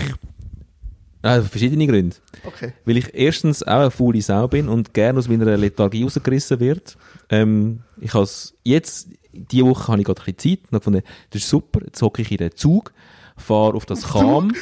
also 1.22 1.48
verschiedene 1.48 1.86
Gründe. 1.86 2.16
Okay. 2.44 2.72
Weil 2.84 2.96
ich 2.96 3.14
erstens 3.14 3.62
auch 3.62 3.80
eine 3.80 3.90
faule 3.90 4.22
Sau 4.22 4.48
bin 4.48 4.68
und 4.68 4.94
gerne 4.94 5.18
aus 5.18 5.28
meiner 5.28 5.56
Lethargie 5.56 6.02
rausgerissen 6.04 6.60
wird. 6.60 6.96
Ähm, 7.28 7.80
ich 8.00 8.14
has 8.14 8.54
jetzt, 8.64 9.08
diese 9.32 9.66
Woche 9.66 9.88
habe 9.88 10.00
ich 10.00 10.06
gerade 10.06 10.20
ein 10.20 10.34
bisschen 10.34 10.58
Zeit 10.58 10.70
und 10.70 10.74
habe 10.74 10.78
gefunden, 10.78 11.02
das 11.30 11.42
ist 11.42 11.50
super, 11.50 11.80
jetzt 11.84 12.00
hocke 12.00 12.22
ich 12.22 12.30
in 12.30 12.38
den 12.38 12.54
Zug, 12.54 12.92
fahre 13.36 13.74
auf 13.74 13.86
das 13.86 14.02
Cham, 14.12 14.52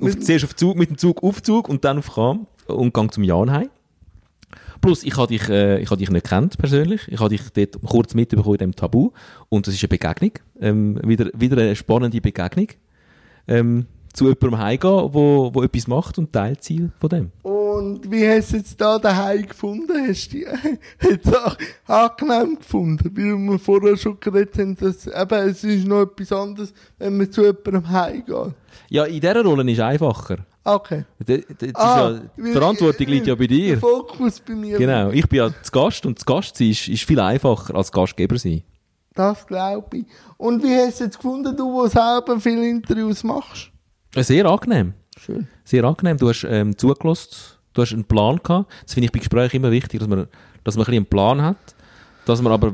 auf, 0.00 0.18
zuerst 0.18 0.44
auf 0.44 0.56
Zug, 0.56 0.76
mit 0.76 0.90
dem 0.90 0.98
Zug 0.98 1.22
auf 1.22 1.42
Zug 1.42 1.68
und 1.68 1.84
dann 1.84 1.98
auf 1.98 2.14
Cham 2.14 2.46
und 2.66 2.94
gehe 2.94 3.08
zum 3.10 3.22
Jan 3.22 3.52
heim. 3.52 3.68
Plus, 4.80 5.02
ich 5.02 5.16
habe 5.16 5.28
dich, 5.28 5.48
äh, 5.48 5.80
ich 5.80 5.90
habe 5.90 5.98
dich 5.98 6.10
nicht 6.10 6.26
kennt 6.26 6.58
persönlich. 6.58 7.08
Ich 7.08 7.18
habe 7.18 7.30
dich 7.30 7.40
dort 7.54 7.82
kurz 7.86 8.12
mitbekommen 8.12 8.56
in 8.56 8.58
dem 8.58 8.76
Tabu. 8.76 9.12
Und 9.48 9.66
das 9.66 9.72
ist 9.74 9.82
eine 9.82 9.88
Begegnung. 9.88 10.32
Ähm, 10.60 11.00
wieder, 11.02 11.30
wieder 11.32 11.56
eine 11.56 11.74
spannende 11.74 12.20
Begegnung. 12.20 12.68
Ähm, 13.48 13.86
zu 14.14 14.24
jemandem 14.24 14.58
heimgehen, 14.58 15.08
wo, 15.12 15.50
wo 15.52 15.62
etwas 15.62 15.86
macht 15.86 16.18
und 16.18 16.32
teilt 16.32 16.62
Ziel 16.62 16.90
von 16.98 17.08
dem. 17.10 17.32
Und 17.42 18.10
wie 18.10 18.26
hast 18.28 18.52
du 18.52 18.56
jetzt 18.56 18.80
da 18.80 18.98
daheim 18.98 19.46
gefunden? 19.46 19.92
Hast 20.08 20.32
du 20.32 20.38
die 20.38 20.46
jetzt 21.08 21.36
auch 21.36 21.56
angenehm 21.86 22.56
gefunden? 22.56 23.10
Wie 23.14 23.34
wir 23.34 23.58
vorher 23.58 23.96
schon 23.96 24.18
geredet 24.20 24.56
haben, 24.58 24.76
dass 24.76 25.06
eben, 25.06 25.48
es 25.48 25.64
ist 25.64 25.86
noch 25.86 26.02
etwas 26.02 26.32
anderes, 26.32 26.72
wenn 26.98 27.16
man 27.16 27.30
zu 27.30 27.42
jemandem 27.42 27.90
heimgeht. 27.90 28.54
Ja, 28.88 29.04
in 29.04 29.20
dieser 29.20 29.44
Rolle 29.44 29.70
ist 29.70 29.78
es 29.78 29.84
einfacher. 29.84 30.38
Okay. 30.62 31.04
Das 31.18 31.38
ist 31.38 31.76
Ah, 31.76 32.10
ja, 32.12 32.20
die 32.38 32.52
Verantwortung 32.52 33.06
liegt 33.08 33.26
ja 33.26 33.34
bei 33.34 33.46
Der 33.46 33.56
dir. 33.56 33.78
Fokus 33.78 34.40
bei 34.40 34.54
mir. 34.54 34.78
Genau. 34.78 35.10
Ich 35.10 35.28
bin 35.28 35.38
ja 35.38 35.50
zu 35.62 35.70
Gast 35.72 36.06
und 36.06 36.18
zu 36.18 36.24
Gast 36.24 36.56
sein 36.56 36.70
ist, 36.70 36.88
ist 36.88 37.02
viel 37.02 37.20
einfacher 37.20 37.74
als 37.74 37.92
Gastgeber 37.92 38.38
sein. 38.38 38.62
Das 39.14 39.46
glaube 39.46 39.98
ich. 39.98 40.06
Und 40.38 40.62
wie 40.62 40.74
hast 40.74 41.00
du 41.00 41.04
jetzt 41.04 41.16
gefunden, 41.16 41.54
du, 41.56 41.82
der 41.82 41.90
selber 41.90 42.40
viele 42.40 42.68
Interviews 42.68 43.22
machst? 43.24 43.70
Sehr 44.16 44.46
angenehm. 44.46 44.94
Schön. 45.18 45.48
Sehr 45.64 45.84
angenehm. 45.84 46.16
Du 46.18 46.28
hast 46.28 46.44
ähm, 46.48 46.76
zugelassen, 46.76 47.30
du 47.72 47.82
hast 47.82 47.92
einen 47.92 48.04
Plan 48.04 48.40
gehabt. 48.42 48.70
Das 48.84 48.94
finde 48.94 49.06
ich 49.06 49.12
bei 49.12 49.18
Gesprächen 49.18 49.56
immer 49.56 49.70
wichtig, 49.70 50.00
dass 50.00 50.08
man, 50.08 50.26
dass 50.64 50.76
man 50.76 50.86
ein 50.86 50.92
einen 50.94 51.06
Plan 51.06 51.42
hat, 51.42 51.56
dass 52.26 52.40
man 52.42 52.52
aber 52.52 52.72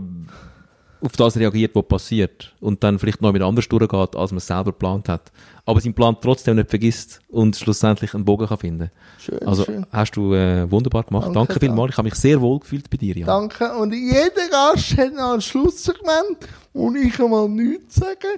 auf 1.02 1.12
das 1.12 1.36
reagiert, 1.36 1.74
was 1.74 1.86
passiert 1.88 2.54
und 2.60 2.84
dann 2.84 2.98
vielleicht 2.98 3.22
noch 3.22 3.32
mit 3.32 3.40
anders 3.40 3.66
durchgeht, 3.68 4.14
als 4.16 4.32
man 4.32 4.36
es 4.38 4.46
selber 4.46 4.72
geplant 4.72 5.08
hat. 5.08 5.32
Aber 5.64 5.80
seinen 5.80 5.94
Plan 5.94 6.16
trotzdem 6.20 6.56
nicht 6.56 6.68
vergisst 6.68 7.20
und 7.28 7.56
schlussendlich 7.56 8.12
einen 8.14 8.24
Bogen 8.24 8.46
kann 8.46 8.58
finden 8.58 8.90
Schön, 9.18 9.38
Also 9.46 9.64
schön. 9.64 9.86
hast 9.90 10.16
du 10.16 10.34
äh, 10.34 10.70
wunderbar 10.70 11.04
gemacht. 11.04 11.26
Danke, 11.28 11.54
Danke, 11.54 11.60
vielmals. 11.60 11.92
Ich 11.92 11.96
habe 11.98 12.06
mich 12.06 12.16
sehr 12.16 12.40
wohl 12.40 12.58
gefühlt 12.60 12.90
bei 12.90 12.98
dir, 12.98 13.16
Jan. 13.16 13.26
Danke. 13.26 13.72
Und 13.76 13.94
jeder 13.94 14.48
Gast 14.50 14.96
hat 14.98 15.14
noch 15.14 15.32
ein 15.34 15.40
Schlusssegment, 15.40 16.46
wo 16.74 16.92
ich 16.92 17.18
einmal 17.18 17.48
nichts 17.48 17.94
sage, 17.94 18.28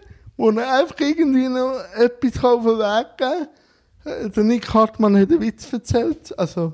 wo 0.43 0.51
er 0.51 0.81
einfach 0.81 0.99
irgendwie 0.99 1.49
noch 1.49 1.79
etwas 1.95 2.33
kann 2.33 2.51
auf 2.59 2.65
den 2.65 2.79
Weg 2.79 3.07
geben 3.17 3.47
kann. 4.03 4.33
Der 4.33 4.43
Nick 4.45 4.75
Hartmann 4.75 5.17
hat 5.17 5.31
einen 5.31 5.41
Witz 5.41 5.73
erzählt. 5.73 6.37
Also, 6.37 6.73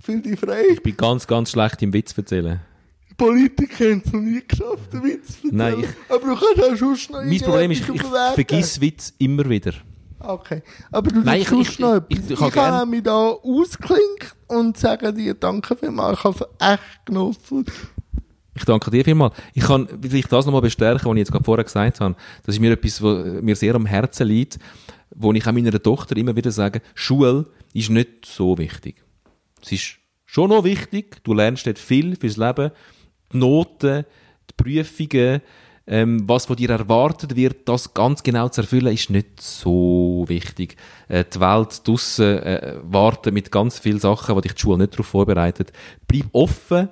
fühl 0.00 0.20
dich 0.20 0.40
frei. 0.40 0.62
Ich 0.72 0.82
bin 0.82 0.96
ganz, 0.96 1.24
ganz 1.24 1.52
schlecht 1.52 1.80
im 1.82 1.92
Witz 1.92 2.18
erzählen. 2.18 2.58
Politiker 3.16 3.84
haben 3.84 4.02
es 4.04 4.12
noch 4.12 4.20
nie 4.20 4.42
geschafft, 4.46 4.92
einen 4.92 5.04
Witz 5.04 5.26
zu 5.40 5.46
erzählen. 5.46 5.56
Nein, 5.56 5.78
ich- 5.80 6.12
Aber 6.12 6.26
du 6.26 6.34
kannst 6.34 6.72
auch 6.72 6.76
sonst 6.76 7.10
noch 7.10 7.22
Mein 7.22 7.38
Problem 7.40 7.70
ist, 7.70 7.88
ich, 7.88 7.94
ich 7.94 8.02
vergiss 8.02 8.80
Witz 8.80 9.12
immer 9.18 9.48
wieder. 9.48 9.74
Okay. 10.18 10.62
Aber 10.90 11.10
du 11.12 11.20
Nein, 11.20 11.44
tust 11.44 11.62
ich- 11.62 11.74
ich- 11.74 11.78
noch 11.78 12.02
ich- 12.08 12.16
etwas. 12.18 12.24
ich 12.26 12.30
Ich, 12.32 12.38
kann 12.40 12.50
kann 12.50 12.72
gern- 12.78 12.90
mich 12.90 13.02
da 13.04 13.16
ausklinken 13.28 14.28
und 14.48 14.76
sage 14.76 15.12
dir 15.12 15.34
danke 15.34 15.76
vielmals. 15.76 16.18
Ich 16.18 16.24
habe 16.24 16.36
es 16.58 16.68
echt 16.72 17.06
genossen. 17.06 17.64
Ich 18.58 18.64
danke 18.64 18.90
dir 18.90 19.04
vielmals. 19.04 19.34
Ich 19.54 19.62
kann 19.62 19.88
vielleicht 20.02 20.32
das 20.32 20.44
nochmal 20.44 20.62
bestärken, 20.62 21.04
was 21.04 21.12
ich 21.12 21.18
jetzt 21.18 21.30
gerade 21.30 21.44
vorher 21.44 21.64
gesagt 21.64 22.00
habe. 22.00 22.16
Das 22.44 22.56
ist 22.56 22.60
mir 22.60 22.72
etwas, 22.72 23.00
was 23.00 23.40
mir 23.40 23.54
sehr 23.54 23.76
am 23.76 23.86
Herzen 23.86 24.26
liegt, 24.26 24.58
wo 25.14 25.32
ich 25.32 25.46
auch 25.46 25.52
meiner 25.52 25.80
Tochter 25.80 26.16
immer 26.16 26.34
wieder 26.34 26.50
sage, 26.50 26.82
Schule 26.94 27.46
ist 27.72 27.90
nicht 27.90 28.26
so 28.26 28.58
wichtig. 28.58 28.96
Es 29.62 29.70
ist 29.72 29.98
schon 30.26 30.50
noch 30.50 30.64
wichtig, 30.64 31.22
du 31.22 31.34
lernst 31.34 31.66
dort 31.66 31.78
viel 31.78 32.16
fürs 32.16 32.36
Leben, 32.36 32.72
die 33.32 33.38
Noten, 33.38 34.04
die 34.50 34.54
Prüfungen, 34.56 35.40
ähm, 35.86 36.28
was 36.28 36.46
von 36.46 36.56
dir 36.56 36.70
erwartet 36.70 37.36
wird, 37.36 37.68
das 37.68 37.94
ganz 37.94 38.22
genau 38.22 38.48
zu 38.48 38.62
erfüllen, 38.62 38.92
ist 38.92 39.08
nicht 39.08 39.40
so 39.40 40.24
wichtig. 40.26 40.76
Äh, 41.08 41.24
die 41.32 41.40
Welt 41.40 41.86
draussen 41.86 42.38
äh, 42.42 42.74
wartet 42.82 43.32
mit 43.32 43.50
ganz 43.50 43.78
vielen 43.78 44.00
Sachen, 44.00 44.34
die 44.34 44.42
dich 44.42 44.54
die 44.54 44.60
Schule 44.60 44.78
nicht 44.78 44.94
darauf 44.94 45.06
vorbereitet. 45.06 45.72
Bleib 46.06 46.26
offen, 46.32 46.88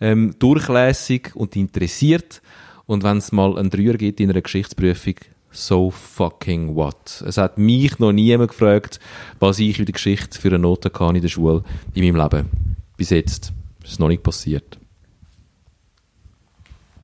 ähm, 0.00 0.34
durchlässig 0.38 1.34
und 1.34 1.56
interessiert. 1.56 2.42
Und 2.86 3.04
wenn 3.04 3.18
es 3.18 3.32
mal 3.32 3.56
einen 3.58 3.70
Dreier 3.70 3.94
gibt 3.94 4.20
in 4.20 4.30
einer 4.30 4.40
Geschichtsprüfung, 4.40 5.14
so 5.52 5.90
fucking 5.90 6.74
what. 6.74 7.22
Es 7.26 7.36
hat 7.36 7.58
mich 7.58 7.98
noch 7.98 8.12
niemand 8.12 8.50
gefragt, 8.50 9.00
was 9.38 9.58
ich 9.58 9.78
in 9.78 9.86
der 9.86 9.92
Geschichte 9.92 10.38
für 10.38 10.48
eine 10.48 10.58
Note 10.58 10.90
kann 10.90 11.16
in 11.16 11.22
der 11.22 11.28
Schule 11.28 11.62
in 11.94 12.04
meinem 12.04 12.22
Leben. 12.22 12.48
Bis 12.96 13.10
jetzt 13.10 13.52
ist 13.84 14.00
noch 14.00 14.08
nicht 14.08 14.22
passiert. 14.22 14.79